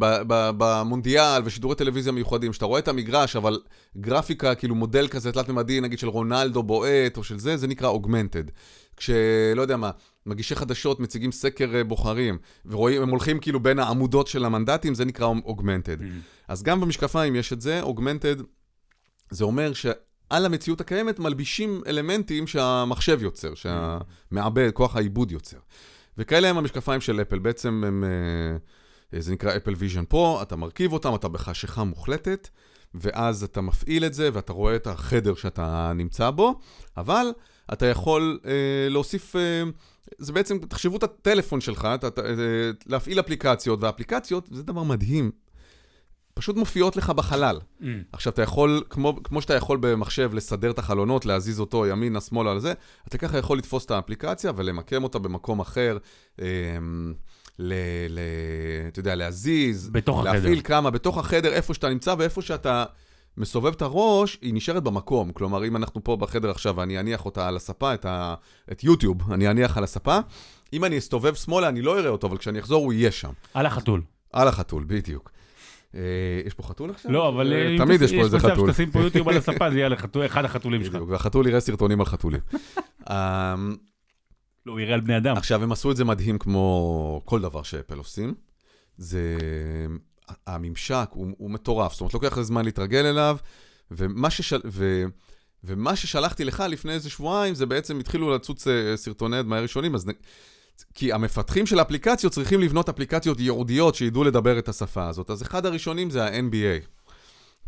במונדיאל 0.59 1.43
ושידורי 1.45 1.75
טלוויזיה 1.75 2.13
מיוחדים, 2.13 2.53
שאתה 2.53 2.65
רואה 2.65 2.79
את 2.79 2.89
המגרש, 2.89 3.37
אבל 3.37 3.61
גרפיקה, 3.97 4.55
כאילו 4.55 4.75
מודל 4.75 5.09
כזה 5.09 5.33
תלת-ממדי, 5.33 5.81
נגיד 5.81 5.99
של 5.99 6.09
רונלדו 6.09 6.63
בועט 6.63 7.17
או 7.17 7.25
של 7.25 7.39
זה, 7.39 7.57
זה 7.57 7.67
נקרא 7.67 7.89
אוגמנטד. 7.89 8.45
כשלא 8.97 9.63
יודע 9.63 9.77
מה, 9.77 9.91
מגישי 10.27 10.55
חדשות 10.55 11.01
מציגים 11.01 11.33
סקר 11.33 11.75
אה, 11.75 11.85
בוחרים, 11.85 12.39
ורואים, 12.67 13.03
הם 13.03 13.09
הולכים 13.09 13.39
כאילו 13.39 13.61
בין 13.61 13.79
העמודות 13.79 14.27
של 14.27 14.45
המנדטים, 14.45 14.95
זה 14.95 15.05
נקרא 15.05 15.27
אוגמנטד. 15.45 16.01
Mm. 16.01 16.05
אז 16.49 16.63
גם 16.63 16.81
במשקפיים 16.81 17.37
יש 17.37 17.53
את 17.53 17.61
זה, 17.61 17.83
אוגמנטד, 17.83 18.37
זה 19.31 19.45
אומר 19.45 19.73
שעל 19.73 20.47
המציאות 20.47 20.81
הקיימת 20.81 21.19
מלבישים 21.19 21.83
אלמנטים 21.87 22.47
שהמחשב 22.47 23.23
יוצר, 23.23 23.55
שהמעבד, 23.55 24.71
כוח 24.71 24.97
העיבוד 24.97 25.33
יוצר. 25.33 25.59
וכאלה 26.19 26.49
הם 26.49 26.59
המשקפיים 26.59 27.01
של 27.01 27.23
אפל, 27.23 27.39
בעצם 27.39 27.85
הם, 27.87 28.05
אה, 28.05 28.57
זה 29.19 29.33
נקרא 29.33 29.57
Apple 29.57 29.75
Vision 29.77 30.05
Pro, 30.05 30.43
אתה 30.43 30.57
מרכיב 30.57 30.93
אותם, 30.93 31.15
אתה 31.15 31.29
בחשיכה 31.29 31.85
מוחלטת, 31.85 32.49
ואז 32.95 33.43
אתה 33.43 33.61
מפעיל 33.61 34.05
את 34.05 34.15
זה 34.15 34.31
ואתה 34.33 34.53
רואה 34.53 34.77
את 34.77 34.87
החדר 34.87 35.35
שאתה 35.35 35.93
נמצא 35.95 36.31
בו, 36.31 36.61
אבל 36.97 37.27
אתה 37.73 37.87
יכול 37.87 38.39
אה, 38.47 38.89
להוסיף, 38.89 39.37
אה, 39.37 39.63
זה 40.19 40.33
בעצם, 40.33 40.59
תחשבו 40.59 40.97
את 40.97 41.03
הטלפון 41.03 41.61
שלך, 41.61 41.89
אתה, 41.95 42.07
אתה, 42.07 42.21
אה, 42.21 42.35
להפעיל 42.87 43.21
אפליקציות, 43.21 43.83
ואפליקציות, 43.83 44.49
זה 44.53 44.63
דבר 44.63 44.83
מדהים, 44.83 45.31
פשוט 46.35 46.57
מופיעות 46.57 46.97
לך 46.97 47.11
בחלל. 47.11 47.61
Mm. 47.81 47.85
עכשיו, 48.13 48.33
אתה 48.33 48.43
יכול, 48.43 48.83
כמו, 48.91 49.23
כמו 49.25 49.43
שאתה 49.43 49.55
יכול 49.55 49.79
במחשב 49.81 50.35
לסדר 50.35 50.71
את 50.71 50.79
החלונות, 50.79 51.27
להזיז 51.27 51.61
אותו 51.61 51.87
ימינה, 51.87 52.21
שמאלה, 52.21 52.51
על 52.51 52.61
זה, 52.61 52.73
אתה 53.09 53.19
ככה 53.19 53.39
יכול 53.39 53.59
לתפוס 53.59 53.85
את 53.85 53.91
האפליקציה 53.91 54.53
ולמקם 54.57 55.05
אותה 55.05 55.19
במקום 55.19 55.61
אחר, 55.61 55.99
אה, 56.41 56.47
ל, 57.63 57.73
ל, 58.09 58.19
אתה 58.89 59.01
יודע, 59.01 59.15
להזיז, 59.15 59.89
בתוך 59.93 60.19
החדר. 60.21 60.33
להפעיל 60.33 60.61
כמה, 60.65 60.91
בתוך 60.91 61.19
החדר, 61.19 61.53
איפה 61.53 61.75
שאתה 61.75 61.89
נמצא 61.89 62.15
ואיפה 62.19 62.43
שאתה 62.43 62.85
מסובב 63.37 63.73
את 63.73 63.83
הראש, 63.83 64.39
היא 64.43 64.55
נשארת 64.55 64.83
במקום. 64.83 65.33
כלומר, 65.33 65.65
אם 65.67 65.77
אנחנו 65.77 66.05
פה 66.05 66.17
בחדר 66.17 66.51
עכשיו 66.51 66.77
ואני 66.77 67.01
אניח 67.01 67.25
אותה 67.25 67.49
על 67.49 67.57
הספה, 67.57 67.95
את, 67.95 68.05
ה, 68.05 68.35
את 68.73 68.85
יוטיוב, 68.85 69.33
אני 69.33 69.49
אניח 69.51 69.77
על 69.79 69.85
הספה, 69.85 70.19
אם 70.73 70.85
אני 70.85 70.99
אסתובב 70.99 71.35
שמאלה, 71.35 71.69
אני 71.69 71.83
לא 71.83 71.99
אראה 71.99 72.11
אותו, 72.11 72.27
אבל 72.27 72.39
כשאני 72.39 72.59
אחזור, 72.61 72.85
הוא 72.85 72.93
יהיה 72.93 73.11
שם. 73.11 73.31
על 73.55 73.67
החתול. 73.67 74.03
על 74.33 74.49
החתול, 74.49 74.85
בדיוק. 74.87 75.31
אה, 75.95 76.01
יש 76.47 76.55
פה 76.55 76.63
חתול 76.63 76.91
עכשיו? 76.91 77.13
לא, 77.13 77.29
אבל 77.29 77.53
אה, 77.53 77.69
אם 77.69 77.79
תמיד 77.79 78.03
יש 78.03 78.13
פה 78.15 78.21
איזה 78.21 78.37
מצב 78.37 78.49
חתול. 78.51 78.71
שתשים 78.71 78.91
פה 78.91 79.01
יוטיוב 79.01 79.29
על 79.29 79.37
הספה, 79.37 79.71
זה 79.71 79.77
יהיה 79.79 79.89
לחתול- 79.89 80.27
אחד 80.31 80.45
החתולים 80.45 80.85
שלך. 80.85 80.99
והחתול 81.09 81.47
יראה 81.47 81.61
סרטונים 81.61 82.01
על 82.01 82.07
חתולים. 82.07 82.41
לא, 84.67 84.73
הוא 84.73 84.81
יראה 84.81 84.95
על 84.95 85.01
בני 85.01 85.17
אדם. 85.17 85.37
עכשיו, 85.37 85.63
הם 85.63 85.73
עשו 85.73 85.91
את 85.91 85.97
זה 85.97 86.05
מדהים 86.05 86.39
כמו 86.39 87.23
כל 87.25 87.41
דבר 87.41 87.63
שאפל 87.63 87.99
עושים. 87.99 88.35
זה... 88.97 89.37
הממשק 90.47 91.09
הוא, 91.11 91.27
הוא 91.39 91.51
מטורף, 91.51 91.93
זאת 91.93 92.01
אומרת, 92.01 92.15
לוקח 92.15 92.33
לזה 92.33 92.43
זמן 92.43 92.65
להתרגל 92.65 93.07
אליו, 93.07 93.37
ומה, 93.91 94.31
ששל... 94.31 94.61
ו... 94.65 95.05
ומה 95.65 95.97
ששלחתי 95.97 96.45
לך 96.45 96.65
לפני 96.69 96.93
איזה 96.93 97.11
שבועיים, 97.11 97.55
זה 97.55 97.67
בעצם 97.67 97.99
התחילו 97.99 98.35
לצוץ 98.35 98.67
אה, 98.67 98.97
סרטוני 98.97 99.37
הדמיה 99.37 99.61
ראשונים, 99.61 99.95
אז... 99.95 100.07
כי 100.95 101.13
המפתחים 101.13 101.67
של 101.67 101.79
האפליקציות 101.79 102.33
צריכים 102.33 102.61
לבנות 102.61 102.89
אפליקציות 102.89 103.41
ייעודיות 103.41 103.95
שידעו 103.95 104.25
לדבר 104.25 104.59
את 104.59 104.69
השפה 104.69 105.09
הזאת. 105.09 105.31
אז 105.31 105.43
אחד 105.43 105.67
הראשונים 105.67 106.11
זה 106.11 106.25
ה-NBA. 106.25 106.87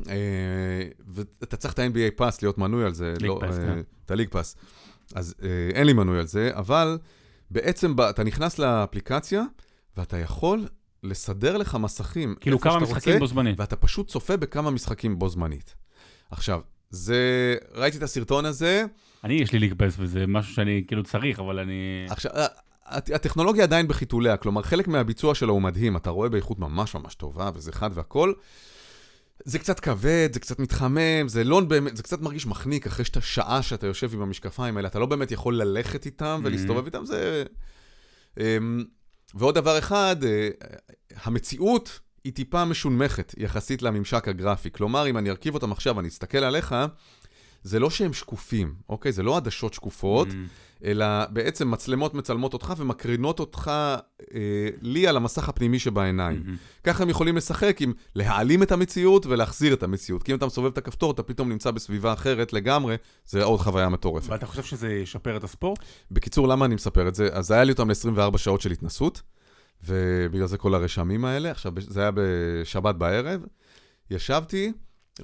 אה, 0.09 0.14
ואתה 1.09 1.57
צריך 1.57 1.74
את 1.74 1.78
ה-NBA 1.78 2.16
Pass 2.16 2.42
להיות 2.42 2.59
מנוי 2.59 2.85
על 2.85 2.94
זה. 2.94 3.14
League 3.20 3.30
לא, 3.31 3.38
Pass, 3.40 3.58
אה, 3.59 3.66
כן. 3.66 3.81
את 4.05 4.11
ה 4.11 4.13
League 4.13 4.29
Pass. 4.29 4.56
אז 5.15 5.35
אה, 5.42 5.48
אין 5.75 5.87
לי 5.87 5.92
מנוי 5.92 6.19
על 6.19 6.27
זה, 6.27 6.50
אבל 6.54 6.98
בעצם 7.50 7.94
אתה 8.10 8.25
נכנס 8.25 8.58
לאפליקציה, 8.58 9.42
ואתה 9.96 10.19
יכול 10.19 10.67
לסדר 11.02 11.56
לך 11.56 11.75
מסכים. 11.75 12.35
כאילו 12.40 12.60
כמה 12.60 12.81
משחקים 12.81 13.13
רוצה, 13.13 13.19
בו 13.19 13.27
זמנית. 13.27 13.60
ואתה 13.60 13.77
פשוט 13.77 14.08
צופה 14.08 14.37
בכמה 14.37 14.71
משחקים 14.71 15.19
בו 15.19 15.29
זמנית. 15.29 15.75
עכשיו, 16.31 16.60
זה... 16.90 17.56
ראיתי 17.75 17.98
את 17.98 18.02
הסרטון 18.02 18.44
הזה, 18.44 18.85
אני, 19.25 19.35
יש 19.35 19.52
לי 19.52 19.58
ליג 19.58 19.75
פס 19.79 19.94
וזה 19.98 20.27
משהו 20.27 20.54
שאני 20.54 20.85
כאילו 20.87 21.02
צריך, 21.02 21.40
אבל 21.40 21.58
אני... 21.58 22.06
עכשיו, 22.10 22.31
הטכנולוגיה 22.87 23.65
עדיין 23.65 23.88
בחיתוליה, 23.88 24.37
כלומר, 24.37 24.63
חלק 24.63 24.88
מהביצוע 24.88 25.35
שלו 25.35 25.52
הוא 25.52 25.63
מדהים, 25.63 25.96
אתה 25.96 26.10
רואה 26.10 26.29
באיכות 26.29 26.58
ממש 26.58 26.94
ממש 26.94 27.15
טובה, 27.15 27.50
וזה 27.54 27.73
חד 27.73 27.90
והכל. 27.94 28.33
זה 29.44 29.58
קצת 29.58 29.80
כבד, 29.80 30.28
זה 30.32 30.40
קצת 30.40 30.58
מתחמם, 30.58 31.28
זה 31.28 31.44
לא 31.44 31.60
באמת, 31.60 31.96
זה 31.96 32.02
קצת 32.02 32.20
מרגיש 32.20 32.46
מחניק 32.46 32.86
אחרי 32.86 33.04
שאתה 33.04 33.20
שעה 33.20 33.62
שאתה 33.62 33.86
יושב 33.86 34.14
עם 34.14 34.22
המשקפיים 34.22 34.76
האלה, 34.76 34.88
אתה 34.88 34.98
לא 34.98 35.06
באמת 35.06 35.30
יכול 35.30 35.56
ללכת 35.56 36.06
איתם 36.06 36.40
ולהסתובב 36.44 36.84
איתם, 36.84 37.04
זה... 37.04 37.44
אמ, 38.40 38.84
ועוד 39.34 39.54
דבר 39.54 39.78
אחד, 39.78 40.16
אה, 40.24 40.48
המציאות 41.24 42.00
היא 42.24 42.32
טיפה 42.32 42.64
משונמכת 42.64 43.34
יחסית 43.36 43.82
לממשק 43.82 44.28
הגרפי. 44.28 44.70
כלומר, 44.70 45.08
אם 45.08 45.18
אני 45.18 45.30
ארכיב 45.30 45.54
אותם 45.54 45.72
עכשיו 45.72 45.96
ואני 45.96 46.08
אסתכל 46.08 46.38
עליך, 46.38 46.74
זה 47.63 47.79
לא 47.79 47.90
שהם 47.90 48.13
שקופים, 48.13 48.75
אוקיי? 48.88 49.13
זה 49.13 49.23
לא 49.23 49.37
עדשות 49.37 49.75
שקופות, 49.75 50.29
Mm. 50.29 50.35
אלא 50.85 51.06
בעצם 51.31 51.71
מצלמות 51.71 52.15
מצלמות 52.15 52.52
אותך 52.52 52.75
ומקרינות 52.77 53.40
אותך 53.40 53.71
אה, 54.35 54.69
לי 54.81 55.06
על 55.06 55.17
המסך 55.17 55.48
הפנימי 55.48 55.79
שבעיניים. 55.79 56.42
מהמם. 56.44 56.56
ככה 56.85 57.02
הם 57.02 57.08
יכולים 57.08 57.37
לשחק 57.37 57.77
עם 57.81 57.92
להעלים 58.15 58.63
את 58.63 58.73
המציאות 58.73 59.27
ולהחזיר 59.27 59.75
את 59.75 59.83
המציאות. 59.83 60.23
כי 60.23 60.33
אם 60.33 60.37
אתה 60.37 60.46
מסובב 60.46 60.71
את 60.73 60.79
הכפתור, 60.79 61.10
אתה 61.10 61.23
פתאום 61.23 61.48
נמצא 61.48 61.71
בסביבה 61.71 62.13
אחרת 62.13 62.52
לגמרי, 62.52 62.96
זה 63.27 63.44
עוד 63.44 63.60
חוויה 63.60 63.88
מטורפת. 63.88 64.31
ואתה 64.31 64.46
חושב 64.46 64.63
שזה 64.63 64.92
ישפר 64.92 65.37
את 65.37 65.44
הספורט? 65.44 65.79
בקיצור, 66.10 66.48
למה 66.48 66.65
אני 66.65 66.75
מספר 66.75 67.08
את 67.08 67.15
זה? 67.15 67.29
אז 67.33 67.50
היה 67.50 67.65
לי 67.65 67.73
אותם 67.73 67.90
ל-24 67.90 68.38
שעות 68.38 68.60
של 68.60 68.71
התנסות, 68.71 69.23
ובגלל 69.85 70.46
זה 70.46 70.58
כל 70.58 70.75
הרשמים 70.75 71.25
האלה. 71.25 71.50
עכשיו, 71.50 71.73
זה 71.79 72.00
היה 72.00 72.10
בשבת 72.15 72.94
בערב, 72.94 73.40
ישבתי, 74.10 74.73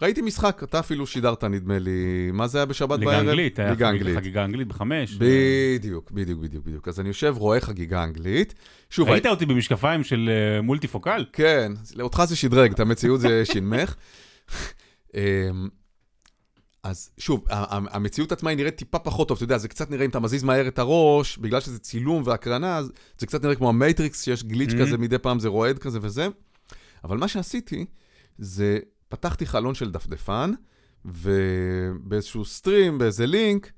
ראיתי 0.03 0.22
משחק, 0.22 0.61
אתה 0.64 0.78
אפילו 0.78 1.07
שידרת, 1.07 1.45
נדמה 1.45 1.78
לי, 1.78 1.91
מה 2.32 2.47
זה 2.47 2.59
היה 2.59 2.64
בשבת 2.64 2.99
ליגה 2.99 3.11
בערב? 3.11 3.20
אנגלית, 3.28 3.59
היה 3.59 3.70
ליגה 3.70 3.91
אנגלית. 3.91 4.16
חגיגה 4.16 4.45
אנגלית 4.45 4.68
בחמש. 4.68 5.14
בדיוק, 5.18 6.11
בדיוק, 6.11 6.41
בדיוק, 6.41 6.64
בדיוק. 6.64 6.89
אז 6.89 7.01
אני 7.01 7.09
יושב, 7.09 7.34
רואה 7.39 7.61
חגיגה 7.61 8.05
אנגלית. 8.05 8.55
שוב, 8.91 9.09
ראית 9.09 9.26
אותי 9.26 9.47
במשקפיים 9.47 10.05
של 10.05 10.30
אה, 10.57 10.62
מולטיפוקל? 10.62 11.24
כן, 11.32 11.72
אותך 12.01 12.22
זה 12.26 12.36
שדרג, 12.36 12.72
את 12.72 12.80
המציאות 12.80 13.20
זה 13.20 13.43
שינמך. 13.53 13.95
אמ, 15.14 15.20
אז 16.82 17.11
שוב, 17.18 17.45
המציאות 17.51 18.32
עצמה 18.32 18.51
היא 18.51 18.57
נראית 18.57 18.76
טיפה 18.76 18.99
פחות 18.99 19.28
טוב, 19.28 19.36
אתה 19.36 19.45
יודע, 19.45 19.59
זה 19.59 19.68
קצת 19.68 19.91
נראה 19.91 20.05
אם 20.05 20.11
אתה 20.11 20.20
מזיז 20.20 20.45
מהר 20.45 20.68
את 20.68 20.78
הראש, 20.78 21.39
בגלל 21.39 21.61
שזה 21.61 21.78
צילום 21.78 22.22
והקרנה, 22.26 22.80
זה 23.18 23.26
קצת 23.26 23.43
נראה 23.43 23.55
כמו 23.55 23.68
המייטריקס, 23.68 24.22
שיש 24.24 24.45
glitch 24.44 24.70
Mhm. 24.70 24.78
כזה 24.80 24.99
מדי 24.99 25.18
פעם, 25.18 25.39
זה 25.39 25.49
רועד 25.49 25.78
כזה 25.78 25.99
וזה. 26.03 26.28
אבל 27.05 27.16
מה 27.16 27.28
שעשיתי, 27.28 27.84
זה 28.39 28.78
פתחתי 29.09 29.46
חלון 29.46 29.74
של 29.74 29.90
דפדפן, 29.90 30.52
ובאיזשהו 31.04 32.44
stream, 32.44 32.99
באיזה 32.98 33.26
לינק, 33.26 33.72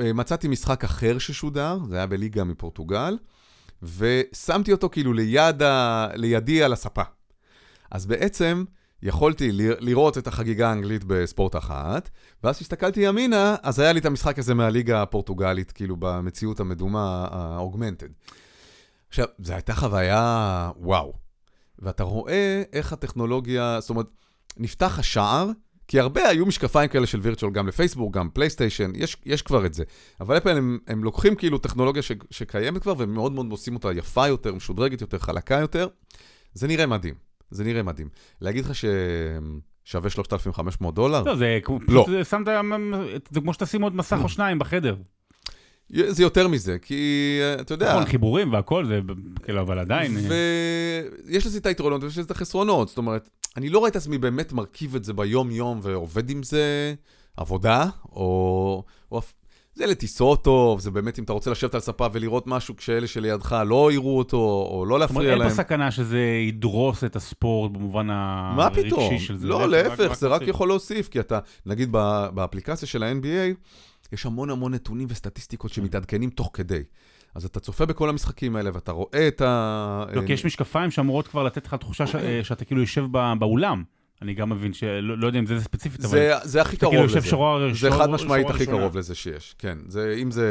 אה, 0.00 0.12
מצאתי 0.12 0.48
משחק 0.48 0.84
אחר 0.84 1.18
ששודר, 1.18 1.78
זה 1.88 1.96
היה 1.96 2.06
בליגה 2.06 2.44
מפורטוגל, 2.44 3.18
ושמתי 3.82 4.72
אותו 4.72 4.88
כאילו 4.88 5.12
ליד 5.12 5.62
ה... 5.62 6.08
לידי 6.14 6.62
על 6.62 6.72
הספה. 6.72 7.02
אז 7.90 8.06
בעצם 8.06 8.64
יכולתי 9.02 9.48
לראות 9.80 10.18
את 10.18 10.26
החגיגה 10.26 10.68
האנגלית 10.68 11.04
בספורט 11.06 11.56
אחת, 11.56 12.10
ואז 12.44 12.56
כשהסתכלתי 12.56 13.00
ימינה, 13.00 13.56
אז 13.62 13.78
היה 13.78 13.92
לי 13.92 14.00
את 14.00 14.06
המשחק 14.06 14.38
הזה 14.38 14.54
מהליגה 14.54 15.02
הפורטוגלית, 15.02 15.72
כאילו 15.72 15.96
במציאות 15.98 16.60
המדומה, 16.60 17.28
האוגמנטד. 17.30 18.08
עכשיו, 19.08 19.26
זו 19.38 19.52
הייתה 19.52 19.74
חוויה 19.74 20.70
וואו. 20.76 21.12
ואתה 21.78 22.02
רואה 22.02 22.62
איך 22.72 22.92
הטכנולוגיה, 22.92 23.78
זאת 23.80 23.90
אומרת, 23.90 24.06
נפתח 24.56 24.98
השער, 24.98 25.50
כי 25.88 26.00
הרבה 26.00 26.28
היו 26.28 26.46
משקפיים 26.46 26.88
כאלה 26.88 27.06
של 27.06 27.20
וירטואל, 27.20 27.52
גם 27.52 27.68
לפייסבוק, 27.68 28.14
גם 28.14 28.28
פלייסטיישן, 28.30 28.92
יש, 28.94 29.16
יש 29.26 29.42
כבר 29.42 29.66
את 29.66 29.74
זה. 29.74 29.84
אבל 30.20 30.36
אפל 30.36 30.56
הם, 30.56 30.78
הם 30.86 31.04
לוקחים 31.04 31.34
כאילו 31.34 31.58
טכנולוגיה 31.58 32.02
ש, 32.02 32.12
שקיימת 32.30 32.82
כבר, 32.82 32.94
והם 32.98 33.14
מאוד 33.14 33.32
מאוד 33.32 33.50
עושים 33.50 33.74
אותה 33.74 33.92
יפה 33.92 34.28
יותר, 34.28 34.54
משודרגת 34.54 35.00
יותר, 35.00 35.18
חלקה 35.18 35.54
יותר. 35.54 35.88
זה 36.54 36.68
נראה 36.68 36.86
מדהים, 36.86 37.14
זה 37.50 37.64
נראה 37.64 37.82
מדהים. 37.82 38.08
להגיד 38.40 38.64
לך 38.64 38.72
ששווה 38.74 40.10
3,500 40.10 40.94
דולר? 40.94 41.22
לא, 41.22 41.36
זה 41.36 41.58
לא. 41.88 42.06
פשוט 42.06 42.26
שמת, 42.30 42.48
זה 43.30 43.40
כמו 43.40 43.54
שתשים 43.54 43.82
עוד 43.82 43.96
מסך 43.96 44.18
או 44.24 44.28
שניים 44.28 44.58
בחדר. 44.58 44.96
זה 45.92 46.22
יותר 46.22 46.48
מזה, 46.48 46.78
כי 46.78 47.38
אה, 47.42 47.60
אתה 47.60 47.74
יודע... 47.74 47.92
נכון, 47.92 48.04
חיבורים 48.04 48.52
והכל, 48.52 48.86
זה 48.86 49.00
כאילו, 49.44 49.60
אבל 49.60 49.78
עדיין... 49.78 50.16
אה, 50.16 51.02
ויש 51.26 51.46
לזה 51.46 51.58
את 51.58 51.66
היתרונות 51.66 52.02
ויש 52.02 52.12
לזה 52.12 52.26
את 52.26 52.30
החסרונות. 52.30 52.88
זאת 52.88 52.98
אומרת, 52.98 53.28
אני 53.56 53.68
לא 53.68 53.78
רואה 53.78 53.90
את 53.90 53.96
עצמי 53.96 54.18
באמת 54.18 54.52
מרכיב 54.52 54.96
את 54.96 55.04
זה 55.04 55.12
ביום-יום 55.12 55.80
ועובד 55.82 56.30
עם 56.30 56.42
זה 56.42 56.94
עבודה, 57.36 57.86
או... 58.12 58.84
או... 59.12 59.20
זה 59.74 59.86
לטיסות 59.86 60.44
טוב, 60.44 60.80
זה 60.80 60.90
באמת 60.90 61.18
אם 61.18 61.24
אתה 61.24 61.32
רוצה 61.32 61.50
לשבת 61.50 61.74
על 61.74 61.80
ספה 61.80 62.06
ולראות 62.12 62.46
משהו 62.46 62.76
כשאלה 62.76 63.06
שלידך 63.06 63.56
לא 63.66 63.92
יראו 63.92 64.18
אותו, 64.18 64.68
או 64.70 64.84
לא 64.86 64.98
זאת 64.98 65.10
אומרת, 65.10 65.10
להפריע 65.10 65.30
אין 65.30 65.38
פה 65.38 65.44
להם. 65.44 65.54
סכנה 65.54 65.90
שזה 65.90 66.20
ידרוס 66.48 67.04
את 67.04 67.16
הספורט 67.16 67.70
במובן 67.70 68.06
מה 68.06 68.54
הרגשי 68.58 68.86
פתאום? 68.86 69.18
של 69.18 69.36
זה. 69.36 69.46
לא, 69.46 69.68
להפך, 69.68 70.14
זה 70.14 70.28
רק. 70.28 70.42
יכול 70.46 70.68
להוסיף, 70.68 71.08
כי 71.08 71.20
אתה, 71.20 71.38
נגיד 71.66 71.92
באפליקציה 72.34 72.88
של 72.88 73.02
ה-NBA, 73.02 73.54
יש 74.12 74.26
המון 74.26 74.50
המון 74.50 74.74
נתונים 74.74 75.08
וסטטיסטיקות 75.10 75.70
כן. 75.70 75.74
שמתעדכנים 75.74 76.30
תוך 76.30 76.50
כדי. 76.52 76.82
אז 77.34 77.44
אתה 77.44 77.60
צופה 77.60 77.86
בכל 77.86 78.08
המשחקים 78.08 78.56
האלה 78.56 78.70
ואתה 78.74 78.92
רואה 78.92 79.28
את 79.28 79.40
ה... 79.40 80.04
לא, 80.14 80.22
כי 80.26 80.32
יש 80.32 80.46
משקפיים 80.46 80.90
שאמורות 80.90 81.28
כבר 81.28 81.42
לתת 81.42 81.66
לך 81.66 81.74
תחושה 81.74 82.06
ש- 82.06 82.14
אה, 82.14 82.44
שאתה 82.44 82.64
כאילו 82.64 82.80
יושב 82.80 83.04
באולם. 83.38 83.82
אני 84.22 84.34
גם 84.34 84.50
מבין 84.50 84.72
שלא 84.72 85.18
לא 85.18 85.26
יודע 85.26 85.38
אם 85.38 85.46
זה 85.46 85.58
זה 85.58 85.64
ספציפית, 85.64 86.00
אבל 86.00 86.08
זה, 86.08 86.32
זה 86.42 86.60
הכי 86.60 86.76
קרוב 86.76 86.92
כאילו 86.94 87.06
לזה. 87.06 87.20
שורה 87.28 87.58
זה 87.74 87.90
חד 87.90 88.10
משמעית 88.10 88.50
הכי. 88.50 88.66
קרוב 88.66 88.98
לזה 88.98 89.14
שיש, 89.14 89.54
כן. 89.58 89.78
זה, 89.88 90.16
אם 90.22 90.30
זה, 90.30 90.46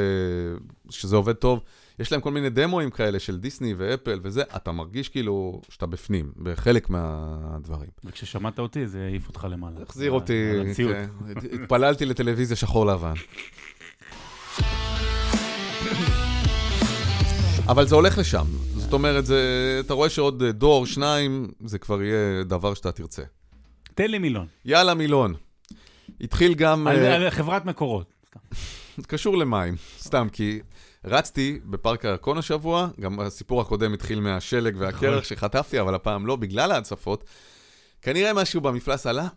שזה 0.90 1.16
עובד 1.16 1.34
טוב, 1.34 1.60
יש 2.02 2.12
להם 2.12 2.22
כל 2.22 2.32
מיני 2.32 2.50
דמוים 2.50 2.90
כאלה 2.90 3.20
של 3.20 3.38
דיסני 3.38 3.74
ואפל 3.78 4.20
וזה, 4.24 4.44
אתה 4.56 4.72
מרגיש 4.72 5.10
כאילו 5.10 5.62
שאתה 5.70 5.86
בפנים, 5.86 6.32
בחלק 6.44 6.90
מהדברים. 6.90 7.90
וכששמעת 8.04 8.60
אותי 8.60 8.88
זה 8.88 9.06
העיף 9.06 9.28
אותך 9.28 9.48
למעלה. 9.50 9.76
החזיר 9.90 10.12
אותי. 10.12 10.52
כן. 10.78 11.10
התפללתי 11.64 12.06
לטלוויזיה 12.06 12.58
שחור 12.58 12.86
לבן. 12.86 13.14
אבל 17.68 17.88
זה 17.88 17.96
הולך 17.96 18.18
לשם. 18.18 18.46
זאת 18.76 18.94
אומרת, 18.94 19.26
זה, 19.26 19.42
אתה 19.86 19.94
רואה 19.94 20.10
שעוד 20.10 20.44
דור, 20.44 20.86
שניים, 20.86 21.48
זה 21.66 21.80
כבר 21.80 22.02
יהיה 22.02 22.44
דבר 22.44 22.74
שאתה 22.74 22.92
תרצה. 22.92 23.24
תן 23.96 24.12
לי 24.12 24.18
מילון. 24.20 24.48
יאללה, 24.66 24.94
מילון. 24.94 25.34
התחיל 26.22 26.54
גם... 26.54 26.88
על- 26.88 26.96
אה, 26.96 27.16
על 27.16 27.30
חברת 27.30 27.66
מקורות. 27.66 28.14
קשור 29.08 29.38
למים, 29.38 29.76
סתם, 30.00 30.28
כי 30.32 30.60
רצתי 31.06 31.60
בפארק 31.66 32.06
הירקון 32.06 32.38
השבוע, 32.38 32.88
גם 33.00 33.20
הסיפור 33.20 33.62
הקודם 33.62 33.94
התחיל 33.94 34.20
מהשלג 34.20 34.74
נכון. 34.76 34.86
והקרח 34.86 35.24
שחטפתי, 35.24 35.80
אבל 35.82 35.96
הפעם 35.96 36.28
לא, 36.28 36.36
בגלל 36.36 36.72
ההצפות. 36.72 37.24
כנראה 38.02 38.34
משהו 38.34 38.62
במפלס 38.62 39.08
עלה, 39.08 39.28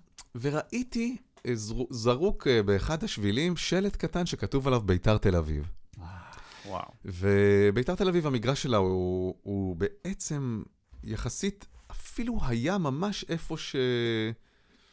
וראיתי 0.41 1.17
אה, 1.47 1.55
זרו- 1.55 1.87
זרוק 1.91 2.47
אה, 2.47 2.63
באחד 2.63 3.05
השבילים 3.05 3.57
שלט 3.57 3.97
קטן 3.97 4.27
שכתוב 4.27 4.67
עליו 4.67 4.81
ביתר 4.81 5.19
תל 5.19 5.37
אביב. 5.37 5.71
וואו. 6.67 6.85
וביתר 7.05 7.95
תל 7.95 8.09
אביב, 8.09 8.27
המגרש 8.27 8.63
שלה 8.63 8.77
הוא, 8.77 9.35
הוא 9.43 9.77
בעצם 9.77 10.63
יחסית, 11.05 11.67
אפילו 11.91 12.39
היה 12.47 12.79
ממש 12.79 13.25
איפה 13.29 13.57
ש... 13.57 13.77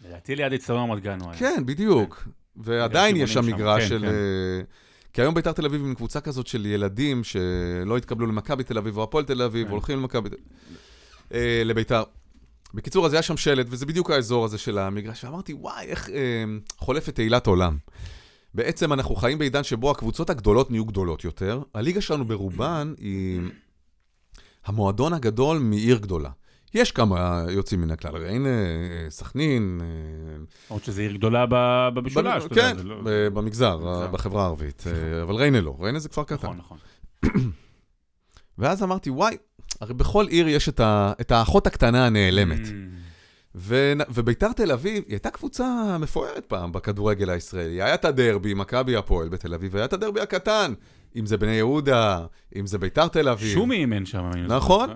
לדעתי 0.05 0.35
ליד 0.35 0.53
אצטדיון 0.53 0.89
רמת 0.89 1.03
גן 1.03 1.21
הוא 1.21 1.29
היה. 1.29 1.39
כן, 1.39 1.65
בדיוק. 1.65 2.27
ועדיין 2.55 3.15
יש 3.15 3.33
שם 3.33 3.45
מגרש 3.45 3.83
כן, 3.83 3.89
של... 3.89 3.99
כן. 4.01 4.11
כי 5.13 5.21
היום 5.21 5.33
ביתר 5.33 5.51
תל 5.51 5.65
אביב 5.65 5.81
עם 5.81 5.95
קבוצה 5.95 6.21
כזאת 6.21 6.47
של 6.47 6.65
ילדים 6.65 7.23
שלא 7.23 7.97
התקבלו 7.97 8.27
למכבי 8.27 8.63
תל 8.63 8.77
אביב 8.77 8.97
או 8.97 9.03
הפועל 9.03 9.25
תל 9.25 9.41
אביב, 9.41 9.67
כן. 9.67 9.71
הולכים 9.71 9.99
למכבי... 9.99 10.29
תל- 10.29 10.35
אה, 11.33 11.61
לביתר. 11.65 12.03
בקיצור, 12.73 13.05
אז 13.05 13.13
היה 13.13 13.21
שם 13.21 13.37
שלט, 13.37 13.67
וזה 13.69 13.85
בדיוק 13.85 14.11
האזור 14.11 14.45
הזה 14.45 14.57
של 14.57 14.77
המגרש, 14.77 15.23
ואמרתי, 15.23 15.53
וואי, 15.53 15.85
איך 15.85 16.09
אה, 16.09 16.43
חולפת 16.77 17.15
תהילת 17.15 17.47
עולם. 17.47 17.77
בעצם 18.53 18.93
אנחנו 18.93 19.15
חיים 19.15 19.37
בעידן 19.37 19.63
שבו 19.63 19.91
הקבוצות 19.91 20.29
הגדולות 20.29 20.71
נהיו 20.71 20.85
גדולות 20.85 21.23
יותר. 21.23 21.61
הליגה 21.73 22.01
שלנו 22.01 22.25
ברובן 22.25 22.93
היא 22.97 23.41
המועדון 24.65 25.13
הגדול 25.13 25.57
מעיר 25.57 25.97
גדולה. 25.97 26.29
יש 26.73 26.91
כמה 26.91 27.45
יוצאים 27.49 27.81
מן 27.81 27.91
הכלל, 27.91 28.17
ריינה, 28.17 28.49
אה, 28.49 29.09
סכנין, 29.09 29.79
אה, 29.81 29.87
עוד 30.67 30.83
שזו 30.83 31.01
עיר 31.01 31.11
גדולה 31.11 31.45
במשולש. 31.93 32.43
כן, 32.55 32.77
לא- 32.83 33.01
במגזר. 33.33 34.07
בחברה 34.11 34.43
הערבית. 34.43 34.83
אה, 34.87 35.21
אבל 35.23 35.35
ריינה 35.35 35.61
לא, 35.61 35.75
ריינה 35.79 35.99
זה 35.99 36.09
כפר 36.09 36.23
קטן. 36.23 36.35
נכון, 36.35 36.57
נכון. 36.57 36.77
ואז 38.57 38.83
אמרתי, 38.83 39.09
וואי, 39.09 39.37
הרי 39.81 39.93
בכל 39.93 40.27
עיר 40.27 40.47
יש 40.47 40.69
את 40.69 40.79
ה- 40.79 41.13
את 41.21 41.31
האחות 41.31 41.67
הקטנה 41.67 42.05
הנעלמת. 42.05 42.65
Mm. 42.65 42.69
ו- 43.55 43.93
וביתר 44.09 44.51
תל 44.53 44.71
אביב, 44.71 45.03
היא 45.07 45.13
הייתה 45.13 45.29
קבוצה 45.29 45.97
מפוארת 45.99 46.45
פעם 46.47 46.71
בכדורגל 46.71 47.29
הישראלי. 47.29 47.81
היה 47.81 47.93
את 47.93 48.05
הדרבי, 48.05 48.53
מכבי 48.53 48.95
הפועל 48.95 49.29
בתל 49.29 49.53
אביב, 49.53 49.73
והיה 49.73 49.85
את 49.85 49.93
הדרבי 49.93 50.21
הקטן, 50.21 50.73
אם 51.15 51.25
זה 51.25 51.37
בני 51.37 51.51
יהודה, 51.51 52.25
אם 52.55 52.67
זה 52.67 52.77
ביתר 52.77 53.07
תל 53.07 53.29
אביב. 53.29 53.53
שומי 53.53 53.75
אימן 53.75 54.05
שם. 54.05 54.31
זוכר. 54.47 54.55
נכון. 54.55 54.89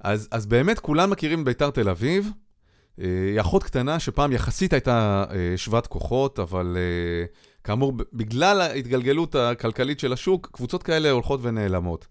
אז, 0.00 0.28
אז 0.30 0.46
באמת 0.46 0.78
כולם 0.78 1.10
מכירים 1.10 1.44
ביתר 1.44 1.70
תל 1.70 1.88
אביב. 1.88 2.30
אה, 3.00 3.04
היא 3.32 3.40
אחות 3.40 3.62
קטנה 3.62 3.98
שפעם 3.98 4.32
יחסית 4.32 4.72
הייתה 4.72 5.24
אה, 5.30 5.56
שוות 5.56 5.86
כוחות, 5.86 6.38
אבל 6.38 6.76
אה, 6.76 7.26
כאמור, 7.64 7.92
בגלל 8.12 8.60
ההתגלגלות 8.60 9.34
הכלכלית 9.34 10.00
של 10.00 10.12
השוק, 10.12 10.48
קבוצות 10.52 10.82
כאלה 10.82 11.10
הולכות 11.10 11.40
ונעלמות. 11.42 12.06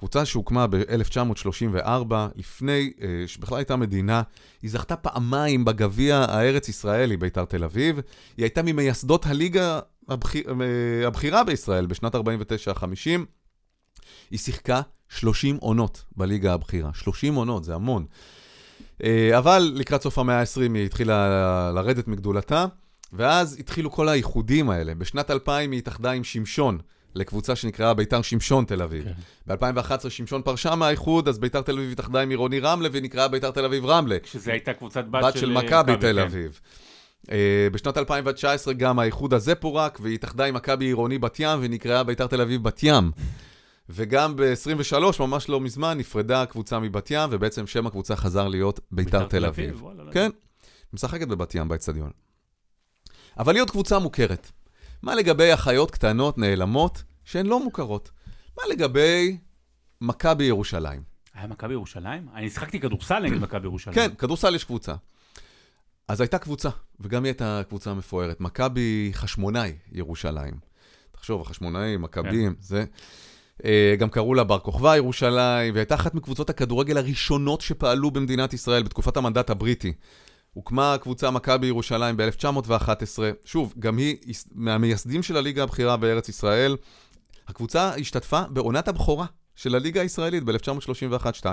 קבוצה 0.00 0.24
שהוקמה 0.24 0.66
ב-1934, 0.66 2.14
לפני 2.36 2.92
אה, 3.02 3.08
שבכלל 3.26 3.58
הייתה 3.58 3.76
מדינה, 3.76 4.22
היא 4.62 4.70
זכתה 4.70 4.96
פעמיים 4.96 5.64
בגביע 5.64 6.16
הארץ-ישראלי, 6.16 7.16
ביתר 7.16 7.44
תל 7.44 7.64
אביב. 7.64 7.96
היא 8.36 8.44
הייתה 8.44 8.62
ממייסדות 8.62 9.26
הליגה 9.26 9.80
הבחיר, 10.08 10.44
אה, 10.60 11.06
הבכירה 11.06 11.44
בישראל 11.44 11.86
בשנת 11.86 12.14
49-50. 12.14 12.18
היא 14.30 14.38
שיחקה 14.38 14.80
30 15.08 15.56
עונות 15.60 16.04
בליגה 16.16 16.54
הבכירה. 16.54 16.90
30 16.94 17.34
עונות, 17.34 17.64
זה 17.64 17.74
המון. 17.74 18.04
אה, 19.04 19.38
אבל 19.38 19.72
לקראת 19.74 20.02
סוף 20.02 20.18
המאה 20.18 20.40
ה-20 20.40 20.74
היא 20.74 20.86
התחילה 20.86 21.72
לרדת 21.74 22.08
מגדולתה, 22.08 22.66
ואז 23.12 23.56
התחילו 23.60 23.90
כל 23.90 24.08
האיחודים 24.08 24.70
האלה. 24.70 24.94
בשנת 24.94 25.30
2000 25.30 25.70
היא 25.70 25.78
התאחדה 25.78 26.10
עם 26.10 26.24
שמשון, 26.24 26.78
לקבוצה 27.14 27.56
שנקראה 27.56 27.94
ביתר 27.94 28.22
שמשון 28.22 28.64
תל 28.64 28.82
אביב. 28.82 29.04
כן. 29.04 29.12
ב-2011 29.54 30.10
שמשון 30.10 30.42
פרשה 30.42 30.74
מהאיחוד, 30.74 31.28
אז 31.28 31.38
ביתר 31.38 31.62
תל 31.62 31.72
אביב 31.72 31.92
התאחדה 31.92 32.20
עם 32.20 32.30
עירוני 32.30 32.60
רמלה 32.60 32.88
ונקראה 32.92 33.28
ביתר 33.28 33.50
תל 33.50 33.64
אביב 33.64 33.86
רמלה. 33.86 34.16
שזה 34.24 34.52
הייתה 34.52 34.72
קבוצת 34.72 35.04
בת, 35.04 35.24
בת 35.24 35.38
של 35.38 35.52
מכבי 35.52 35.96
תל 35.96 36.12
כן. 36.12 36.18
אביב. 36.18 36.60
אה, 37.30 37.68
בשנת 37.72 37.98
2019 37.98 38.74
גם 38.74 38.98
האיחוד 38.98 39.34
הזה 39.34 39.54
פורק, 39.54 39.98
והיא 40.02 40.14
התאחדה 40.14 40.44
עם 40.44 40.54
מכבי 40.54 40.84
עירוני 40.84 41.18
בת 41.18 41.36
ים 41.40 41.58
ונקראה 41.62 42.02
ביתר 42.02 42.26
תל 42.26 42.40
אביב 42.40 42.62
בת 42.62 42.80
ים. 42.82 43.10
וגם 43.92 44.36
ב-23, 44.36 44.96
ממש 45.20 45.48
לא 45.48 45.60
מזמן, 45.60 45.98
נפרדה 45.98 46.42
הקבוצה 46.42 46.78
מבת 46.78 47.10
ים, 47.10 47.28
ובעצם 47.32 47.66
שם 47.66 47.86
הקבוצה 47.86 48.16
חזר 48.16 48.48
להיות 48.48 48.80
ביתר 48.90 49.26
תל 49.26 49.46
אביב. 49.46 49.82
לא 49.96 50.12
כן, 50.12 50.30
משחקת 50.92 51.28
בבת 51.28 51.54
ים 51.54 51.68
באצטדיון. 51.68 52.10
אבל 53.38 53.54
היא 53.54 53.62
עוד 53.62 53.70
קבוצה 53.70 53.98
מוכרת. 53.98 54.50
מה 55.02 55.14
לגבי 55.14 55.54
אחיות 55.54 55.90
קטנות 55.90 56.38
נעלמות 56.38 57.02
שהן 57.24 57.46
לא 57.46 57.64
מוכרות? 57.64 58.10
מה 58.56 58.62
לגבי 58.70 59.36
מכבי 60.00 60.44
ירושלים? 60.44 61.02
היה 61.34 61.46
מכבי 61.46 61.72
ירושלים? 61.72 62.28
אני 62.34 62.50
שיחקתי 62.50 62.80
כדורסל 62.80 63.18
נגד 63.18 63.38
מכבי 63.38 63.66
ירושלים. 63.66 63.94
כן, 63.94 64.14
כדורסל 64.14 64.54
יש 64.54 64.64
קבוצה. 64.64 64.94
אז 66.08 66.20
הייתה 66.20 66.38
קבוצה, 66.38 66.68
וגם 67.00 67.24
היא 67.24 67.30
הייתה 67.30 67.62
קבוצה 67.68 67.94
מפוארת. 67.94 68.40
מכבי 68.40 69.10
חשמונאי 69.14 69.72
ירושלים. 69.92 70.54
תחשוב, 71.12 71.40
החשמונאים, 71.40 72.02
מכבים, 72.02 72.54
זה... 72.60 72.84
אה, 73.64 73.94
גם 73.98 74.08
קראו 74.08 74.34
לה 74.34 74.44
בר 74.44 74.58
כוכבא 74.58 74.96
ירושלים, 74.96 75.74
והייתה 75.74 75.94
אחת 75.94 76.14
מקבוצות 76.14 76.50
הכדורגל 76.50 76.96
הראשונות 76.98 77.60
שפעלו 77.60 78.10
במדינת 78.10 78.52
ישראל 78.52 78.82
בתקופת 78.82 79.16
המנדט 79.16 79.50
הבריטי. 79.50 79.92
הוקמה 80.52 80.94
הקבוצה 80.94 81.30
מכבי 81.30 81.66
ירושלים 81.66 82.16
ב-1911. 82.16 83.18
שוב, 83.44 83.74
גם 83.78 83.96
היא 83.96 84.16
מהמייסדים 84.54 85.22
של 85.22 85.36
הליגה 85.36 85.62
הבכירה 85.62 85.96
בארץ 85.96 86.28
ישראל. 86.28 86.76
הקבוצה 87.48 87.94
השתתפה 87.94 88.42
בעונת 88.50 88.88
הבכורה 88.88 89.26
של 89.56 89.74
הליגה 89.74 90.00
הישראלית 90.00 90.44
ב-1931-2. 90.44 91.46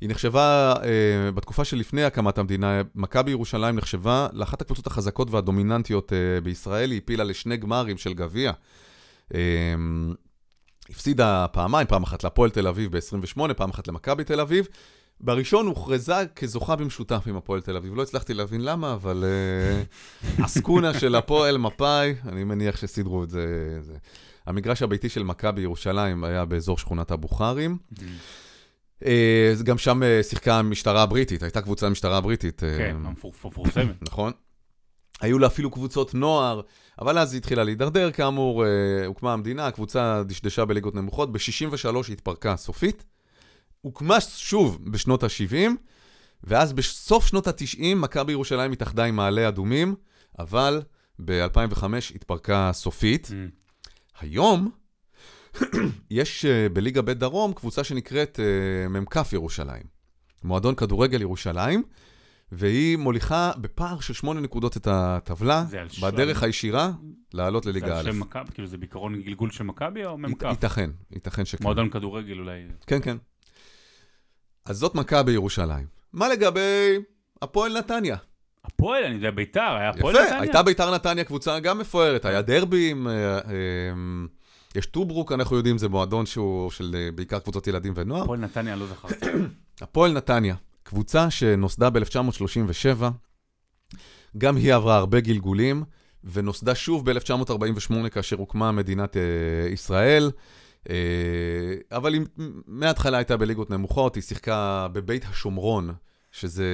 היא 0.00 0.08
נחשבה, 0.08 0.74
אה, 0.84 1.30
בתקופה 1.32 1.64
שלפני 1.64 2.04
הקמת 2.04 2.38
המדינה, 2.38 2.82
מכבי 2.94 3.30
ירושלים 3.30 3.76
נחשבה 3.76 4.28
לאחת 4.32 4.60
הקבוצות 4.60 4.86
החזקות 4.86 5.30
והדומיננטיות 5.30 6.12
אה, 6.12 6.40
בישראל, 6.40 6.90
היא 6.90 7.00
העפילה 7.00 7.24
לשני 7.24 7.56
גמרים 7.56 7.98
של 7.98 8.14
גביע. 8.14 8.52
אה, 9.34 9.40
הפסידה 10.92 11.46
פעמיים, 11.52 11.86
פעם 11.86 12.02
אחת 12.02 12.24
להפועל 12.24 12.50
תל 12.50 12.66
אביב 12.66 12.96
ב-28, 12.96 13.54
פעם 13.54 13.70
אחת 13.70 13.88
למכבי 13.88 14.24
תל 14.24 14.40
אביב. 14.40 14.68
בראשון 15.20 15.66
הוכרזה 15.66 16.26
כזוכה 16.36 16.76
במשותף 16.76 17.22
עם 17.26 17.36
הפועל 17.36 17.60
תל 17.60 17.76
אביב. 17.76 17.94
לא 17.94 18.02
הצלחתי 18.02 18.34
להבין 18.34 18.60
למה, 18.64 18.92
אבל 18.92 19.24
אה, 19.24 19.82
עסקונה 20.44 20.98
של 20.98 21.14
הפועל 21.14 21.58
מפאי, 21.58 22.14
אני 22.28 22.44
מניח 22.44 22.76
שסידרו 22.76 23.24
את 23.24 23.30
זה. 23.30 23.46
זה. 23.80 23.94
המגרש 24.46 24.82
הביתי 24.82 25.08
של 25.08 25.22
מכבי 25.22 25.60
ירושלים 25.60 26.24
היה 26.24 26.44
באזור 26.44 26.78
שכונת 26.78 27.10
הבוכרים. 27.10 27.78
אה, 29.04 29.48
אז 29.52 29.62
גם 29.62 29.78
שם 29.78 30.02
אה, 30.02 30.22
שיחקה 30.22 30.58
המשטרה 30.58 31.02
הבריטית, 31.02 31.42
הייתה 31.42 31.60
קבוצה 31.60 31.86
המשטרה 31.86 32.18
הבריטית. 32.18 32.64
אה, 32.64 32.78
כן, 32.78 32.96
המפורסמת. 33.04 34.02
נכון. 34.02 34.32
היו 35.22 35.38
לה 35.38 35.46
אפילו 35.46 35.70
קבוצות 35.70 36.14
נוער, 36.14 36.60
אבל 36.98 37.18
אז 37.18 37.32
היא 37.32 37.38
התחילה 37.38 37.64
להידרדר, 37.64 38.10
כאמור, 38.10 38.64
אה, 38.66 39.06
הוקמה 39.06 39.32
המדינה, 39.32 39.66
הקבוצה 39.66 40.22
דשדשה 40.26 40.64
בליגות 40.64 40.94
נמוכות, 40.94 41.32
ב-63 41.32 41.96
היא 42.08 42.12
התפרקה 42.12 42.56
סופית, 42.56 43.04
הוקמה 43.80 44.20
שוב 44.20 44.78
בשנות 44.90 45.22
ה-70, 45.22 45.70
ואז 46.44 46.72
בסוף 46.72 47.26
שנות 47.26 47.46
ה-90 47.46 47.94
מכבי 47.96 48.32
ירושלים 48.32 48.72
התאחדה 48.72 49.04
עם 49.04 49.16
מעלה 49.16 49.48
אדומים, 49.48 49.94
אבל 50.38 50.82
ב-2005 51.24 51.84
התפרקה 52.14 52.70
סופית. 52.72 53.26
Mm. 53.26 53.32
היום 54.20 54.70
יש 56.10 56.44
אה, 56.44 56.68
בליגה 56.68 57.02
ב' 57.02 57.10
דרום 57.10 57.52
קבוצה 57.52 57.84
שנקראת 57.84 58.40
אה, 58.40 58.88
מ"כ 58.88 59.32
ירושלים, 59.32 59.82
מועדון 60.44 60.74
כדורגל 60.74 61.20
ירושלים, 61.20 61.82
והיא 62.54 62.96
מוליכה 62.96 63.52
בפער 63.56 64.00
של 64.00 64.12
שמונה 64.12 64.40
נקודות 64.40 64.76
את 64.76 64.86
הטבלה, 64.90 65.64
זה 65.68 65.80
על 65.80 65.88
בדרך 66.02 66.42
הישירה 66.42 66.90
לעלות 67.34 67.64
זה 67.64 67.70
לליגה 67.70 67.98
על 67.98 68.08
א'. 68.08 68.12
שם 68.12 68.20
מכבי, 68.20 68.52
כאילו 68.54 68.68
זה 68.68 68.78
בעיקרון 68.78 69.22
גלגול 69.22 69.50
של 69.50 69.64
מכבי 69.64 70.04
או 70.04 70.18
מ"כ? 70.18 70.42
ייתכן, 70.42 70.90
ייתכן 71.10 71.44
שכן. 71.44 71.64
מועדון 71.64 71.90
כדורגל 71.90 72.38
אולי. 72.38 72.62
כן, 72.86 73.00
כן. 73.02 73.16
אז 74.64 74.76
זאת 74.76 74.94
מכבי 74.94 75.32
ירושלים. 75.32 75.86
מה 76.12 76.28
לגבי 76.28 76.98
הפועל 77.42 77.78
נתניה? 77.78 78.16
הפועל, 78.64 79.04
אני 79.04 79.14
יודע, 79.14 79.30
ביתר, 79.30 79.76
היה 79.78 79.90
הפועל 79.90 80.14
יפה, 80.14 80.24
נתניה? 80.24 80.40
הייתה 80.40 80.62
ביתר 80.62 80.94
נתניה 80.94 81.24
קבוצה 81.24 81.60
גם 81.60 81.78
מפוארת, 81.78 82.24
היה 82.24 82.42
דרבים, 82.42 83.08
אה, 83.08 83.38
אה, 83.38 83.42
יש 84.74 84.86
טוברוק, 84.86 85.32
אנחנו 85.32 85.56
יודעים, 85.56 85.78
זה 85.78 85.88
מועדון 85.88 86.26
שהוא 86.26 86.70
של 86.70 86.96
אה, 86.98 87.08
בעיקר 87.14 87.38
קבוצות 87.38 87.66
ילדים 87.66 87.92
ונוער. 87.96 88.22
הפועל 88.22 88.40
נתניה, 88.40 88.76
לא 88.76 88.86
זכרתי. 88.86 89.26
הפועל 89.80 90.12
נתניה, 90.12 90.54
קבוצה 90.92 91.30
שנוסדה 91.30 91.90
ב-1937, 91.90 93.04
גם 94.38 94.56
היא 94.56 94.74
עברה 94.74 94.96
הרבה 94.96 95.20
גלגולים, 95.20 95.84
ונוסדה 96.24 96.74
שוב 96.74 97.10
ב-1948 97.10 98.08
כאשר 98.08 98.36
הוקמה 98.36 98.72
מדינת 98.72 99.16
אה, 99.16 99.22
ישראל. 99.68 100.30
אה, 100.90 100.94
אבל 101.92 102.14
היא 102.14 102.22
מההתחלה 102.66 103.18
הייתה 103.18 103.36
בליגות 103.36 103.70
נמוכות, 103.70 104.14
היא 104.14 104.22
שיחקה 104.22 104.88
בבית 104.92 105.24
השומרון, 105.30 105.92
שזה 106.30 106.66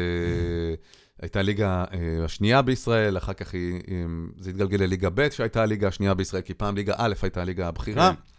הייתה 1.22 1.38
הליגה 1.38 1.84
אה, 1.92 2.24
השנייה 2.24 2.62
בישראל, 2.62 3.16
אחר 3.16 3.32
כך 3.32 3.54
היא, 3.54 3.80
היא, 3.86 4.06
זה 4.38 4.50
התגלגל 4.50 4.82
לליגה 4.82 5.10
ב', 5.14 5.30
שהייתה 5.30 5.62
הליגה 5.62 5.88
השנייה 5.88 6.14
בישראל, 6.14 6.42
כי 6.42 6.54
פעם 6.54 6.76
ליגה 6.76 6.94
א' 6.98 7.14
הייתה 7.22 7.40
הליגה 7.40 7.68
הבכירה. 7.68 8.14
כן. 8.14 8.37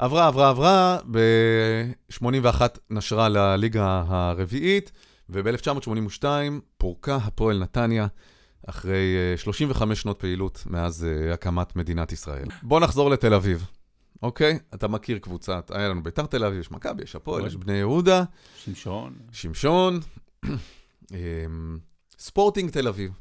עברה, 0.00 0.26
עברה, 0.26 0.48
עברה, 0.48 0.98
ב-81 1.10 2.62
נשרה 2.90 3.28
לליגה 3.28 4.04
הרביעית, 4.06 4.92
וב-1982 5.28 6.24
פורקה 6.78 7.16
הפועל 7.16 7.58
נתניה, 7.58 8.06
אחרי 8.66 9.16
אה, 9.32 9.36
35 9.36 10.00
שנות 10.00 10.18
פעילות 10.18 10.62
מאז 10.66 11.04
אה, 11.04 11.34
הקמת 11.34 11.76
מדינת 11.76 12.12
ישראל. 12.12 12.48
בוא 12.62 12.80
נחזור 12.80 13.10
לתל 13.10 13.34
אביב, 13.34 13.66
אוקיי? 14.22 14.58
אתה 14.74 14.88
מכיר 14.88 15.18
קבוצת, 15.18 15.70
היה 15.74 15.88
לנו 15.88 16.02
ביתר 16.02 16.26
תל 16.26 16.44
אביב, 16.44 16.60
יש 16.60 16.70
מכבי, 16.70 17.02
יש 17.02 17.16
הפועל, 17.16 17.46
יש 17.46 17.56
בני 17.56 17.72
יהודה, 17.76 18.24
שמשון. 18.56 19.14
שמשון, 19.32 20.00
אמ, 21.12 21.78
ספורטינג 22.18 22.70
תל 22.70 22.88
אביב. 22.88 23.12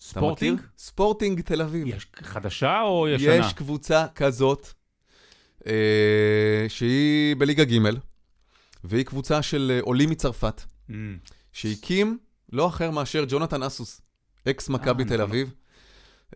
ספורטינג? 0.00 0.60
ספורטינג 0.78 1.40
תל 1.40 1.62
אביב. 1.62 1.86
יש 1.86 2.06
חדשה 2.22 2.80
או 2.80 3.08
ישנה? 3.08 3.34
יש 3.34 3.52
קבוצה 3.52 4.06
כזאת, 4.14 4.66
אה, 4.66 4.70
שהיא 6.68 7.36
בליגה 7.36 7.64
ג', 7.64 7.78
והיא 8.84 9.04
קבוצה 9.04 9.42
של 9.42 9.72
אה, 9.74 9.80
עולים 9.82 10.10
מצרפת, 10.10 10.62
Mm. 10.90 10.92
שהקים 11.52 12.18
לא 12.52 12.66
אחר 12.68 12.90
מאשר 12.90 13.24
ג'ונתן 13.28 13.62
אסוס, 13.62 14.00
אקס 14.48 14.68
מכבי 14.68 15.02
אה, 15.02 15.08
תל 15.08 15.14
נכון. 15.14 15.28
אביב. 15.30 15.54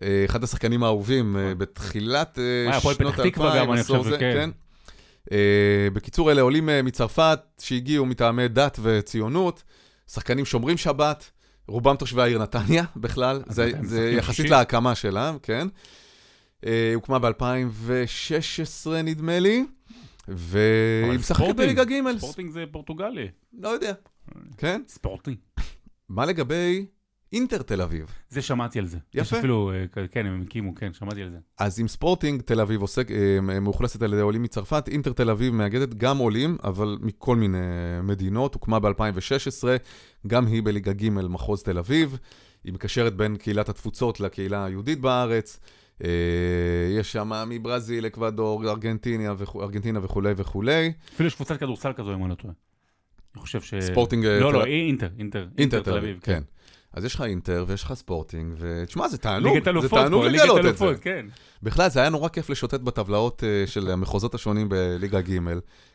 אה, 0.03 0.23
אחד 0.25 0.45
השחקנים 0.45 0.83
האהובים 0.83 1.37
אה, 1.37 1.55
בתחילת 1.55 2.39
אה, 2.39 2.81
שנות 2.81 3.19
האלפיים, 3.19 3.71
עשור 3.71 4.05
זה, 4.05 4.19
כן. 4.19 4.51
אה, 5.33 5.37
בקיצור, 5.93 6.31
אלה 6.33 6.41
עולים 6.41 6.69
אה, 6.69 6.83
מצרפת 6.83 7.41
שהגיעו 7.61 8.07
מטעמי 8.07 8.49
דת 8.49 8.79
וציונות, 8.83 9.63
שחקנים 10.13 10.45
שומרים 10.45 10.77
שבת, 10.77 11.31
רובם 11.69 11.97
תושבי 11.97 12.23
העיר 12.23 12.39
נתניה 12.39 12.85
בכלל, 12.97 13.43
זה, 13.49 13.71
יחסית? 14.17 14.51
להקמה 14.51 14.95
שלה, 14.95 15.33
כן. 15.43 15.69
אה, 16.67 16.93
הוקמה 16.95 17.19
ב-2016 17.19 18.91
נדמה 19.05 19.39
לי, 19.39 19.65
והיא 20.29 21.19
משחקת 21.19 21.57
בליגה 21.57 21.85
ג', 21.85 22.19
ספורטינג 22.19 22.51
זה 22.51 22.65
פורטוגלי. 22.73 23.29
לא 23.53 23.69
יודע, 23.69 23.93
כן. 24.57 24.83
ספורטינג. 24.89 25.37
מה 26.09 26.27
לגבי 26.27 26.87
אינטר 27.33 27.63
תל 27.63 27.83
אביב? 27.83 28.15
זה 28.29 28.43
שמעתי 28.43 28.79
על 28.79 28.87
זה. 28.87 28.99
יש 29.15 29.27
יפה. 29.27 29.39
אפילו, 29.39 29.73
אה, 29.73 30.07
כן, 30.09 30.27
הם 30.27 30.43
הקימו, 30.43 30.75
כן, 30.75 30.93
שמעתי 30.93 31.23
על 31.23 31.31
זה. 31.31 31.37
אז 31.59 31.81
אם 31.81 31.89
ספורטינג 31.89 32.43
תל 32.43 32.61
אביב 32.61 32.81
עוסק, 32.81 33.11
אה, 33.11 33.41
מאוכלסת 33.61 34.03
על 34.03 34.13
ידי 34.13 34.23
עולים 34.23 34.43
מצרפת, 34.43 34.89
אינטר 34.89 35.13
תל 35.13 35.31
אביב 35.31 35.55
מאגדת 35.55 35.95
גם 35.95 36.19
עולים, 36.19 36.57
אבל 36.65 36.99
מכל 37.01 37.37
מיני 37.37 37.59
מדינות, 38.03 38.55
הוקמה 38.55 38.81
ב-2016, 38.81 39.65
גם 40.27 40.47
היא 40.47 40.63
בליגה 40.63 40.93
ג' 40.93 41.09
מחוז 41.11 41.63
תל 41.63 41.79
אביב, 41.79 42.19
היא 42.65 42.73
מקשרת 42.73 43.17
בין 43.17 43.37
קהילת 43.37 43.69
התפוצות 43.69 44.21
לקהילה 44.21 44.65
היהודית 44.65 45.01
בארץ, 45.01 45.61
יש 46.99 47.13
שם 47.13 47.33
מברזיל, 47.47 48.07
אקוודור, 48.07 48.71
ארגנטינה, 48.71 49.35
וכו, 49.39 49.63
ארגנטינה 49.63 50.01
וכולי 50.03 50.33
וכולי. 50.37 50.93
אפילו 51.15 51.27
יש 51.27 51.35
קבוצת 51.35 51.61
כדורסל 51.61 51.93
כזו, 51.93 52.15
אם 52.15 52.23
אני 52.23 52.31
לא 52.31 52.35
טועה. 52.35 52.55
אני 53.35 53.43
חושב 53.43 53.61
ש... 53.61 53.75
ספורטינג... 53.81 54.27
אה, 54.27 54.41
לא, 54.41 54.53
לא, 54.53 54.65
אינטר, 54.65 55.09
אינטר. 55.19 55.49
אינטר 55.59 55.81
תל 55.81 55.97
אביב, 55.97 56.21
כן. 56.23 56.43
אז 56.93 57.05
יש 57.05 57.15
לך 57.15 57.21
אינטר 57.21 57.65
ויש 57.69 57.83
לך 57.83 57.95
ספורטינג, 57.95 58.55
ותשמע, 58.59 59.09
זה 59.09 59.19
תענוג, 59.19 59.59
זה 59.81 59.89
תענוג 59.89 60.25
לגלות 60.25 60.67
את 60.67 60.77
זה. 60.77 60.87
כן. 61.01 61.27
בכלל, 61.63 61.89
זה 61.89 62.01
היה 62.01 62.11
נורא 62.11 62.29
כיף 62.29 62.51
לשוטט 62.51 62.81
בטבלאות 62.81 63.45
אה, 63.45 63.67
של 63.67 63.91
המחוזות 63.91 64.35
השונים 64.35 64.69
בליגה 64.69 65.21
ג'. 65.21 65.39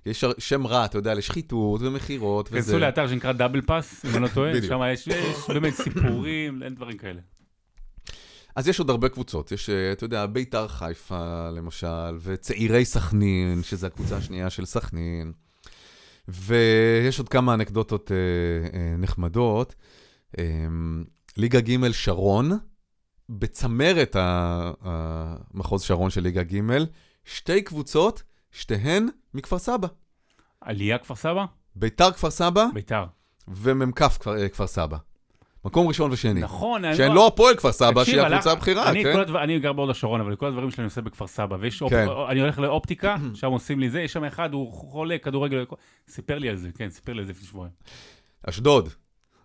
יש 0.06 0.26
שם 0.38 0.68
רע, 0.68 0.86
אתה 0.86 0.98
יודע, 0.98 1.14
לשחיתות 1.14 1.82
ומכירות 1.82 2.50
וזה. 2.52 2.62
כנסו 2.62 2.80
לאתר 2.80 3.08
שנקרא 3.08 3.32
Double 3.32 3.62
Pass, 3.62 4.06
אם 4.06 4.16
אני 4.16 4.24
לא 4.24 4.28
טועה. 4.28 4.62
שם 4.62 4.80
יש 4.94 5.08
יש 5.08 5.50
באמת 5.50 5.74
סיפורים, 5.74 6.64
אין 6.64 6.76
דברים 6.76 6.98
כאלה. 6.98 7.22
אז 8.56 8.68
יש 8.68 8.80
עוד 8.80 8.90
הרבה 8.90 9.10
קבוצות, 9.10 9.52
יש, 9.52 9.70
אה, 9.70 9.92
אתה 9.92 10.04
יודע, 10.04 10.26
ביתר 10.26 10.68
חיפה 10.68 11.50
למשל, 11.50 12.18
וצעירי 12.22 12.86
סכנין, 12.86 13.64
שזו 13.64 13.88
הקבוצה 13.88 14.18
השנייה 14.18 14.50
של 14.50 14.66
סכנין, 14.66 15.32
ויש 16.28 17.20
עוד 17.20 17.30
כמה 17.30 17.54
אנקדוטות 17.54 18.12
אה, 18.12 18.80
אה, 18.80 18.98
נחמדות. 18.98 19.76
אה, 20.38 20.44
ליגה 21.38 21.62
ג' 21.62 21.92
שרון, 21.92 22.52
בצמרת 23.30 24.16
המחוז 24.82 25.82
שרון 25.82 26.10
של 26.10 26.22
ליגה 26.22 26.44
ג', 26.44 26.62
שתי 27.26 27.62
קבוצות, 27.62 28.24
שתיהן 28.52 29.08
מכפר 29.34 29.58
סבא. 29.58 29.88
עלייה 30.62 30.98
כפר 30.98 31.16
סבא? 31.16 31.46
ביתר 31.76 32.12
כפר 32.12 32.30
סבא 32.30 32.66
ביתר. 32.74 33.06
ומ"כ 33.48 34.04
כפר, 34.04 34.38
אה, 34.38 34.50
כפר 34.50 34.68
סבא. 34.68 34.98
מקום 35.66 35.88
ראשון 35.88 36.12
ושני. 36.12 36.42
נכון. 36.42 36.96
שהן 36.96 37.12
לא 37.12 37.28
הפועל 37.28 37.56
כפר 37.56 37.72
סבא, 37.72 38.04
שהיא 38.04 38.22
הקבוצה 38.22 38.52
הבכירה, 38.52 38.94
כן? 38.94 39.36
אני 39.36 39.60
גר 39.60 39.74
בהוד 39.74 39.90
השרון, 39.90 40.22
אבל 40.22 40.36
כל 40.36 40.46
הדברים 40.46 40.72
שלי 40.72 40.82
אני 40.82 40.86
עושה 40.86 41.02
בכפר 41.02 41.28
סבא, 41.28 41.58
ויש. 41.60 41.84
כן. 41.90 42.08
אני 42.30 42.40
הולך 42.40 42.60
לאופטיקה, 42.60 43.16
שם 43.34 43.52
עושים 43.52 43.80
לי 43.80 43.90
זה, 43.90 44.02
יש 44.02 44.14
שם 44.14 44.24
אחד, 44.24 44.54
הוא 44.54 44.74
חולה 44.74 45.18
כדורגל, 45.18 45.66
סיפר 46.10 46.38
לי 46.38 46.50
על 46.50 46.56
זה, 46.56 46.70
כן, 46.78 46.90
סיפר 46.90 47.14
לי 47.14 47.20
על 47.20 47.26
זה 47.26 47.32
לפני 47.32 47.48
שבועיים. 47.48 47.74
אשדוד. 48.50 48.90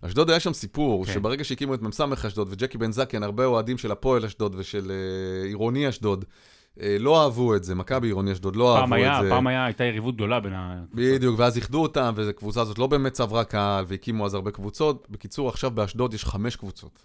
אשדוד 0.03 0.31
היה 0.31 0.41
שם 0.41 0.53
סיפור, 0.53 1.07
כן. 1.07 1.13
שברגע 1.13 1.45
שהקימו 1.45 1.75
את 1.75 1.83
מ"ס 1.83 2.01
אשדוד 2.27 2.49
וג'קי 2.51 2.79
בן 2.79 2.93
זקן, 2.93 3.23
הרבה 3.23 3.45
אוהדים 3.45 3.79
של 3.79 3.93
הפועל 3.93 4.25
אשדוד 4.25 4.55
ושל 4.59 4.91
אה, 4.91 5.47
עירוני 5.47 5.89
אשדוד, 5.89 6.25
לא 6.99 7.23
אהבו 7.25 7.57
את 7.57 7.65
זה, 7.65 7.75
מכבי 7.75 8.09
עירוני 8.09 8.33
אשדוד 8.33 8.57
לא 8.57 8.79
אהבו 8.79 8.95
היה, 8.95 9.19
את 9.19 9.25
זה. 9.25 9.31
פעם 9.31 9.47
היה, 9.47 9.65
הייתה 9.65 9.85
יריבות 9.85 10.15
גדולה 10.15 10.41
בין 10.41 10.53
ה... 10.53 10.83
בדיוק, 10.95 11.39
ואז 11.39 11.57
איחדו 11.57 11.83
אותם, 11.83 12.13
והקבוצה 12.17 12.61
הזאת 12.61 12.79
לא 12.79 12.87
באמת 12.87 13.13
צברה 13.13 13.45
קהל, 13.45 13.85
והקימו 13.89 14.27
אז 14.27 14.35
הרבה 14.35 14.51
קבוצות. 14.51 15.07
בקיצור, 15.11 15.49
עכשיו 15.49 15.71
באשדוד 15.71 16.15
יש 16.15 16.25
חמש 16.25 16.57
קבוצות. 16.57 17.05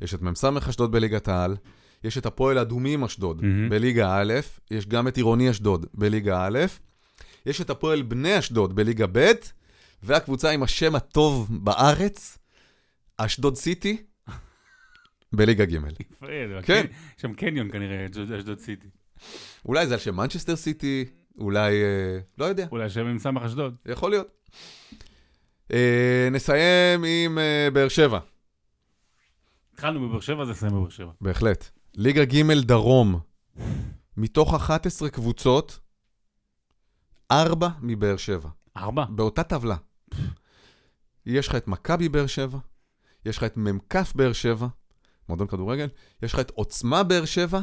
יש 0.00 0.14
את 0.14 0.22
מ"ס 0.22 0.44
אשדוד 0.44 0.92
בליגת 0.92 1.28
העל, 1.28 1.56
יש 2.04 2.18
את 2.18 2.26
הפועל 2.26 2.58
אדומים 2.58 3.04
אשדוד 3.04 3.42
מהמם. 3.42 3.68
בליגה 3.68 4.20
א', 4.20 4.32
יש 4.70 4.86
גם 4.86 5.08
את 5.08 5.16
עירוני 5.16 5.50
אשדוד 5.50 5.86
בליגה 5.94 6.46
א', 6.46 6.58
יש 7.46 7.60
את 7.60 7.70
הפועל 7.70 8.02
בני 8.02 8.38
אשדוד 8.38 8.76
בליגה 8.76 9.06
ב', 9.12 9.32
והקבוצה 10.02 10.50
עם 10.50 10.62
השם 10.62 10.94
הטוב 10.94 11.48
בארץ, 11.50 12.38
אשדוד 13.16 13.56
סיטי, 13.56 14.02
בליגה 15.32 15.64
ג'. 15.64 15.72
יפה, 15.72 16.26
כן. 16.62 16.86
שם 17.16 17.32
קניון 17.34 17.70
כנראה, 17.70 18.06
אשדוד 18.38 18.58
סיטי. 18.58 18.88
אולי 19.64 19.86
זה 19.86 19.94
על 19.94 20.00
שם 20.00 20.16
מנצ'סטר 20.16 20.56
סיטי, 20.56 21.04
אולי, 21.38 21.82
אה, 21.82 22.18
לא 22.38 22.44
יודע. 22.44 22.66
אולי 22.72 22.90
שם 22.90 23.06
עם 23.06 23.18
סמך 23.18 23.42
אשדוד. 23.42 23.74
יכול 23.86 24.10
להיות. 24.10 24.28
אה, 25.72 26.28
נסיים 26.32 27.04
עם 27.04 27.38
אה, 27.38 27.68
באר 27.72 27.88
שבע, 27.88 28.18
התחלנו 29.74 30.08
בבאר 30.08 30.20
שבע, 30.20 30.44
זה 30.44 30.50
נסיים 30.50 30.72
בבאר 30.72 30.88
שבע. 30.88 31.10
בהחלט. 31.20 31.68
ליגה 31.94 32.24
ג' 32.24 32.60
דרום, 32.60 33.20
מתוך 34.16 34.54
11 34.54 35.10
קבוצות, 35.10 35.78
4 37.30 37.68
מבאר 37.80 38.16
שבע, 38.16 38.48
ארבע? 38.76 39.04
באותה 39.04 39.42
טבלה. 39.42 39.76
יש 41.26 41.48
לך 41.48 41.54
את 41.54 41.68
מכבי 41.68 42.08
באר 42.08 42.26
שבע, 42.26 42.58
יש 43.26 43.38
לך 43.38 43.44
את 43.44 43.56
מ"כ 43.56 43.96
באר 44.14 44.32
שבע, 44.32 44.66
מועדון 45.28 45.46
כדורגל, 45.46 45.88
יש 46.22 46.32
לך 46.32 46.40
את 46.40 46.50
עוצמה 46.50 47.02
באר 47.02 47.24
שבע, 47.24 47.60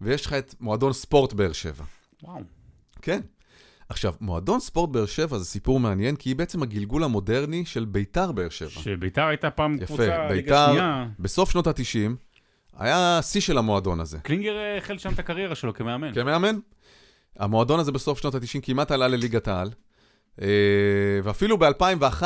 ויש 0.00 0.26
לך 0.26 0.32
את 0.32 0.54
מועדון 0.60 0.92
ספורט 0.92 1.32
באר 1.32 1.52
שבע. 1.52 1.84
וואו. 2.22 2.40
כן. 3.02 3.20
עכשיו, 3.88 4.14
מועדון 4.20 4.60
ספורט 4.60 4.90
באר 4.90 5.06
שבע 5.06 5.38
זה 5.38 5.44
סיפור 5.44 5.80
מעניין, 5.80 6.16
כי 6.16 6.28
היא 6.28 6.36
בעצם 6.36 6.62
הגלגול 6.62 7.04
המודרני 7.04 7.64
של 7.66 7.84
ביתר 7.84 8.32
באר 8.32 8.48
שבע. 8.48 8.70
שביתר 8.70 9.24
הייתה 9.26 9.50
פעם 9.50 9.74
יפה, 9.74 9.86
קבוצה, 9.86 10.02
ליגה 10.04 10.28
ביתר- 10.28 10.66
שנייה. 10.70 11.06
בסוף 11.18 11.50
שנות 11.50 11.66
ה-90, 11.66 12.10
היה 12.76 13.20
שיא 13.22 13.40
של 13.40 13.58
המועדון 13.58 14.00
הזה. 14.00 14.18
קלינגר 14.18 14.56
אה, 14.56 14.78
החל 14.78 14.98
שם 14.98 15.12
את 15.12 15.18
הקריירה 15.18 15.54
שלו 15.54 15.74
כמאמן. 15.74 16.14
כמאמן. 16.14 16.58
המועדון 17.38 17.80
הזה 17.80 17.92
בסוף 17.92 18.20
שנות 18.20 18.34
ה-90 18.34 18.60
כמעט 18.62 18.90
עלה 18.90 19.08
לליגת 19.08 19.48
העל, 19.48 19.70
אה, 20.42 20.46
ואפילו 21.24 21.58
ב-2001 21.58 22.22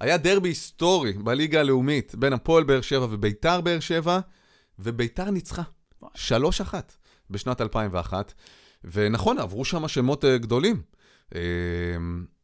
היה 0.00 0.16
דרבי 0.16 0.48
היסטורי 0.48 1.12
בליגה 1.12 1.60
הלאומית 1.60 2.14
בין 2.14 2.32
הפועל 2.32 2.64
באר 2.64 2.80
שבע 2.80 3.06
וביתר 3.10 3.60
באר 3.60 3.80
שבע, 3.80 4.18
וביתר 4.78 5.30
ניצחה. 5.30 5.62
3-1 6.14 6.74
בשנת 7.32 7.60
2001. 7.60 8.32
ונכון, 8.84 9.38
עברו 9.38 9.64
שם 9.64 9.88
שמות 9.88 10.24
אה, 10.24 10.38
גדולים. 10.38 10.82
אה, 11.34 11.40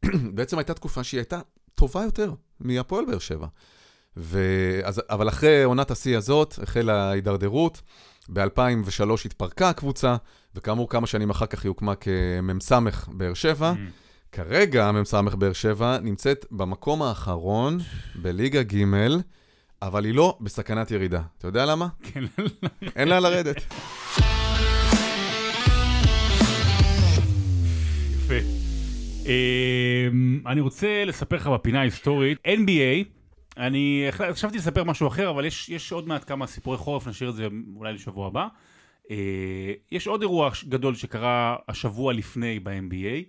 בעצם 0.35 0.57
הייתה 0.57 0.73
תקופה 0.73 1.03
שהיא 1.03 1.19
הייתה 1.19 1.39
טובה 1.75 2.03
יותר 2.03 2.33
מהפועל 2.59 3.05
באר 3.05 3.19
שבע. 3.19 3.47
ואז, 4.17 5.01
אבל 5.09 5.29
אחרי 5.29 5.63
עונת 5.63 5.91
השיא 5.91 6.17
הזאת 6.17 6.59
החלה 6.63 7.09
ההידרדרות. 7.09 7.81
ב-2003 8.33 9.11
התפרקה 9.25 9.69
הקבוצה, 9.69 10.15
וכאמור, 10.55 10.89
כמה 10.89 11.07
שנים 11.07 11.29
אחר 11.29 11.45
כך 11.45 11.63
היא 11.63 11.69
הוקמה 11.69 11.93
כמ"ס 11.95 12.71
באר 13.07 13.33
שבע. 13.33 13.73
Mm. 13.73 13.77
כרגע 14.31 14.85
המ"ס 14.85 15.13
באר 15.13 15.53
שבע 15.53 15.99
נמצאת 15.99 16.45
במקום 16.51 17.01
האחרון 17.01 17.77
בליגה 18.15 18.63
ג', 18.63 18.85
אבל 19.81 20.05
היא 20.05 20.13
לא 20.13 20.37
בסכנת 20.41 20.91
ירידה. 20.91 21.21
אתה 21.37 21.47
יודע 21.47 21.65
למה? 21.65 21.87
כן, 22.03 22.23
אין 22.95 23.07
לה 23.07 23.19
לרדת. 23.19 23.55
יפה. 28.31 28.47
אמ, 29.25 30.41
אני 30.47 30.61
רוצה 30.61 31.05
לספר 31.05 31.35
לך 31.35 31.47
בפינה 31.47 31.79
ההיסטורית, 31.79 32.37
NBA, 32.47 33.03
אני 33.57 34.07
חשבתי 34.11 34.57
לספר 34.57 34.83
משהו 34.83 35.07
אחר, 35.07 35.29
אבל 35.29 35.45
יש, 35.45 35.69
יש 35.69 35.91
עוד 35.91 36.07
מעט 36.07 36.27
כמה 36.27 36.47
סיפורי 36.47 36.77
חורף, 36.77 37.07
נשאיר 37.07 37.29
את 37.29 37.35
זה 37.35 37.47
אולי 37.75 37.93
לשבוע 37.93 38.27
הבא. 38.27 38.47
אה, 39.11 39.15
יש 39.91 40.07
עוד 40.07 40.21
אירוע 40.21 40.49
גדול 40.69 40.95
שקרה 40.95 41.55
השבוע 41.67 42.13
לפני 42.13 42.59
ב-NBA, 42.59 43.23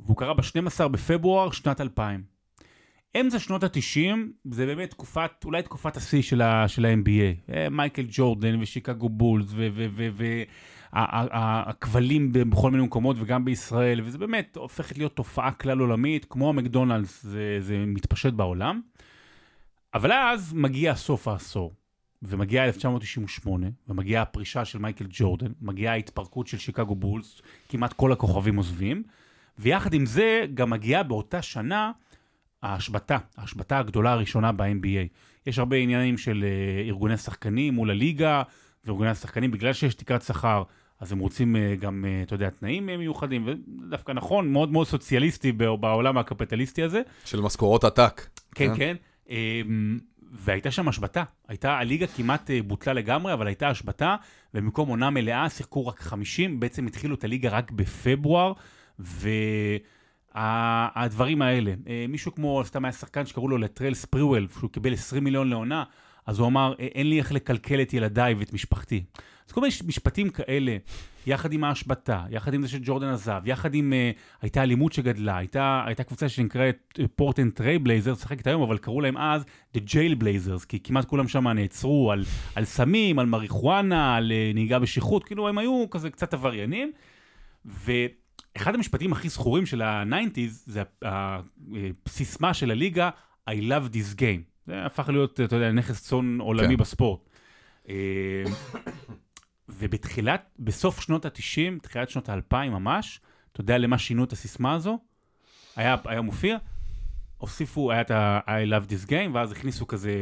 והוא 0.00 0.16
קרה 0.16 0.34
ב-12 0.34 0.88
בפברואר 0.88 1.50
שנת 1.50 1.80
2000. 1.80 2.22
אמצע 3.20 3.38
שנות 3.38 3.62
ה-90 3.64 4.16
זה 4.50 4.66
באמת 4.66 4.90
תקופת, 4.90 5.30
אולי 5.44 5.62
תקופת 5.62 5.96
השיא 5.96 6.22
של 6.22 6.42
ה- 6.42 6.68
של 6.68 6.84
ה-NBA. 6.84 7.52
אה, 7.54 7.68
מייקל 7.70 8.06
ג'ורדן 8.10 8.62
ושיקגו 8.62 9.08
בולס 9.08 9.46
והכבלים 10.92 12.32
בכל 12.32 12.70
מיני 12.70 12.84
מקומות 12.84 13.16
וגם 13.20 13.44
בישראל, 13.44 14.00
וזה 14.04 14.18
באמת 14.18 14.56
הופכת 14.56 14.98
להיות 14.98 15.16
תופעה 15.16 15.52
כלל 15.52 15.78
עולמית, 15.78 16.26
כמו 16.30 16.48
המקדונלדס, 16.48 17.22
זה, 17.22 17.56
זה 17.60 17.84
מתפשט 17.86 18.32
בעולם. 18.32 18.80
אבל 19.94 20.12
אז 20.12 20.52
מגיע 20.52 20.94
סוף 20.94 21.28
העשור, 21.28 21.74
ומגיע 22.22 22.64
1998, 22.64 23.66
ומגיעה 23.88 24.22
הפרישה 24.22 24.64
של 24.64 24.78
מייקל 24.78 25.06
ג'ורדן, 25.08 25.52
מגיעה 25.60 25.94
ההתפרקות 25.94 26.46
של 26.46 26.58
שיקגו 26.58 26.94
בולס, 26.94 27.42
כמעט 27.68 27.92
כל 27.92 28.12
הכוכבים 28.12 28.56
עוזבים, 28.56 29.02
ויחד 29.58 29.94
עם 29.94 30.06
זה 30.06 30.46
גם 30.54 30.70
מגיעה 30.70 31.02
באותה 31.02 31.42
שנה 31.42 31.92
ההשבתה, 32.62 33.18
ההשבתה 33.36 33.78
הגדולה 33.78 34.12
הראשונה 34.12 34.52
ב-NBA. 34.52 35.08
יש 35.46 35.58
הרבה 35.58 35.76
עניינים 35.76 36.18
של 36.18 36.44
uh, 36.44 36.88
ארגוני 36.88 37.16
שחקנים 37.16 37.74
מול 37.74 37.90
הליגה, 37.90 38.42
וארגוני 38.84 39.10
השחקנים, 39.10 39.50
בגלל 39.50 39.72
שיש 39.72 39.94
תקרת 39.94 40.22
שכר, 40.22 40.62
אז 41.00 41.12
הם 41.12 41.18
רוצים 41.18 41.56
uh, 41.56 41.80
גם, 41.80 42.04
uh, 42.04 42.26
אתה 42.26 42.34
יודע, 42.34 42.50
תנאים 42.50 42.88
uh, 42.88 42.96
מיוחדים, 42.96 43.48
ודווקא 43.48 44.12
נכון, 44.12 44.52
מאוד 44.52 44.72
מאוד 44.72 44.86
סוציאליסטי 44.86 45.52
בעולם 45.52 46.18
הקפיטליסטי 46.18 46.82
הזה. 46.82 47.02
של 47.24 47.40
משכורות 47.40 47.84
עתק. 47.84 48.26
כן, 48.54 48.76
כן. 48.76 48.96
אמ, 49.28 49.98
והייתה 50.32 50.70
שם 50.70 50.88
השבתה. 50.88 51.22
הייתה, 51.48 51.78
הליגה 51.78 52.06
כמעט 52.06 52.50
אה, 52.50 52.62
בוטלה 52.62 52.92
לגמרי, 52.92 53.32
אבל 53.32 53.46
הייתה 53.46 53.68
השבתה, 53.68 54.16
ובמקום 54.54 54.88
עונה 54.88 55.10
מלאה 55.10 55.48
שיחקו 55.50 55.86
רק 55.86 56.00
50, 56.00 56.60
בעצם 56.60 56.86
התחילו 56.86 57.14
את 57.14 57.24
הליגה 57.24 57.48
רק 57.48 57.70
בפברואר, 57.70 58.52
והדברים 60.34 61.42
האלה. 61.42 61.74
אה, 61.88 62.04
מישהו 62.08 62.34
כמו, 62.34 62.62
סתם 62.64 62.84
היה 62.84 62.92
שחקן 62.92 63.26
שקראו 63.26 63.48
לו 63.48 63.58
לטרל 63.58 63.94
ספריוול, 63.94 64.46
שהוא 64.58 64.70
קיבל 64.70 64.92
20 64.92 65.24
מיליון 65.24 65.50
לעונה, 65.50 65.84
אז 66.28 66.38
הוא 66.38 66.46
אמר, 66.48 66.74
"אה, 66.80 66.86
אין 66.94 67.08
לי 67.08 67.18
איך 67.18 67.32
לקלקל 67.32 67.82
את 67.82 67.94
ילדיי 67.94 68.34
ואת 68.34 68.52
משפחתי. 68.52 69.02
אז 69.46 69.52
כל 69.52 69.60
מיני 69.60 69.74
משפטים 69.86 70.30
כאלה, 70.30 70.76
יחד 71.26 71.52
עם 71.52 71.64
ההשבתה, 71.64 72.24
יחד 72.30 72.54
עם 72.54 72.62
זה 72.62 72.68
שג'ורדן 72.68 73.06
עזב, 73.06 73.40
יחד 73.44 73.74
עם, 73.74 73.92
uh, 73.92 74.18
הייתה 74.42 74.62
אלימות 74.62 74.92
שגדלה, 74.92 75.36
הייתה, 75.36 75.82
הייתה 75.86 76.04
קבוצה 76.04 76.28
שנקראת 76.28 76.98
פורטנד 77.16 77.52
טריי 77.52 77.78
בלייזר, 77.78 78.14
שחקת 78.14 78.46
היום, 78.46 78.62
אבל 78.62 78.78
קראו 78.78 79.00
להם 79.00 79.16
אז 79.16 79.44
The 79.76 79.78
Jail 79.78 80.22
Blazers, 80.22 80.66
כי 80.68 80.80
כמעט 80.80 81.04
כולם 81.04 81.28
שם 81.28 81.48
נעצרו 81.48 82.12
על, 82.12 82.24
על 82.54 82.64
סמים, 82.64 83.18
על 83.18 83.26
מריחואנה, 83.26 84.16
על 84.16 84.32
uh, 84.32 84.54
נהיגה 84.54 84.78
בשכרות, 84.78 85.24
כאילו 85.24 85.48
הם 85.48 85.58
היו 85.58 85.84
כזה 85.90 86.10
קצת 86.10 86.34
עבריינים. 86.34 86.92
ואחד 87.64 88.74
המשפטים 88.74 89.12
הכי 89.12 89.28
זכורים 89.28 89.66
של 89.66 89.82
ה-90's 89.82 90.50
זה 90.50 90.82
הסיסמה 91.02 92.54
של 92.54 92.70
הליגה, 92.70 93.10
I 93.50 93.52
love 93.52 93.94
this 93.94 94.20
game. 94.20 94.47
זה 94.68 94.86
הפך 94.86 95.08
להיות, 95.08 95.40
אתה 95.40 95.56
יודע, 95.56 95.72
נכס 95.72 96.02
צאן 96.02 96.38
עולמי 96.40 96.76
כן. 96.76 96.76
בספורט. 96.76 97.20
אה, 97.88 98.44
ובתחילת, 99.68 100.50
בסוף 100.58 101.00
שנות 101.00 101.24
ה-90, 101.24 101.80
תחילת 101.82 102.10
שנות 102.10 102.28
ה-2000 102.28 102.54
ממש, 102.70 103.20
אתה 103.52 103.60
יודע 103.60 103.78
למה 103.78 103.98
שינו 103.98 104.24
את 104.24 104.32
הסיסמה 104.32 104.74
הזו? 104.74 104.98
היה, 105.76 105.96
היה 106.04 106.20
מופיע, 106.20 106.56
הוסיפו, 107.38 107.92
היה 107.92 108.00
את 108.00 108.10
ה- 108.10 108.40
I 108.46 108.70
love 108.70 108.86
this 108.90 109.08
game, 109.08 109.30
ואז 109.34 109.52
הכניסו 109.52 109.86
כזה 109.86 110.20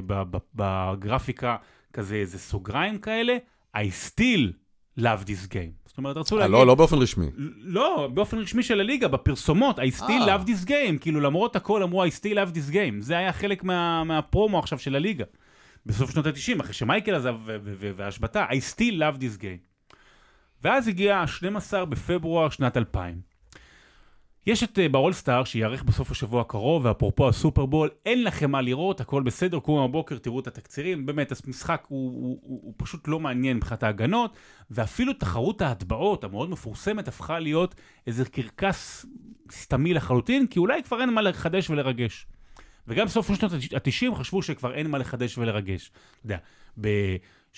בגרפיקה 0.55 1.57
כזה 1.93 2.15
איזה 2.15 2.39
סוגריים 2.39 2.99
כאלה, 2.99 3.37
I 3.77 3.81
still 3.81 4.53
love 5.01 5.23
this 5.25 5.49
game. 5.49 5.86
זאת 5.97 5.99
אומרת, 5.99 6.17
רצו 6.17 6.35
אה, 6.35 6.41
להגיד... 6.41 6.53
לא, 6.53 6.67
לא 6.67 6.75
באופן 6.75 6.97
רשמי. 6.97 7.27
לא, 7.61 8.09
באופן 8.15 8.39
רשמי 8.39 8.63
של 8.63 8.81
הליגה, 8.81 9.09
בפרסומות, 9.09 9.79
I 9.79 9.83
still 9.99 10.29
אה. 10.29 10.37
love 10.37 10.47
this 10.47 10.69
game, 10.69 10.99
כאילו 11.01 11.21
למרות 11.21 11.57
הכל 11.57 11.83
אמרו 11.83 12.05
I 12.05 12.09
still 12.09 12.35
love 12.35 12.55
this 12.55 12.73
game, 12.73 13.01
זה 13.01 13.17
היה 13.17 13.33
חלק 13.33 13.65
מה, 13.65 14.05
מהפרומו 14.05 14.59
עכשיו 14.59 14.79
של 14.79 14.97
הליגה. 14.97 15.25
בסוף 15.87 16.11
שנות 16.11 16.27
ה-90, 16.27 16.61
אחרי 16.61 16.73
שמייקל 16.73 17.15
עזב 17.15 17.35
ו- 17.45 17.57
ו- 17.63 17.75
ו- 17.79 17.91
וההשבתה, 17.97 18.47
I 18.51 18.75
still 18.75 18.93
love 18.93 19.19
this 19.19 19.41
game. 19.41 19.95
ואז 20.65 20.89
הגיע 20.89 21.17
ה-12 21.17 21.85
בפברואר 21.85 22.51
שנת 22.51 22.77
2000. 22.77 23.21
יש 24.47 24.63
את 24.63 24.79
uh, 24.79 24.89
באולסטאר 24.93 25.45
שייערך 25.45 25.83
בסוף 25.83 26.11
השבוע 26.11 26.41
הקרוב, 26.41 26.85
ואפרופו 26.85 27.29
הסופרבול, 27.29 27.91
אין 28.07 28.25
לכם 28.25 28.51
מה 28.51 28.61
לראות, 28.61 29.01
הכל 29.01 29.23
בסדר, 29.23 29.61
קומו 29.61 29.89
בבוקר, 29.89 30.19
תראו 30.19 30.41
את 30.41 30.47
התקצירים, 30.47 31.07
באמת, 31.07 31.33
המשחק 31.47 31.85
הוא, 31.89 32.11
הוא, 32.11 32.39
הוא, 32.43 32.61
הוא 32.63 32.75
פשוט 32.77 33.09
לא 33.09 33.21
מעניין 33.21 33.57
מבחינת 33.57 33.83
ההגנות, 33.83 34.37
ואפילו 34.71 35.13
תחרות 35.13 35.63
ההטבעות 35.63 36.25
המאוד 36.25 36.51
מפורסמת 36.51 37.09
הפכה 37.09 37.39
להיות 37.39 37.75
איזה 38.07 38.25
קרקס 38.25 39.07
סתמי 39.53 39.95
לחלוטין, 39.95 40.47
כי 40.47 40.59
אולי 40.59 40.83
כבר 40.83 41.01
אין 41.01 41.11
מה 41.11 41.23
לחדש 41.23 41.71
ולרגש. 41.71 42.27
וגם 42.89 43.07
בסוף 43.07 43.35
שנות 43.35 43.53
ה-90 43.53 44.15
חשבו 44.15 44.43
שכבר 44.43 44.75
אין 44.75 44.87
מה 44.87 44.99
לחדש 44.99 45.39
ולרגש. 45.39 45.91
אתה 45.91 46.27
יודע, 46.27 46.39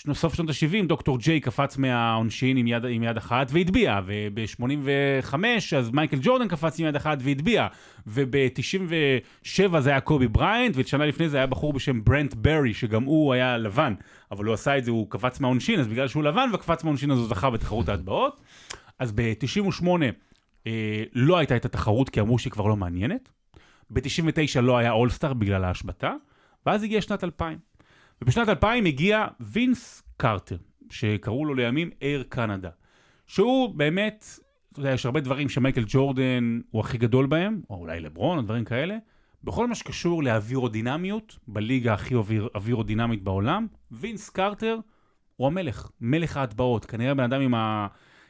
בסוף 0.06 0.34
שנות 0.34 0.48
ה-70 0.48 0.86
דוקטור 0.86 1.18
ג'יי 1.18 1.40
קפץ 1.40 1.76
מהעונשין 1.76 2.56
עם 2.56 2.66
יד, 2.66 2.84
עם 2.84 3.02
יד 3.02 3.16
אחת 3.16 3.46
והטביע, 3.50 4.00
וב-85 4.06 5.34
אז 5.76 5.90
מייקל 5.90 6.18
ג'ורדן 6.22 6.48
קפץ 6.48 6.80
עם 6.80 6.86
יד 6.86 6.96
אחת 6.96 7.18
והטביע, 7.20 7.66
וב-97 8.06 9.80
זה 9.80 9.90
היה 9.90 10.00
קובי 10.00 10.28
בריינט, 10.28 10.74
ושנה 10.78 11.06
לפני 11.06 11.28
זה 11.28 11.36
היה 11.36 11.46
בחור 11.46 11.72
בשם 11.72 12.04
ברנט 12.04 12.34
ברי, 12.34 12.74
שגם 12.74 13.04
הוא 13.04 13.32
היה 13.32 13.58
לבן, 13.58 13.94
אבל 14.30 14.44
הוא 14.44 14.54
עשה 14.54 14.78
את 14.78 14.84
זה, 14.84 14.90
הוא 14.90 15.10
קפץ 15.10 15.40
מהעונשין, 15.40 15.80
אז 15.80 15.88
בגלל 15.88 16.08
שהוא 16.08 16.22
לבן 16.22 16.50
וקפץ 16.54 16.84
מהעונשין 16.84 17.10
אז 17.10 17.18
הוא 17.18 17.28
זכה 17.28 17.50
בתחרות 17.50 17.88
ההטבעות. 17.88 18.40
אז 18.98 19.12
ב-98 19.12 19.86
אה, 20.66 21.04
לא 21.12 21.36
הייתה 21.38 21.56
את 21.56 21.64
התחרות 21.64 22.08
כי 22.08 22.20
אמרו 22.20 22.38
שהיא 22.38 22.50
כבר 22.50 22.66
לא 22.66 22.76
מעניינת. 22.76 23.28
ב-99 23.90 24.60
לא 24.60 24.78
היה 24.78 24.92
אולסטאר 24.92 25.32
בגלל 25.32 25.64
ההשבתה, 25.64 26.12
ואז 26.66 26.82
הגיעה 26.82 27.02
שנת 27.02 27.24
2000. 27.24 27.67
ובשנת 28.22 28.48
2000 28.48 28.84
הגיע 28.84 29.26
וינס 29.40 30.02
קרטר, 30.16 30.56
שקראו 30.90 31.44
לו 31.44 31.54
לימים 31.54 31.90
אייר 32.02 32.24
קנדה, 32.28 32.70
שהוא 33.26 33.74
באמת, 33.74 34.24
אתה 34.72 34.80
יודע, 34.80 34.92
יש 34.92 35.06
הרבה 35.06 35.20
דברים 35.20 35.48
שמייקל 35.48 35.84
ג'ורדן 35.86 36.60
הוא 36.70 36.80
הכי 36.80 36.98
גדול 36.98 37.26
בהם, 37.26 37.60
או 37.70 37.76
אולי 37.76 38.00
לברון 38.00 38.38
או 38.38 38.42
דברים 38.42 38.64
כאלה. 38.64 38.96
בכל 39.44 39.66
מה 39.66 39.74
שקשור 39.74 40.22
לאווירודינמיות, 40.22 41.38
בליגה 41.48 41.94
הכי 41.94 42.14
אוויר, 42.14 42.48
אווירודינמית 42.54 43.22
בעולם, 43.22 43.66
וינס 43.90 44.30
קרטר 44.30 44.78
הוא 45.36 45.46
המלך, 45.46 45.90
מלך 46.00 46.36
ההטבעות, 46.36 46.84
כנראה 46.84 47.14
בן 47.14 47.24
אדם 47.24 47.40
עם 47.40 47.54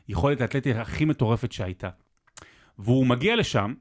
היכולת 0.09 0.41
האתלטית 0.41 0.77
הכי 0.77 1.05
מטורפת 1.05 1.53
שהייתה. 1.53 1.89
והוא 2.79 3.07
מגיע 3.07 3.37
לשם, 3.37 3.75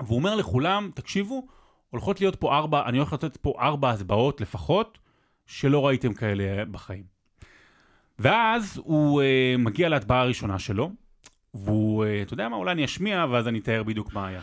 והוא 0.00 0.16
אומר 0.18 0.34
לכולם, 0.34 0.90
תקשיבו, 0.94 1.46
הולכות 1.90 2.20
להיות 2.20 2.36
פה 2.36 2.56
ארבע, 2.56 2.82
אני 2.86 2.98
הולך 2.98 3.12
לתת 3.12 3.36
פה 3.36 3.54
ארבע 3.58 3.90
הצבעות 3.90 4.40
לפחות, 4.40 4.98
שלא 5.46 5.86
ראיתם 5.86 6.14
כאלה 6.14 6.64
בחיים. 6.64 7.04
ואז 8.18 8.80
הוא 8.84 9.22
uh, 9.22 9.24
מגיע 9.58 9.88
להטבעה 9.88 10.20
הראשונה 10.20 10.58
שלו, 10.58 10.90
והוא, 11.54 12.04
uh, 12.04 12.08
אתה 12.22 12.34
יודע 12.34 12.48
מה, 12.48 12.56
אולי 12.56 12.72
אני 12.72 12.84
אשמיע, 12.84 13.26
ואז 13.30 13.48
אני 13.48 13.58
אתאר 13.58 13.82
בדיוק 13.82 14.12
מה 14.12 14.26
היה. 14.26 14.40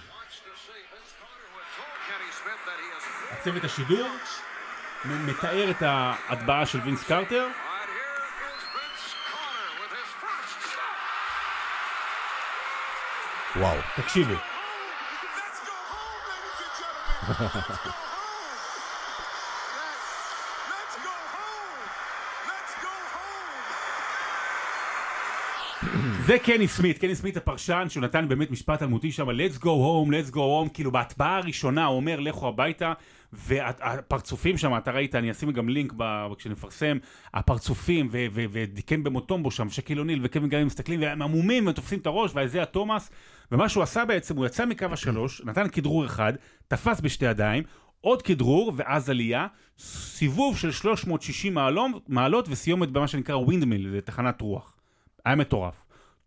הצוות 3.32 3.64
השידור 3.64 4.08
מתאר 5.06 5.72
את 5.72 5.82
ההטבעה 5.82 6.66
של 6.66 6.80
וינס 6.80 7.04
קרטר. 7.04 7.48
וואו. 13.56 13.78
תקשיבו. 13.96 14.34
זה 26.26 26.40
קני 26.40 26.68
סמית, 26.68 26.98
קני 26.98 27.16
סמית 27.16 27.38
הפרשן, 27.38 27.86
שהוא 27.90 28.04
נתן 28.04 28.28
באמת 28.28 28.52
משפט 28.52 28.82
אלמותי 28.82 29.12
שם, 29.12 29.30
let's 29.30 29.58
go 29.60 29.66
home, 29.66 30.10
let's 30.10 30.32
go 30.32 30.38
home, 30.38 30.70
כאילו 30.74 30.92
בהטבעה 30.92 31.38
הראשונה 31.38 31.86
הוא 31.86 31.96
אומר 31.96 32.20
לכו 32.20 32.48
הביתה, 32.48 32.94
והפרצופים 33.34 34.58
שם, 34.58 34.78
אתה 34.78 34.92
ראית, 34.92 35.16
אני 35.16 35.32
אשים 35.32 35.52
גם 35.52 35.70
לינק 35.70 35.94
ב- 35.98 36.28
כשנפרסם, 36.38 36.98
הפרצופים, 37.34 38.10
ודיקן 38.34 39.04
במוטומבו 39.04 39.52
שם, 39.52 39.68
ושקיל 39.68 40.00
אוניל 40.00 40.20
וקווין 40.24 40.50
גארים 40.50 40.68
מסתכלים, 40.68 41.02
והם 41.02 41.22
עמומים, 41.22 41.66
והם 41.66 41.76
תופסים 41.76 42.00
את 42.00 42.06
הראש, 42.08 42.32
ואיזיה 42.34 42.66
תומאס, 42.66 43.12
ומה 43.52 43.70
שהוא 43.70 43.84
עשה 43.84 44.06
בעצם, 44.06 44.38
הוא 44.38 44.46
יצא 44.46 44.66
מקו 44.66 44.86
השלוש, 44.92 45.42
נתן 45.46 45.68
כדרור 45.70 46.06
אחד, 46.06 46.34
תפס 46.68 47.02
בשתי 47.02 47.26
ידיים, 47.26 47.64
עוד 48.02 48.22
כדרור, 48.22 48.74
ואז 48.76 49.10
עלייה, 49.10 49.48
סיבוב 49.80 50.58
של 50.58 50.72
360 50.72 51.54
מעלות, 51.54 52.10
מעלות 52.10 52.46
וסיומת 52.50 52.90
במה 52.90 53.08
שנקרא 53.08 53.36
ווינדמיל, 53.36 53.90
זה 53.92 54.02
תחנת 54.02 54.42
רוח. 54.42 54.76
היה 55.26 55.36
מטורף. 55.36 55.81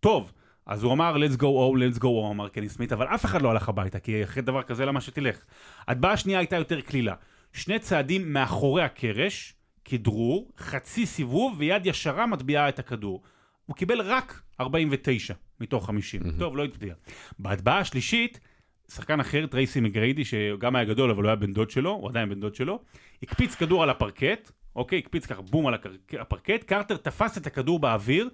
טוב, 0.04 0.32
אז 0.66 0.82
הוא 0.82 0.92
אמר 0.92 1.16
let's 1.16 1.36
go 1.36 1.42
home, 1.42 1.78
let's 1.78 1.98
go 1.98 2.04
home, 2.04 2.30
אמר 2.30 2.48
קני 2.48 2.68
סמית, 2.68 2.92
אבל 2.92 3.06
אף 3.06 3.24
אחד 3.24 3.42
לא 3.42 3.50
הלך 3.50 3.68
הביתה, 3.68 3.98
כי 3.98 4.24
אחרי 4.24 4.42
דבר 4.42 4.62
כזה 4.62 4.84
למה 4.86 5.00
שתלך. 5.00 5.44
הטבעה 5.88 6.12
השנייה 6.12 6.38
הייתה 6.38 6.56
יותר 6.56 6.80
קלילה. 6.80 7.14
שני 7.52 7.78
צעדים 7.78 8.32
מאחורי 8.32 8.82
הקרש, 8.82 9.54
כדרור, 9.84 10.52
חצי 10.58 11.06
סיבוב 11.06 11.54
ויד 11.58 11.86
ישרה 11.86 12.26
מטביעה 12.26 12.68
את 12.68 12.78
הכדור. 12.78 13.22
הוא 13.66 13.76
קיבל 13.76 14.00
רק 14.00 14.42
49 14.60 15.34
מתוך 15.60 15.86
50. 15.86 16.22
Mm-hmm. 16.22 16.38
טוב, 16.38 16.56
לא 16.56 16.64
הצביע. 16.64 16.94
בהטבעה 17.38 17.78
השלישית, 17.78 18.40
שחקן 18.88 19.20
אחר, 19.20 19.46
טרייסי 19.46 19.80
מגריידי, 19.80 20.24
שגם 20.24 20.76
היה 20.76 20.84
גדול, 20.84 21.10
אבל 21.10 21.22
הוא 21.22 21.28
היה 21.28 21.36
בן 21.36 21.52
דוד 21.52 21.70
שלו, 21.70 21.90
הוא 21.90 22.08
עדיין 22.08 22.28
בן 22.28 22.40
דוד 22.40 22.54
שלו, 22.54 22.80
הקפיץ 23.22 23.54
כדור 23.54 23.82
על 23.82 23.90
הפרקט, 23.90 24.50
אוקיי, 24.76 24.98
הקפיץ 24.98 25.26
ככה 25.26 25.42
בום 25.42 25.66
על 25.66 25.74
הפרקט, 26.18 26.64
קרטר 26.64 26.96
תפס 26.96 27.38
את 27.38 27.46
הכדור 27.46 27.78
באוויר, 27.78 28.28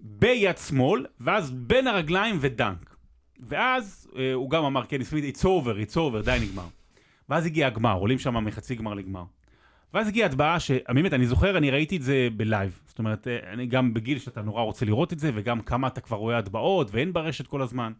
ביד 0.00 0.58
שמאל, 0.58 1.06
ואז 1.20 1.50
בין 1.50 1.86
הרגליים 1.86 2.36
ודנק. 2.40 2.96
ואז 3.40 4.10
אה, 4.18 4.32
הוא 4.32 4.50
גם 4.50 4.64
אמר, 4.64 4.84
קני 4.86 5.02
סמית, 5.02 5.36
it's 5.36 5.40
over, 5.40 5.90
it's 5.90 5.94
over, 5.94 6.24
די 6.24 6.38
נגמר. 6.42 6.66
ואז 7.28 7.46
הגיע 7.46 7.66
הגמר, 7.66 7.92
עולים 7.98 8.18
שם 8.18 8.44
מחצי 8.44 8.74
גמר 8.74 8.94
לגמר. 8.94 9.24
ואז 9.94 10.08
הגיעה 10.08 10.28
הטבעה 10.28 10.60
שבאמת, 10.60 11.12
אני 11.12 11.26
זוכר, 11.26 11.58
אני 11.58 11.70
ראיתי 11.70 11.96
את 11.96 12.02
זה 12.02 12.28
בלייב. 12.36 12.80
זאת 12.86 12.98
אומרת, 12.98 13.28
אה, 13.28 13.52
אני 13.52 13.66
גם 13.66 13.94
בגיל 13.94 14.18
שאתה 14.18 14.42
נורא 14.42 14.62
רוצה 14.62 14.86
לראות 14.86 15.12
את 15.12 15.18
זה, 15.18 15.30
וגם 15.34 15.60
כמה 15.60 15.86
אתה 15.86 16.00
כבר 16.00 16.16
רואה 16.16 16.38
הטבעות, 16.38 16.88
ואין 16.90 17.12
ברשת 17.12 17.46
כל 17.46 17.62
הזמן. 17.62 17.92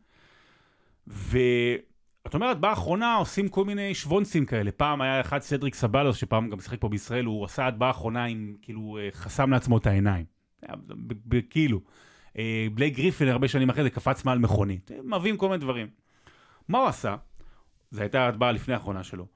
ואתה 1.07 2.35
אומר, 2.35 2.47
הטבעה 2.47 2.71
האחרונה 2.71 3.15
עושים 3.15 3.49
כל 3.49 3.65
מיני 3.65 3.95
שוונצים 3.95 4.47
כאלה. 4.47 4.73
פעם 4.73 5.01
היה 5.01 5.21
אחד 5.21 5.39
סדריק 5.39 5.75
סבאיוס, 5.75 6.17
שפעם 6.17 6.51
גם 6.51 6.61
שיחק 6.61 6.81
פה 6.81 6.89
בישראל, 6.89 7.25
הוא 7.25 7.45
עשה 7.45 7.67
הטבעה 7.67 7.89
האחרונה 7.89 8.25
עם, 8.25 8.57
כאילו, 8.63 8.99
אה, 9.01 9.09
חסם 9.13 9.51
לעצמו 9.51 9.79
את 9.79 9.87
העיניים. 9.87 10.36
כאילו. 11.51 11.81
אה, 12.39 12.67
בלייק 12.75 12.95
גריפין 12.95 13.29
הרבה 13.29 13.49
שנים 13.49 13.71
אחרי 13.71 13.83
זה 13.83 13.91
קפץ 13.91 14.25
מעל 14.25 14.39
מכונית. 14.39 14.91
מביאים 15.05 15.37
כל 15.37 15.49
מיני 15.49 15.61
דברים. 15.61 15.87
מה 16.69 16.79
הוא 16.79 16.89
עשה? 16.89 17.17
זו 17.91 18.01
הייתה 18.01 18.21
ההטבעה 18.21 18.53
לפני 18.53 18.75
האחרונה 18.75 19.05
שלו. 19.05 19.27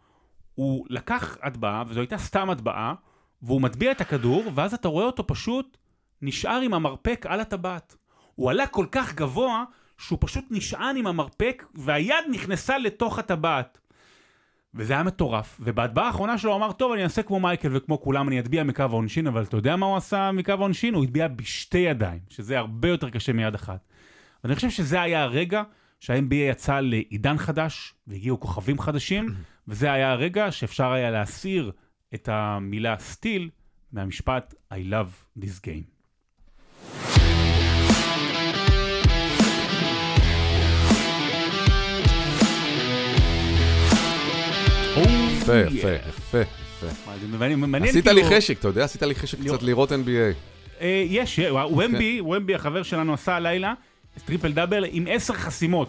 הוא 0.54 0.86
לקח 0.90 1.38
הטבעה, 1.42 1.84
וזו 1.88 2.00
הייתה 2.00 2.18
סתם 2.18 2.50
הטבעה, 2.50 2.94
והוא 3.42 3.62
מטביע 3.62 3.90
את 3.92 4.00
הכדור, 4.00 4.44
ואז 4.54 4.74
אתה 4.74 4.88
רואה 4.88 5.04
אותו 5.04 5.26
פשוט 5.26 5.76
נשאר 6.22 6.60
עם 6.60 6.74
המרפק 6.74 7.26
על 7.28 7.40
הטבעת. 7.40 7.96
הוא 8.34 8.50
עלה 8.50 8.66
כל 8.66 8.86
כך 8.90 9.14
גבוה, 9.14 9.64
שהוא 9.98 10.18
פשוט 10.22 10.44
נשען 10.50 10.96
עם 10.96 11.06
המרפק, 11.06 11.64
והיד 11.74 12.24
נכנסה 12.30 12.78
לתוך 12.78 13.18
הטבעת. 13.18 13.79
וזה 14.74 14.92
היה 14.92 15.02
מטורף, 15.02 15.60
ובהטבעה 15.62 16.06
האחרונה 16.06 16.38
שלו 16.38 16.50
הוא 16.50 16.58
אמר, 16.58 16.72
טוב, 16.72 16.92
אני 16.92 17.04
אעשה 17.04 17.22
כמו 17.22 17.40
מייקל 17.40 17.76
וכמו 17.76 18.00
כולם, 18.00 18.28
אני 18.28 18.40
אטביע 18.40 18.64
מקו 18.64 18.82
העונשין, 18.82 19.26
אבל 19.26 19.42
אתה 19.42 19.56
יודע 19.56 19.76
מה 19.76 19.86
הוא 19.86 19.96
עשה 19.96 20.32
מקו 20.32 20.52
העונשין? 20.52 20.94
הוא 20.94 21.04
הטביע 21.04 21.28
בשתי 21.28 21.78
ידיים, 21.78 22.20
שזה 22.28 22.58
הרבה 22.58 22.88
יותר 22.88 23.10
קשה 23.10 23.32
מיד 23.32 23.54
אחת. 23.54 23.80
ואני 24.44 24.54
חושב 24.54 24.70
שזה 24.70 25.00
היה 25.00 25.22
הרגע 25.22 25.62
שה-NBA 26.00 26.34
יצא 26.34 26.80
לעידן 26.80 27.38
חדש, 27.38 27.94
והגיעו 28.06 28.40
כוכבים 28.40 28.78
חדשים, 28.78 29.28
וזה 29.68 29.92
היה 29.92 30.12
הרגע 30.12 30.52
שאפשר 30.52 30.92
היה 30.92 31.10
להסיר 31.10 31.72
את 32.14 32.28
המילה 32.32 32.98
סטיל 32.98 33.50
מהמשפט 33.92 34.54
I 34.72 34.76
love 34.76 35.42
this 35.42 35.66
game. 35.66 35.99
יפה, 45.58 45.76
יפה, 45.78 45.88
יפה, 46.08 46.38
יפה. 46.38 46.86
עשית 47.84 48.04
כאילו- 48.04 48.20
לי 48.30 48.36
חשק, 48.36 48.58
אתה 48.58 48.68
יודע? 48.68 48.84
עשית 48.84 49.02
לי 49.02 49.14
חשק. 49.14 49.38
קצת 49.40 49.62
לראות 49.62 49.92
NBA. 49.92 50.34
אה, 50.80 51.04
יש, 51.08 51.38
אה, 51.38 51.66
ומבי, 51.66 52.20
כן. 52.22 52.26
ומבי 52.26 52.54
החבר 52.54 52.82
שלנו 52.82 53.14
עשה 53.14 53.36
הלילה 53.36 53.74
טריפל 54.24 54.52
דאבל 54.52 54.84
עם 54.90 55.06
עשר 55.10 55.34
חסימות. 55.34 55.88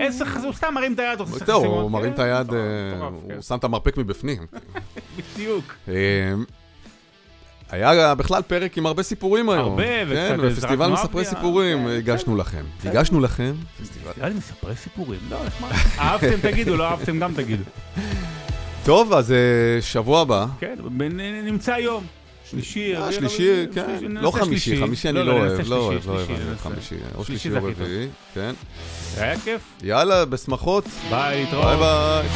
עשר 0.00 0.24
חסימות, 0.24 0.44
הוא 0.44 0.52
סתם 0.52 0.74
מרים 0.74 0.92
את 0.92 0.98
היד, 0.98 1.20
עושה 1.20 1.32
חסימות. 1.44 1.64
הוא 1.64 1.90
מרים 1.90 2.12
את 2.12 2.18
היד, 2.18 2.52
אה, 2.54 3.06
הוא 3.06 3.32
כן. 3.32 3.42
שם 3.42 3.56
את 3.56 3.64
המרפק 3.64 3.96
מבפנים. 3.96 4.46
בדיוק. 5.34 5.74
אה, 5.88 5.94
היה 7.70 8.14
בכלל 8.14 8.42
פרק 8.42 8.78
עם 8.78 8.86
הרבה 8.86 9.02
סיפורים 9.02 9.48
היום. 9.48 9.70
הרבה, 9.70 9.84
כן, 10.06 10.36
ופסטיבל 10.42 10.90
מספרי. 10.90 11.24
סיפורים, 11.24 11.78
כן, 11.78 11.90
הגשנו 11.90 12.36
לכם. 12.36 12.64
הגשנו 12.84 13.20
לכם. 13.20 13.54
פסטיבל. 13.82 14.32
מספרי 14.32 14.76
סיפורים. 14.76 15.20
לא, 15.30 15.38
נחמד. 15.46 15.70
אהבתם 15.98 16.40
תגידו, 16.42 16.76
לא 16.76 16.84
אהבתם 16.88 17.18
גם 17.18 17.34
תגידו. 17.34 17.62
טוב, 18.86 19.12
אז 19.12 19.32
אה, 19.32 19.36
שבוע 19.80 20.20
הבא. 20.20 20.46
כן, 20.60 20.74
נ- 21.00 21.44
נמצא 21.46 21.70
יום. 21.70 22.04
שלישי. 22.50 22.96
אה, 22.96 23.12
שלישי, 23.12 23.66
כן. 23.74 23.98
לא 24.10 24.30
חמישי. 24.30 24.80
חמישי 24.80 25.08
אני 25.08 25.18
לא, 25.18 25.24
לא 25.24 25.32
לא, 25.32 25.38
אוהב, 25.40 25.52
ננסה 25.58 25.70
לא 25.70 25.76
אוהב, 25.76 26.06
לא 26.08 26.12
אוהב 26.12 26.30
אה, 26.30 26.36
ננסה. 26.50 26.62
חמישי. 26.62 26.94
או 27.14 27.24
שלישי 27.24 27.50
או. 27.50 27.82
רביעי, 27.82 28.08
כן. 28.34 28.52
היה 29.16 29.38
כיף. 29.40 29.60
יאללה, 29.82 30.24
בשמחות. 30.24 30.84
ביי, 31.10 31.44
להתראות. 31.44 31.64
ביי 31.66 31.76
ביי. 31.76 32.28